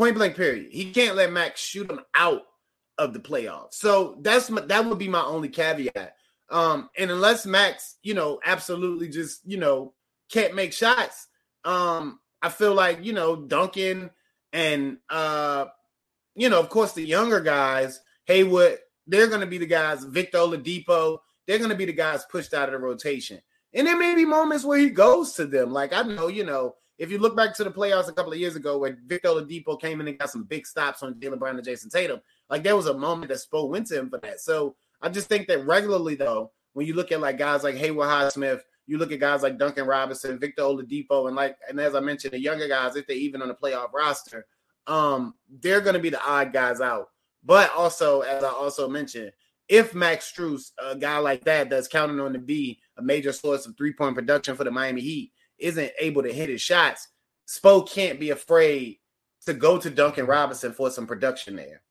Point 0.00 0.14
blank, 0.14 0.34
period. 0.34 0.68
He 0.72 0.92
can't 0.92 1.14
let 1.14 1.30
Max 1.30 1.60
shoot 1.60 1.90
him 1.90 2.00
out 2.14 2.44
of 2.96 3.12
the 3.12 3.18
playoffs. 3.18 3.74
So 3.74 4.16
that's 4.22 4.48
my, 4.48 4.62
that 4.62 4.86
would 4.86 4.96
be 4.96 5.08
my 5.08 5.20
only 5.20 5.50
caveat. 5.50 6.14
Um, 6.48 6.88
and 6.96 7.10
unless 7.10 7.44
Max, 7.44 7.96
you 8.02 8.14
know, 8.14 8.40
absolutely 8.42 9.10
just 9.10 9.42
you 9.44 9.58
know 9.58 9.92
can't 10.30 10.54
make 10.54 10.72
shots, 10.72 11.26
um, 11.66 12.18
I 12.40 12.48
feel 12.48 12.72
like 12.72 13.04
you 13.04 13.12
know 13.12 13.36
Duncan 13.36 14.08
and 14.54 14.96
uh, 15.10 15.66
you 16.34 16.48
know, 16.48 16.60
of 16.60 16.70
course, 16.70 16.94
the 16.94 17.04
younger 17.04 17.40
guys, 17.42 18.00
Haywood, 18.24 18.78
they're 19.06 19.28
going 19.28 19.42
to 19.42 19.46
be 19.46 19.58
the 19.58 19.66
guys. 19.66 20.02
Victor 20.04 20.38
Oladipo, 20.38 21.18
they're 21.46 21.58
going 21.58 21.68
to 21.68 21.76
be 21.76 21.84
the 21.84 21.92
guys 21.92 22.24
pushed 22.24 22.54
out 22.54 22.70
of 22.70 22.72
the 22.72 22.78
rotation. 22.78 23.38
And 23.74 23.86
there 23.86 23.98
may 23.98 24.14
be 24.14 24.24
moments 24.24 24.64
where 24.64 24.78
he 24.78 24.88
goes 24.88 25.34
to 25.34 25.44
them. 25.44 25.74
Like 25.74 25.92
I 25.92 26.00
know, 26.04 26.28
you 26.28 26.44
know, 26.44 26.76
if 27.00 27.10
you 27.10 27.16
look 27.16 27.34
back 27.34 27.54
to 27.54 27.64
the 27.64 27.70
playoffs 27.70 28.08
a 28.08 28.12
couple 28.12 28.30
of 28.30 28.38
years 28.38 28.56
ago 28.56 28.76
where 28.76 28.98
Victor 29.06 29.28
Oladipo 29.28 29.80
came 29.80 30.02
in 30.02 30.08
and 30.08 30.18
got 30.18 30.30
some 30.30 30.44
big 30.44 30.66
stops 30.66 31.02
on 31.02 31.14
Jaylen 31.14 31.38
Brown 31.38 31.56
and 31.56 31.66
Jayson 31.66 31.90
Tatum, 31.90 32.20
like 32.50 32.62
there 32.62 32.76
was 32.76 32.88
a 32.88 32.94
moment 32.94 33.30
that 33.30 33.38
Spo 33.38 33.70
went 33.70 33.86
to 33.86 33.98
him 33.98 34.10
for 34.10 34.18
that. 34.18 34.38
So 34.40 34.76
I 35.00 35.08
just 35.08 35.26
think 35.26 35.48
that 35.48 35.66
regularly 35.66 36.14
though, 36.14 36.52
when 36.74 36.86
you 36.86 36.92
look 36.92 37.10
at 37.10 37.22
like 37.22 37.38
guys 37.38 37.64
like 37.64 37.74
Haywood 37.76 38.06
Highsmith, 38.06 38.60
you 38.86 38.98
look 38.98 39.12
at 39.12 39.18
guys 39.18 39.42
like 39.42 39.56
Duncan 39.56 39.86
Robinson, 39.86 40.38
Victor 40.38 40.60
Oladipo, 40.60 41.26
and 41.26 41.34
like 41.34 41.56
and 41.70 41.80
as 41.80 41.94
I 41.94 42.00
mentioned, 42.00 42.34
the 42.34 42.38
younger 42.38 42.68
guys, 42.68 42.96
if 42.96 43.06
they're 43.06 43.16
even 43.16 43.40
on 43.40 43.48
the 43.48 43.54
playoff 43.54 43.94
roster, 43.94 44.46
um, 44.86 45.34
they're 45.48 45.80
to 45.80 45.98
be 45.98 46.10
the 46.10 46.22
odd 46.22 46.52
guys 46.52 46.82
out. 46.82 47.08
But 47.42 47.72
also, 47.74 48.20
as 48.20 48.44
I 48.44 48.50
also 48.50 48.88
mentioned, 48.88 49.32
if 49.68 49.94
Max 49.94 50.30
Strus, 50.30 50.72
a 50.78 50.96
guy 50.96 51.16
like 51.16 51.44
that 51.44 51.70
that's 51.70 51.88
counting 51.88 52.20
on 52.20 52.34
to 52.34 52.38
be 52.38 52.78
a 52.98 53.02
major 53.02 53.32
source 53.32 53.64
of 53.64 53.74
three 53.78 53.94
point 53.94 54.14
production 54.14 54.54
for 54.54 54.64
the 54.64 54.70
Miami 54.70 55.00
Heat, 55.00 55.32
isn't 55.60 55.92
able 55.98 56.22
to 56.22 56.32
hit 56.32 56.48
his 56.48 56.60
shots, 56.60 57.08
Spo 57.46 57.88
can't 57.88 58.20
be 58.20 58.30
afraid 58.30 58.98
to 59.46 59.54
go 59.54 59.78
to 59.78 59.90
Duncan 59.90 60.26
Robinson 60.26 60.72
for 60.72 60.90
some 60.90 61.06
production 61.06 61.56
there. 61.56 61.82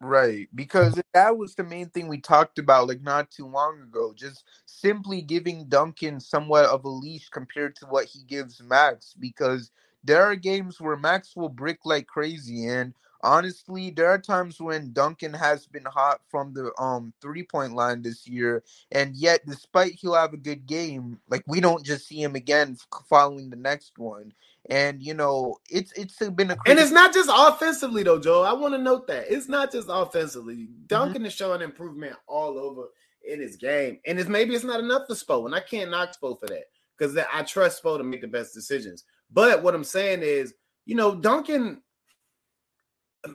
Right, 0.00 0.48
because 0.54 1.00
that 1.14 1.38
was 1.38 1.54
the 1.54 1.64
main 1.64 1.88
thing 1.88 2.06
we 2.06 2.20
talked 2.20 2.58
about 2.58 2.86
like 2.86 3.00
not 3.00 3.30
too 3.30 3.46
long 3.46 3.80
ago. 3.80 4.12
Just 4.14 4.44
simply 4.66 5.22
giving 5.22 5.68
Duncan 5.68 6.20
somewhat 6.20 6.66
of 6.66 6.84
a 6.84 6.88
leash 6.88 7.30
compared 7.30 7.74
to 7.76 7.86
what 7.86 8.04
he 8.04 8.22
gives 8.24 8.62
Max. 8.62 9.14
Because 9.18 9.70
there 10.04 10.22
are 10.22 10.36
games 10.36 10.80
where 10.80 10.96
Max 10.96 11.34
will 11.34 11.48
brick 11.48 11.78
like 11.86 12.06
crazy, 12.06 12.66
and 12.68 12.92
honestly, 13.22 13.90
there 13.90 14.08
are 14.08 14.18
times 14.18 14.60
when 14.60 14.92
Duncan 14.92 15.32
has 15.32 15.66
been 15.66 15.84
hot 15.84 16.20
from 16.28 16.52
the 16.52 16.72
um 16.80 17.12
three 17.20 17.42
point 17.42 17.74
line 17.74 18.02
this 18.02 18.26
year, 18.26 18.62
and 18.92 19.14
yet 19.14 19.44
despite 19.46 19.92
he'll 19.92 20.14
have 20.14 20.32
a 20.32 20.38
good 20.38 20.66
game, 20.66 21.18
like 21.28 21.44
we 21.46 21.60
don't 21.60 21.84
just 21.84 22.06
see 22.06 22.22
him 22.22 22.34
again 22.34 22.76
following 23.08 23.50
the 23.50 23.56
next 23.56 23.98
one. 23.98 24.32
And 24.68 25.02
you 25.02 25.14
know, 25.14 25.58
it's 25.70 25.92
it's 25.92 26.18
been 26.30 26.50
a 26.50 26.56
and 26.66 26.78
it's 26.78 26.90
not 26.90 27.14
just 27.14 27.30
offensively 27.32 28.02
though, 28.02 28.20
Joe. 28.20 28.42
I 28.42 28.52
want 28.52 28.74
to 28.74 28.78
note 28.78 29.06
that 29.06 29.26
it's 29.28 29.48
not 29.48 29.72
just 29.72 29.88
offensively. 29.90 30.54
Mm-hmm. 30.54 30.86
Duncan 30.86 31.16
mm-hmm. 31.18 31.26
is 31.26 31.32
showing 31.32 31.62
improvement 31.62 32.16
all 32.26 32.58
over 32.58 32.88
in 33.28 33.40
his 33.40 33.56
game, 33.56 33.98
and 34.06 34.18
it's 34.18 34.28
maybe 34.28 34.54
it's 34.54 34.64
not 34.64 34.80
enough 34.80 35.06
for 35.06 35.14
Spo, 35.14 35.46
and 35.46 35.54
I 35.54 35.60
can't 35.60 35.90
knock 35.90 36.14
Spo 36.20 36.38
for 36.38 36.46
that 36.46 36.64
because 36.96 37.16
I 37.16 37.42
trust 37.42 37.82
Spo 37.82 37.96
to 37.98 38.04
make 38.04 38.20
the 38.20 38.28
best 38.28 38.54
decisions. 38.54 39.04
But 39.30 39.62
what 39.62 39.74
I'm 39.74 39.84
saying 39.84 40.20
is, 40.22 40.54
you 40.84 40.94
know, 40.94 41.14
Duncan. 41.14 41.82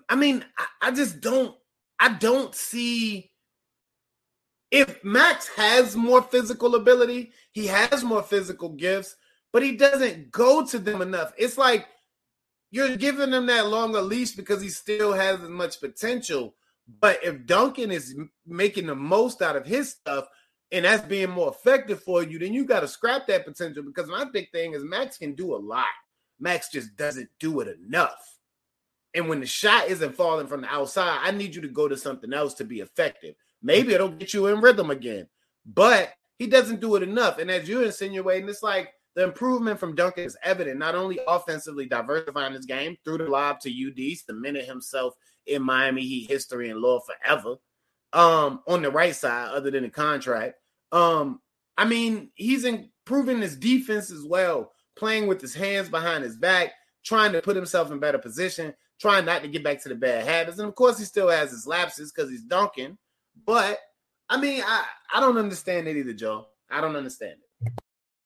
I 0.10 0.16
mean, 0.16 0.46
I, 0.58 0.66
I 0.88 0.92
just 0.92 1.22
don't. 1.22 1.56
I 2.00 2.10
don't 2.10 2.56
see 2.56 3.32
if 4.72 5.04
Max 5.04 5.50
has 5.50 5.96
more 5.98 6.22
physical 6.22 6.76
ability, 6.76 7.32
he 7.52 7.68
has 7.68 8.04
more 8.04 8.24
physical 8.24 8.70
gifts, 8.70 9.16
but 9.52 9.64
he 9.64 9.76
doesn't 9.76 10.32
go 10.32 10.66
to 10.66 10.80
them 10.80 11.02
enough. 11.02 11.34
It's 11.38 11.58
like 11.58 11.88
you're 12.72 12.96
giving 12.96 13.34
him 13.34 13.48
that 13.48 13.68
longer 13.68 14.02
leash 14.02 14.32
because 14.32 14.62
he 14.62 14.70
still 14.70 15.12
has 15.12 15.42
as 15.42 15.50
much 15.50 15.82
potential. 15.82 16.56
But 17.00 17.20
if 17.24 17.46
Duncan 17.46 17.92
is 17.92 18.16
making 18.46 18.88
the 18.88 18.96
most 18.96 19.42
out 19.42 19.58
of 19.58 19.66
his 19.66 19.92
stuff 19.92 20.26
and 20.72 20.86
that's 20.86 21.06
being 21.06 21.30
more 21.30 21.50
effective 21.50 22.02
for 22.02 22.24
you, 22.24 22.40
then 22.40 22.54
you 22.54 22.66
got 22.66 22.80
to 22.80 22.88
scrap 22.88 23.28
that 23.28 23.46
potential 23.46 23.84
because 23.84 24.10
my 24.10 24.24
big 24.24 24.52
thing 24.52 24.74
is 24.74 24.84
Max 24.84 25.18
can 25.18 25.36
do 25.36 25.54
a 25.54 25.58
lot. 25.58 25.86
Max 26.40 26.70
just 26.70 26.96
doesn't 26.96 27.30
do 27.40 27.60
it 27.60 27.78
enough. 27.86 28.31
And 29.14 29.28
when 29.28 29.42
the 29.42 29.46
shot 29.46 29.88
isn't 29.88 30.16
falling 30.16 30.48
from 30.48 30.62
the 30.62 30.74
outside, 30.74 31.20
I 31.22 31.32
need 31.32 31.54
you 31.54 31.62
to 31.62 31.68
go 31.68 31.88
to 31.88 31.98
something 31.98 32.34
else 32.34 32.54
to 32.56 32.64
be 32.64 32.80
effective. 32.80 33.36
Maybe 33.62 33.94
it'll 33.94 34.10
get 34.10 34.34
you 34.34 34.48
in 34.48 34.62
rhythm 34.62 34.90
again, 34.90 35.28
but 35.66 36.14
he 36.38 36.48
doesn't 36.48 36.82
do 36.82 36.96
it 36.96 37.04
enough. 37.04 37.38
And 37.38 37.52
as 37.52 37.68
you're 37.68 37.84
insinuating, 37.86 38.50
it's 38.50 38.64
like 38.64 38.94
the 39.16 39.24
improvement 39.24 39.80
from 39.80 39.96
Duncan 39.96 40.24
is 40.24 40.38
evident, 40.44 40.80
not 40.80 40.96
only 40.96 41.20
offensively 41.28 41.86
diversifying 41.86 42.54
his 42.54 42.66
game 42.66 42.96
through 43.04 43.20
the 43.20 43.26
lob 43.26 43.60
to 43.62 43.70
UD, 43.70 44.18
cemented 44.18 44.66
himself 44.66 45.14
in 45.46 45.62
Miami 45.62 46.02
Heat 46.02 46.30
history 46.30 46.70
and 46.70 46.80
lore 46.80 47.02
forever. 47.02 47.56
Um, 48.14 48.62
on 48.68 48.82
the 48.82 48.92
right 48.92 49.16
side, 49.16 49.50
other 49.52 49.72
than 49.72 49.84
the 49.84 49.90
contract. 49.90 50.56
Um, 50.92 51.40
I 51.78 51.86
mean, 51.86 52.32
he's 52.36 52.66
improving 52.66 53.42
his 53.42 53.56
defense 53.56 54.12
as 54.12 54.24
well, 54.26 54.72
playing 54.98 55.28
with 55.28 55.40
his 55.40 55.54
hands 55.54 55.88
behind 55.88 56.24
his 56.24 56.36
back, 56.36 56.74
trying 57.06 57.32
to 57.34 57.42
put 57.42 57.56
himself 57.56 57.90
in 57.90 58.00
better 58.00 58.18
position, 58.18 58.74
trying 59.02 59.26
not 59.26 59.42
to 59.42 59.48
get 59.48 59.64
back 59.64 59.82
to 59.82 59.90
the 59.90 59.96
bad 59.96 60.26
habits. 60.26 60.60
And 60.60 60.68
of 60.68 60.76
course, 60.76 61.00
he 61.00 61.06
still 61.06 61.30
has 61.30 61.50
his 61.52 61.66
lapses 61.66 62.12
because 62.12 62.30
he's 62.30 62.44
Duncan. 62.44 62.98
But 63.46 63.80
I 64.30 64.40
mean, 64.40 64.64
I, 64.66 64.86
I 65.14 65.20
don't 65.20 65.38
understand 65.38 65.88
it 65.88 65.98
either, 65.98 66.14
Joe. 66.14 66.48
I 66.70 66.80
don't 66.80 66.96
understand 66.96 67.36
it. 67.42 67.72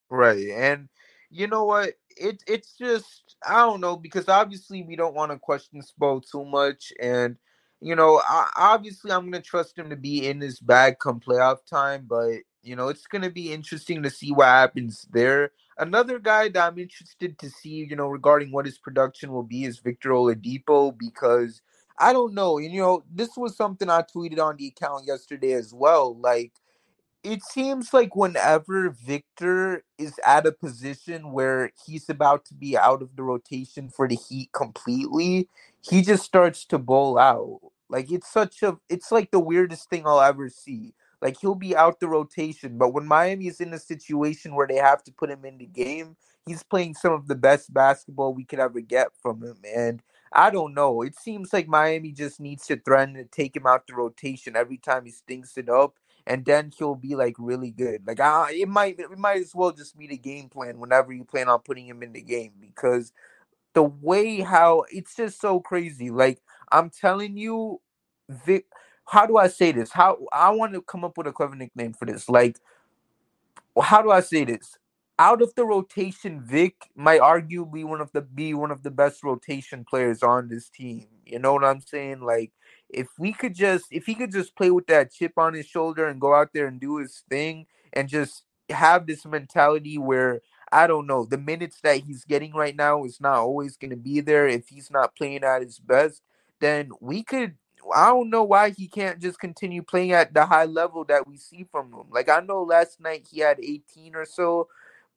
Right. 0.10 0.50
And 0.50 0.90
you 1.30 1.48
know 1.48 1.64
what? 1.64 1.94
It 2.18 2.44
it's 2.48 2.78
just 2.78 3.36
I 3.46 3.62
don't 3.62 3.82
know 3.82 3.96
because 3.96 4.30
obviously 4.30 4.84
we 4.84 4.96
don't 4.96 5.16
want 5.16 5.32
to 5.32 5.40
question 5.40 5.82
Spo 5.82 6.22
too 6.30 6.46
much, 6.46 6.92
and 7.02 7.38
you 7.86 7.96
know, 7.96 8.20
I, 8.28 8.50
obviously 8.56 9.12
I'm 9.12 9.26
gonna 9.30 9.44
trust 9.44 9.78
him 9.78 9.92
to 9.92 9.96
be 9.96 10.28
in 10.28 10.40
this 10.40 10.60
bag 10.60 10.98
come 11.00 11.20
playoff 11.20 11.64
time, 11.68 12.08
but 12.10 12.40
you 12.64 12.76
know 12.76 12.88
it's 12.88 13.06
gonna 13.06 13.30
be 13.30 13.54
interesting 13.54 14.02
to 14.02 14.10
see 14.10 14.32
what 14.32 14.48
happens 14.48 15.08
there. 15.12 15.52
Another 15.78 16.18
guy 16.18 16.50
that 16.50 16.68
I'm 16.68 16.80
interested 16.80 17.38
to 17.38 17.50
see, 17.52 17.86
you 17.88 17.96
know, 17.96 18.08
regarding 18.08 18.52
what 18.52 18.66
his 18.66 18.80
production 18.80 19.32
will 19.32 19.44
be 19.44 19.66
is 19.66 19.78
Victor 19.78 20.10
Oladipo 20.10 20.98
because 20.98 21.62
I 22.00 22.12
don't 22.12 22.34
know, 22.34 22.58
you 22.58 22.82
know, 22.82 23.04
this 23.14 23.38
was 23.38 23.56
something 23.56 23.88
I 23.88 24.02
tweeted 24.02 24.40
on 24.40 24.58
the 24.58 24.68
account 24.70 25.06
yesterday 25.06 25.54
as 25.54 25.72
well. 25.72 26.18
Like 26.18 26.54
it 27.24 27.44
seems 27.44 27.94
like 27.94 28.16
whenever 28.16 28.90
Victor 28.90 29.84
is 30.00 30.20
at 30.26 30.48
a 30.48 30.52
position 30.52 31.32
where 31.34 31.72
he's 31.86 32.10
about 32.10 32.46
to 32.46 32.56
be 32.56 32.78
out 32.78 33.04
of 33.04 33.16
the 33.16 33.24
rotation 33.24 33.90
for 33.90 34.08
the 34.08 34.16
Heat 34.16 34.52
completely, 34.54 35.50
he 35.82 36.02
just 36.02 36.24
starts 36.24 36.66
to 36.66 36.80
bowl 36.80 37.20
out. 37.20 37.60
Like 37.90 38.12
it's 38.12 38.32
such 38.32 38.64
a 38.64 38.78
it's 38.90 39.12
like 39.12 39.32
the 39.32 39.40
weirdest 39.40 39.90
thing 39.90 40.04
I'll 40.06 40.22
ever 40.22 40.50
see. 40.50 40.94
Like 41.22 41.38
he'll 41.40 41.56
be 41.56 41.76
out 41.76 42.00
the 42.00 42.08
rotation, 42.08 42.78
but 42.78 42.94
when 42.94 43.06
Miami 43.06 43.48
is 43.48 43.62
in 43.62 43.74
a 43.74 43.80
situation 43.80 44.54
where 44.56 44.68
they 44.68 44.76
have 44.76 45.04
to 45.04 45.12
put 45.12 45.30
him 45.30 45.46
in 45.46 45.58
the 45.58 45.66
game, 45.66 46.18
he's 46.46 46.64
playing 46.64 46.94
some 46.96 47.14
of 47.14 47.28
the 47.28 47.36
best 47.36 47.74
basketball 47.74 48.34
we 48.34 48.44
could 48.44 48.60
ever 48.60 48.82
get 48.82 49.08
from 49.22 49.42
him. 49.42 49.58
And 49.76 50.04
I 50.34 50.50
don't 50.50 50.74
know. 50.74 51.02
It 51.02 51.16
seems 51.16 51.54
like 51.54 51.68
Miami 51.68 52.12
just 52.12 52.40
needs 52.40 52.68
to 52.68 52.78
threaten 52.78 53.16
to 53.16 53.24
take 53.26 53.56
him 53.56 53.66
out 53.66 53.88
the 53.88 53.96
rotation 53.96 54.56
every 54.56 54.78
time 54.78 55.06
he 55.06 55.12
stinks 55.12 55.58
it 55.58 55.70
up 55.70 55.96
and 56.28 56.46
then 56.46 56.72
he'll 56.78 56.96
be 56.96 57.16
like 57.16 57.36
really 57.38 57.72
good. 57.72 58.02
Like 58.06 58.20
I, 58.20 58.52
it 58.54 58.68
might 58.68 59.00
it 59.00 59.18
might 59.18 59.42
as 59.42 59.54
well 59.54 59.72
just 59.72 59.98
be 59.98 60.08
the 60.08 60.18
game 60.18 60.50
plan 60.50 60.80
whenever 60.80 61.14
you 61.14 61.24
plan 61.24 61.50
on 61.50 61.60
putting 61.60 61.88
him 61.88 62.04
in 62.04 62.14
the 62.14 62.22
game 62.22 62.54
because 62.60 63.14
the 63.74 63.84
way 63.84 64.40
how 64.42 64.86
it's 64.92 65.16
just 65.16 65.40
so 65.40 65.60
crazy. 65.60 66.10
Like 66.10 66.40
I'm 66.72 66.90
telling 66.90 67.38
you, 67.38 67.82
Vic. 68.30 68.66
How 69.08 69.26
do 69.28 69.38
I 69.38 69.48
say 69.48 69.72
this? 69.72 69.92
How 69.92 70.18
I 70.34 70.50
want 70.52 70.74
to 70.74 70.82
come 70.82 71.04
up 71.04 71.18
with 71.18 71.28
a 71.28 71.32
clever 71.32 71.56
nickname 71.56 71.94
for 71.94 72.06
this. 72.06 72.28
Like, 72.28 72.58
how 73.80 74.02
do 74.02 74.12
I 74.12 74.22
say 74.22 74.46
this? 74.46 74.78
Out 75.18 75.42
of 75.42 75.54
the 75.56 75.64
rotation, 75.64 76.42
Vic 76.42 76.76
might 76.96 77.22
arguably 77.22 77.86
one 77.86 78.02
of 78.02 78.12
the 78.12 78.22
be 78.22 78.54
one 78.54 78.72
of 78.72 78.84
the 78.84 78.92
best 78.92 79.24
rotation 79.24 79.86
players 79.86 80.24
on 80.24 80.50
this 80.50 80.70
team. 80.70 81.08
You 81.26 81.40
know 81.40 81.54
what 81.54 81.64
I'm 81.64 81.82
saying? 81.82 82.22
Like 82.22 82.52
if 82.90 83.08
we 83.18 83.34
could 83.34 83.54
just 83.54 83.86
if 83.92 84.06
he 84.06 84.16
could 84.16 84.32
just 84.32 84.56
play 84.56 84.72
with 84.72 84.88
that 84.88 85.12
chip 85.12 85.34
on 85.38 85.54
his 85.54 85.66
shoulder 85.66 86.08
and 86.08 86.22
go 86.22 86.34
out 86.34 86.50
there 86.54 86.68
and 86.68 86.80
do 86.80 86.98
his 86.98 87.24
thing 87.30 87.66
and 87.94 88.08
just 88.08 88.44
have 88.70 89.08
this 89.08 89.26
mentality 89.26 89.98
where 89.98 90.42
I 90.72 90.88
don't 90.88 91.08
know 91.08 91.26
the 91.26 91.38
minutes 91.38 91.80
that 91.84 92.02
he's 92.02 92.26
getting 92.26 92.54
right 92.54 92.76
now 92.76 93.04
is 93.04 93.22
not 93.22 93.38
always 93.38 93.78
going 93.78 93.92
to 93.92 93.98
be 93.98 94.20
there 94.20 94.48
if 94.48 94.68
he's 94.70 94.92
not 94.92 95.16
playing 95.16 95.44
at 95.44 95.62
his 95.62 95.80
best 95.80 96.22
then 96.66 96.90
we 97.00 97.24
could 97.24 97.56
I 97.96 98.08
don't 98.08 98.32
know 98.32 98.44
why 98.44 98.72
he 98.72 98.88
can't 98.88 99.22
just 99.22 99.40
continue 99.40 99.84
playing 99.84 100.14
at 100.14 100.34
the 100.34 100.46
high 100.46 100.66
level 100.66 101.06
that 101.06 101.28
we 101.28 101.38
see 101.38 101.68
from 101.72 101.94
him. 101.94 102.08
Like 102.10 102.30
I 102.30 102.40
know 102.40 102.64
last 102.64 103.00
night 103.00 103.28
he 103.30 103.42
had 103.42 103.60
18 103.60 104.16
or 104.16 104.26
so 104.26 104.68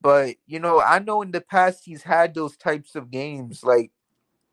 but 0.01 0.37
you 0.47 0.61
know 0.61 0.81
I 0.81 0.99
know 0.99 1.23
in 1.23 1.31
the 1.31 1.41
past 1.41 1.85
he's 1.85 2.03
had 2.03 2.35
those 2.35 2.57
types 2.57 2.95
of 2.95 3.11
games 3.11 3.65
like 3.65 3.91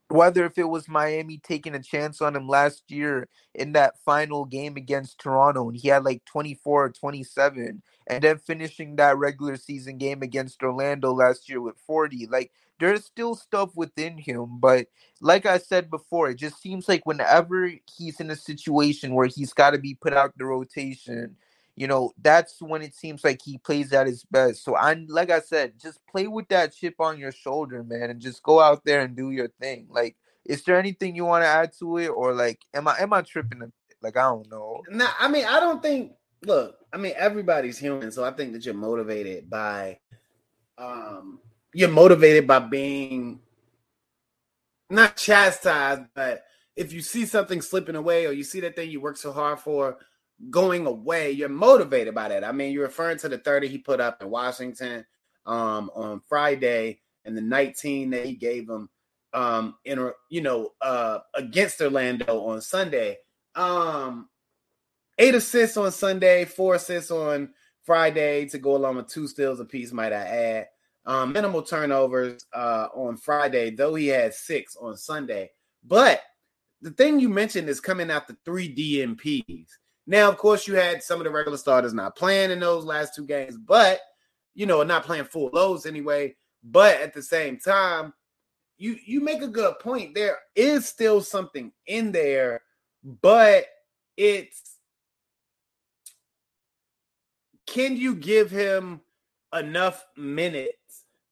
whether 0.07 0.45
if 0.45 0.57
it 0.57 0.69
was 0.69 0.87
Miami 0.87 1.39
taking 1.39 1.73
a 1.73 1.81
chance 1.81 2.21
on 2.21 2.35
him 2.35 2.47
last 2.47 2.83
year 2.89 3.27
in 3.55 3.73
that 3.73 3.99
final 4.03 4.45
game 4.45 4.77
against 4.77 5.19
Toronto 5.19 5.67
and 5.69 5.77
he 5.77 5.87
had 5.87 6.03
like 6.03 6.23
24 6.25 6.85
or 6.85 6.89
27 6.89 7.81
and 8.07 8.23
then 8.23 8.37
finishing 8.37 8.95
that 8.95 9.17
regular 9.17 9.57
season 9.57 9.97
game 9.97 10.21
against 10.21 10.61
Orlando 10.61 11.11
last 11.11 11.49
year 11.49 11.59
with 11.59 11.75
40 11.87 12.27
like 12.27 12.51
there's 12.79 13.05
still 13.05 13.35
stuff 13.35 13.71
within 13.75 14.17
him 14.17 14.59
but 14.59 14.87
like 15.21 15.45
I 15.45 15.57
said 15.57 15.89
before 15.89 16.29
it 16.29 16.35
just 16.35 16.61
seems 16.61 16.87
like 16.87 17.05
whenever 17.05 17.71
he's 17.97 18.19
in 18.19 18.29
a 18.31 18.35
situation 18.35 19.13
where 19.13 19.27
he's 19.27 19.53
got 19.53 19.71
to 19.71 19.77
be 19.77 19.95
put 19.95 20.13
out 20.13 20.37
the 20.37 20.45
rotation 20.45 21.35
you 21.75 21.87
know, 21.87 22.13
that's 22.21 22.61
when 22.61 22.81
it 22.81 22.95
seems 22.95 23.23
like 23.23 23.41
he 23.43 23.57
plays 23.57 23.91
at 23.91 24.07
his 24.07 24.23
best. 24.23 24.63
So 24.63 24.75
I 24.75 24.93
like 25.07 25.29
I 25.29 25.41
said, 25.41 25.73
just 25.79 25.99
play 26.07 26.27
with 26.27 26.47
that 26.47 26.73
chip 26.73 26.95
on 26.99 27.19
your 27.19 27.33
shoulder, 27.33 27.83
man, 27.83 28.09
and 28.09 28.21
just 28.21 28.41
go 28.43 28.61
out 28.61 28.85
there 28.85 29.01
and 29.01 29.15
do 29.15 29.31
your 29.31 29.49
thing. 29.59 29.87
Like, 29.89 30.15
is 30.45 30.63
there 30.63 30.79
anything 30.79 31.15
you 31.15 31.25
want 31.25 31.43
to 31.43 31.47
add 31.47 31.73
to 31.79 31.97
it, 31.97 32.07
or 32.07 32.33
like, 32.33 32.61
am 32.73 32.87
I 32.87 32.99
am 32.99 33.11
I 33.11 33.21
tripping? 33.23 33.71
Like, 34.01 34.15
I 34.15 34.21
don't 34.21 34.49
know. 34.49 34.83
No, 34.89 35.07
I 35.19 35.27
mean, 35.27 35.45
I 35.45 35.59
don't 35.59 35.81
think. 35.81 36.13
Look, 36.43 36.77
I 36.93 36.97
mean, 36.97 37.13
everybody's 37.17 37.77
human, 37.77 38.11
so 38.11 38.23
I 38.23 38.31
think 38.31 38.53
that 38.53 38.65
you're 38.65 38.75
motivated 38.75 39.49
by, 39.49 39.97
um, 40.77 41.39
you're 41.75 41.89
motivated 41.89 42.47
by 42.47 42.59
being 42.59 43.37
not 44.89 45.17
chastised, 45.17 46.03
but 46.15 46.45
if 46.77 46.93
you 46.93 47.01
see 47.01 47.25
something 47.25 47.61
slipping 47.61 47.97
away 47.97 48.25
or 48.25 48.31
you 48.31 48.45
see 48.45 48.61
that 48.61 48.77
thing 48.77 48.89
you 48.89 49.01
work 49.01 49.17
so 49.17 49.33
hard 49.33 49.59
for 49.59 49.97
going 50.49 50.85
away, 50.85 51.31
you're 51.31 51.49
motivated 51.49 52.15
by 52.15 52.29
that. 52.29 52.45
I 52.45 52.53
mean, 52.53 52.71
you're 52.71 52.83
referring 52.83 53.17
to 53.19 53.29
the 53.29 53.39
30 53.39 53.67
he 53.67 53.77
put 53.77 53.99
up 53.99 54.21
in 54.21 54.29
Washington 54.29 55.05
um, 55.45 55.91
on 55.93 56.21
Friday 56.29 57.01
and 57.25 57.35
the 57.35 57.41
19 57.41 58.09
that 58.11 58.25
he 58.25 58.35
gave 58.35 58.69
him 58.69 58.87
um, 59.33 59.75
in 59.83 60.11
you 60.29 60.39
know 60.39 60.69
uh, 60.81 61.19
against 61.33 61.81
Orlando 61.81 62.39
on 62.45 62.61
Sunday. 62.61 63.17
Um, 63.53 64.29
eight 65.17 65.35
assists 65.35 65.75
on 65.75 65.91
Sunday, 65.91 66.45
four 66.45 66.75
assists 66.75 67.11
on 67.11 67.49
Friday 67.83 68.45
to 68.45 68.59
go 68.59 68.77
along 68.77 68.95
with 68.95 69.09
two 69.09 69.27
steals 69.27 69.59
apiece, 69.59 69.91
might 69.91 70.13
I 70.13 70.21
add. 70.21 70.67
Um, 71.07 71.33
minimal 71.33 71.61
turnovers 71.61 72.45
uh, 72.53 72.87
on 72.95 73.17
Friday, 73.17 73.69
though 73.69 73.93
he 73.93 74.07
had 74.07 74.33
six 74.33 74.75
on 74.75 74.97
Sunday. 74.97 75.51
But 75.83 76.21
the 76.81 76.91
thing 76.91 77.19
you 77.19 77.29
mentioned 77.29 77.69
is 77.69 77.79
coming 77.79 78.09
out 78.09 78.27
the 78.27 78.37
three 78.43 78.73
DNPs. 78.73 79.67
Now, 80.07 80.29
of 80.29 80.37
course, 80.37 80.67
you 80.67 80.75
had 80.75 81.03
some 81.03 81.19
of 81.19 81.25
the 81.25 81.31
regular 81.31 81.57
starters 81.57 81.93
not 81.93 82.15
playing 82.15 82.51
in 82.51 82.59
those 82.59 82.85
last 82.85 83.15
two 83.15 83.25
games, 83.25 83.57
but 83.57 83.99
you 84.55 84.65
know, 84.65 84.81
not 84.83 85.05
playing 85.05 85.25
full 85.25 85.49
loads 85.53 85.85
anyway. 85.85 86.35
But 86.63 87.01
at 87.01 87.13
the 87.13 87.21
same 87.21 87.59
time, 87.59 88.13
you 88.77 88.97
you 89.05 89.21
make 89.21 89.41
a 89.41 89.47
good 89.47 89.77
point. 89.79 90.15
There 90.15 90.39
is 90.55 90.87
still 90.87 91.21
something 91.21 91.71
in 91.85 92.11
there, 92.11 92.61
but 93.03 93.65
it's 94.17 94.77
can 97.67 97.97
you 97.97 98.15
give 98.15 98.49
him 98.51 99.01
enough 99.53 100.05
minutes 100.17 100.84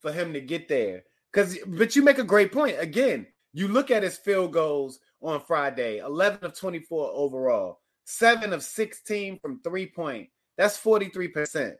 for 0.03 0.11
him 0.11 0.33
to 0.33 0.41
get 0.41 0.67
there? 0.67 1.03
Because 1.31 1.57
but 1.65 1.95
you 1.95 2.03
make 2.03 2.19
a 2.19 2.23
great 2.23 2.51
point. 2.51 2.75
Again, 2.79 3.25
you 3.53 3.67
look 3.67 3.89
at 3.89 4.03
his 4.03 4.17
field 4.17 4.53
goals 4.53 4.99
on 5.21 5.41
Friday, 5.41 5.97
11 5.97 6.43
of 6.43 6.55
24 6.55 7.09
overall 7.11 7.79
seven 8.05 8.53
of 8.53 8.63
16 8.63 9.39
from 9.39 9.61
three 9.61 9.87
point. 9.87 10.29
That's 10.57 10.77
43%. 10.77 11.75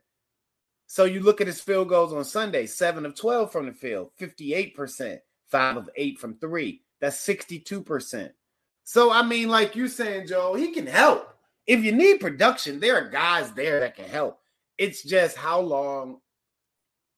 So 0.88 1.06
you 1.06 1.22
look 1.22 1.42
at 1.42 1.48
his 1.48 1.62
field 1.62 1.90
goals 1.90 2.14
on 2.14 2.24
Sunday, 2.24 2.66
seven 2.66 3.06
of 3.06 3.16
12 3.16 3.52
from 3.52 3.68
the 3.68 3.74
field, 3.74 4.12
58%, 4.20 5.20
five 5.50 5.78
of 5.78 5.90
eight 5.96 6.20
from 6.20 6.38
three. 6.38 6.82
That's 7.02 7.18
62%. 7.26 8.32
So, 8.84 9.12
I 9.12 9.24
mean, 9.24 9.50
like 9.50 9.76
you 9.76 9.88
saying, 9.88 10.28
Joe, 10.28 10.56
he 10.56 10.72
can 10.72 10.88
help. 10.88 11.34
If 11.66 11.84
you 11.84 11.94
need 11.94 12.20
production, 12.20 12.80
there 12.80 12.98
are 12.98 13.10
guys 13.10 13.52
there 13.54 13.80
that 13.80 13.96
can 13.96 14.10
help. 14.10 14.40
It's 14.78 15.04
just 15.04 15.38
how 15.38 15.62
long 15.62 16.20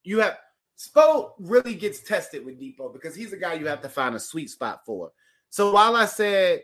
you 0.03 0.19
have. 0.19 0.37
Spo 0.77 1.31
really 1.39 1.75
gets 1.75 2.01
tested 2.01 2.45
with 2.45 2.59
Dipo 2.59 2.91
because 2.91 3.15
he's 3.15 3.33
a 3.33 3.37
guy 3.37 3.53
you 3.53 3.67
have 3.67 3.81
to 3.81 3.89
find 3.89 4.15
a 4.15 4.19
sweet 4.19 4.49
spot 4.49 4.81
for. 4.85 5.11
So 5.49 5.71
while 5.71 5.95
I 5.95 6.05
said 6.05 6.63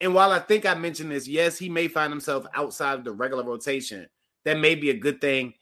and 0.00 0.14
while 0.14 0.32
I 0.32 0.40
think 0.40 0.66
I 0.66 0.74
mentioned 0.74 1.12
this, 1.12 1.28
yes, 1.28 1.58
he 1.58 1.68
may 1.68 1.86
find 1.86 2.12
himself 2.12 2.44
outside 2.54 2.98
of 2.98 3.04
the 3.04 3.12
regular 3.12 3.44
rotation. 3.44 4.08
That 4.44 4.58
may 4.58 4.74
be 4.74 4.90
a 4.90 4.98
good 4.98 5.20
thing. 5.20 5.54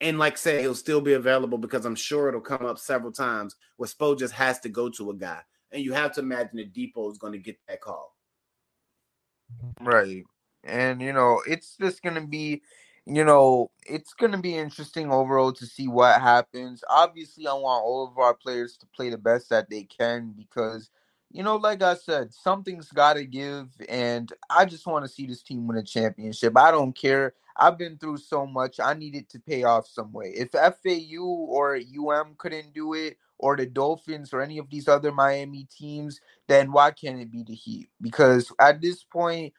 And 0.00 0.20
like 0.20 0.34
I 0.34 0.36
said, 0.36 0.60
he'll 0.60 0.76
still 0.76 1.00
be 1.00 1.14
available 1.14 1.58
because 1.58 1.84
I'm 1.84 1.96
sure 1.96 2.28
it'll 2.28 2.40
come 2.40 2.64
up 2.64 2.78
several 2.78 3.10
times 3.10 3.56
where 3.76 3.88
Spo 3.88 4.16
just 4.16 4.34
has 4.34 4.60
to 4.60 4.68
go 4.68 4.88
to 4.90 5.10
a 5.10 5.16
guy. 5.16 5.40
And 5.72 5.82
you 5.82 5.92
have 5.92 6.12
to 6.12 6.20
imagine 6.20 6.58
that 6.58 6.72
Dipo 6.72 7.10
is 7.10 7.18
going 7.18 7.32
to 7.32 7.40
get 7.40 7.56
that 7.66 7.80
call. 7.80 8.14
Right. 9.80 10.22
And, 10.62 11.02
you 11.02 11.12
know, 11.12 11.42
it's 11.48 11.76
just 11.76 12.00
going 12.02 12.14
to 12.14 12.26
be, 12.26 12.62
you 13.08 13.24
know, 13.24 13.70
it's 13.86 14.12
going 14.12 14.32
to 14.32 14.38
be 14.38 14.56
interesting 14.56 15.10
overall 15.10 15.52
to 15.54 15.66
see 15.66 15.88
what 15.88 16.20
happens. 16.20 16.84
Obviously, 16.90 17.46
I 17.46 17.54
want 17.54 17.84
all 17.84 18.06
of 18.06 18.18
our 18.18 18.34
players 18.34 18.76
to 18.78 18.86
play 18.86 19.10
the 19.10 19.18
best 19.18 19.48
that 19.50 19.70
they 19.70 19.84
can 19.84 20.34
because 20.36 20.90
you 21.30 21.42
know, 21.42 21.56
like 21.56 21.82
I 21.82 21.94
said, 21.94 22.32
something's 22.32 22.90
got 22.90 23.14
to 23.14 23.24
give, 23.26 23.68
and 23.88 24.32
I 24.48 24.64
just 24.64 24.86
want 24.86 25.04
to 25.04 25.10
see 25.10 25.26
this 25.26 25.42
team 25.42 25.66
win 25.66 25.76
a 25.76 25.82
championship. 25.82 26.56
I 26.56 26.70
don't 26.70 26.94
care. 26.94 27.34
I've 27.54 27.76
been 27.76 27.98
through 27.98 28.18
so 28.18 28.46
much. 28.46 28.80
I 28.80 28.94
need 28.94 29.14
it 29.14 29.28
to 29.30 29.38
pay 29.38 29.64
off 29.64 29.86
some 29.86 30.10
way. 30.12 30.32
If 30.34 30.52
FAU 30.52 31.22
or 31.22 31.76
UM 31.76 32.34
couldn't 32.38 32.72
do 32.72 32.94
it, 32.94 33.18
or 33.38 33.56
the 33.56 33.66
Dolphins 33.66 34.32
or 34.32 34.40
any 34.42 34.58
of 34.58 34.68
these 34.68 34.88
other 34.88 35.12
Miami 35.12 35.66
teams, 35.70 36.20
then 36.48 36.72
why 36.72 36.90
can't 36.90 37.20
it 37.20 37.30
be 37.30 37.44
the 37.44 37.54
Heat? 37.54 37.88
Because 38.00 38.52
at 38.60 38.80
this 38.80 39.04
point, 39.04 39.54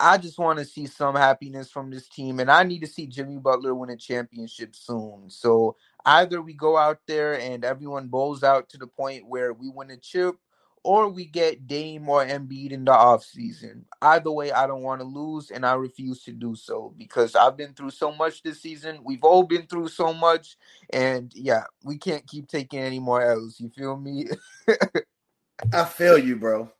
I 0.00 0.18
just 0.18 0.38
want 0.38 0.58
to 0.58 0.64
see 0.64 0.86
some 0.86 1.16
happiness 1.16 1.70
from 1.70 1.90
this 1.90 2.08
team, 2.08 2.40
and 2.40 2.50
I 2.50 2.62
need 2.62 2.80
to 2.80 2.86
see 2.86 3.06
Jimmy 3.06 3.36
Butler 3.38 3.74
win 3.74 3.90
a 3.90 3.96
championship 3.96 4.76
soon. 4.76 5.24
So 5.28 5.76
either 6.06 6.40
we 6.40 6.54
go 6.54 6.76
out 6.76 7.00
there 7.06 7.38
and 7.38 7.64
everyone 7.64 8.08
bowls 8.08 8.44
out 8.44 8.68
to 8.70 8.78
the 8.78 8.86
point 8.86 9.26
where 9.26 9.52
we 9.52 9.68
win 9.68 9.90
a 9.90 9.96
chip, 9.96 10.36
or 10.84 11.08
we 11.08 11.24
get 11.24 11.66
Dame 11.66 12.08
or 12.08 12.24
Embiid 12.24 12.70
in 12.70 12.84
the 12.84 12.92
offseason. 12.92 13.82
Either 14.00 14.30
way, 14.30 14.52
I 14.52 14.68
don't 14.68 14.82
want 14.82 15.00
to 15.00 15.06
lose, 15.06 15.50
and 15.50 15.66
I 15.66 15.74
refuse 15.74 16.22
to 16.24 16.32
do 16.32 16.54
so 16.54 16.94
because 16.96 17.34
I've 17.34 17.56
been 17.56 17.74
through 17.74 17.90
so 17.90 18.12
much 18.12 18.42
this 18.42 18.62
season. 18.62 19.00
We've 19.02 19.24
all 19.24 19.42
been 19.42 19.66
through 19.66 19.88
so 19.88 20.14
much, 20.14 20.56
and 20.90 21.32
yeah, 21.34 21.64
we 21.84 21.98
can't 21.98 22.26
keep 22.26 22.48
taking 22.48 22.80
any 22.80 23.00
more 23.00 23.20
L's. 23.20 23.58
You 23.58 23.68
feel 23.68 23.96
me? 23.96 24.28
I 25.72 25.84
feel 25.84 26.16
you, 26.16 26.36
bro. 26.36 26.70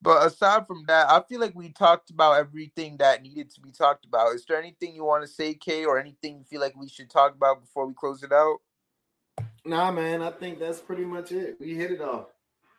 But 0.00 0.26
aside 0.26 0.66
from 0.66 0.84
that, 0.86 1.10
I 1.10 1.20
feel 1.28 1.40
like 1.40 1.54
we 1.54 1.70
talked 1.70 2.10
about 2.10 2.38
everything 2.38 2.98
that 2.98 3.22
needed 3.22 3.50
to 3.50 3.60
be 3.60 3.72
talked 3.72 4.04
about. 4.04 4.34
Is 4.34 4.44
there 4.46 4.58
anything 4.58 4.94
you 4.94 5.04
want 5.04 5.24
to 5.24 5.28
say, 5.28 5.54
Kay, 5.54 5.84
or 5.84 5.98
anything 5.98 6.38
you 6.38 6.44
feel 6.44 6.60
like 6.60 6.76
we 6.76 6.88
should 6.88 7.10
talk 7.10 7.34
about 7.34 7.60
before 7.60 7.86
we 7.86 7.94
close 7.94 8.22
it 8.22 8.32
out? 8.32 8.58
Nah, 9.64 9.90
man, 9.90 10.22
I 10.22 10.30
think 10.30 10.60
that's 10.60 10.80
pretty 10.80 11.04
much 11.04 11.32
it. 11.32 11.56
We 11.60 11.74
hit 11.74 11.90
it 11.90 12.00
off. 12.00 12.26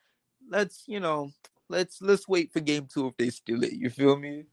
let's 0.48 0.84
you 0.86 1.00
know, 1.00 1.32
let's 1.70 2.02
let's 2.02 2.28
wait 2.28 2.52
for 2.52 2.60
Game 2.60 2.86
Two 2.92 3.06
if 3.06 3.16
they 3.16 3.30
steal 3.30 3.62
it. 3.64 3.72
You 3.72 3.88
feel 3.88 4.16
me? 4.18 4.44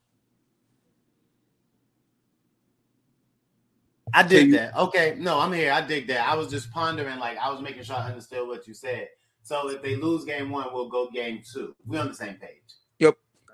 I 4.14 4.24
So 4.24 4.30
dig 4.30 4.48
you- 4.48 4.54
that. 4.58 4.76
Okay, 4.78 5.16
no, 5.20 5.40
I'm 5.40 5.52
here. 5.52 5.72
I 5.74 5.82
dig 5.82 6.08
that. 6.08 6.28
I 6.28 6.36
was 6.36 6.48
just 6.50 6.72
pondering, 6.72 7.20
like 7.20 7.38
I 7.38 7.50
was 7.52 7.62
making 7.62 7.84
sure 7.84 7.98
I 7.98 8.08
understood 8.08 8.48
what 8.48 8.68
you 8.68 8.74
said. 8.74 9.10
So 9.44 9.70
if 9.70 9.82
they 9.82 9.96
lose 9.96 10.24
game 10.24 10.50
one, 10.50 10.68
we'll 10.74 10.90
go 10.90 11.10
game 11.10 11.42
two. 11.44 11.76
We're 11.86 12.00
on 12.02 12.08
the 12.10 12.14
same 12.14 12.36
page. 12.36 12.77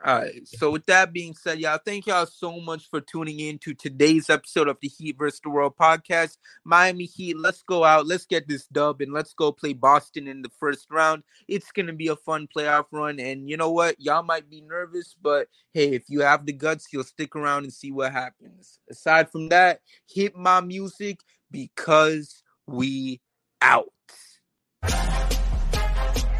All 0.05 0.19
right. 0.19 0.45
So 0.45 0.69
with 0.69 0.85
that 0.87 1.13
being 1.13 1.33
said, 1.33 1.59
y'all, 1.59 1.79
thank 1.83 2.07
y'all 2.07 2.25
so 2.25 2.59
much 2.59 2.89
for 2.89 2.99
tuning 2.99 3.39
in 3.39 3.57
to 3.59 3.73
today's 3.73 4.29
episode 4.29 4.67
of 4.67 4.77
the 4.81 4.89
Heat 4.89 5.17
versus 5.17 5.39
the 5.41 5.49
World 5.49 5.77
podcast. 5.79 6.35
Miami 6.65 7.05
Heat, 7.05 7.37
let's 7.37 7.63
go 7.63 7.85
out, 7.85 8.05
let's 8.05 8.25
get 8.25 8.45
this 8.45 8.67
dub, 8.67 8.99
and 8.99 9.13
let's 9.13 9.33
go 9.33 9.53
play 9.53 9.71
Boston 9.71 10.27
in 10.27 10.41
the 10.41 10.51
first 10.59 10.87
round. 10.91 11.23
It's 11.47 11.71
gonna 11.71 11.93
be 11.93 12.09
a 12.09 12.17
fun 12.17 12.49
playoff 12.53 12.87
run, 12.91 13.17
and 13.17 13.49
you 13.49 13.55
know 13.55 13.71
what? 13.71 13.95
Y'all 13.97 14.23
might 14.23 14.49
be 14.49 14.59
nervous, 14.59 15.15
but 15.21 15.47
hey, 15.73 15.93
if 15.93 16.03
you 16.09 16.19
have 16.19 16.45
the 16.45 16.51
guts, 16.51 16.87
you'll 16.91 17.05
stick 17.05 17.33
around 17.37 17.63
and 17.63 17.71
see 17.71 17.93
what 17.93 18.11
happens. 18.11 18.79
Aside 18.91 19.31
from 19.31 19.47
that, 19.49 19.79
hit 20.09 20.35
my 20.35 20.59
music 20.59 21.21
because 21.49 22.43
we 22.67 23.21
out. 23.61 23.93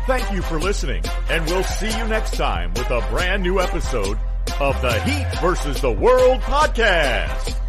Thank 0.06 0.34
you 0.34 0.42
for 0.42 0.60
listening, 0.60 1.02
and 1.30 1.46
we'll 1.46 1.64
see 1.64 1.88
you 1.88 2.06
next 2.08 2.36
time 2.36 2.74
with 2.74 2.90
a 2.92 3.00
brand 3.10 3.42
new 3.42 3.62
episode 3.62 4.20
of 4.60 4.82
the 4.82 5.02
Heat 5.04 5.40
versus 5.40 5.80
the 5.80 5.92
World 5.92 6.42
podcast. 6.42 7.63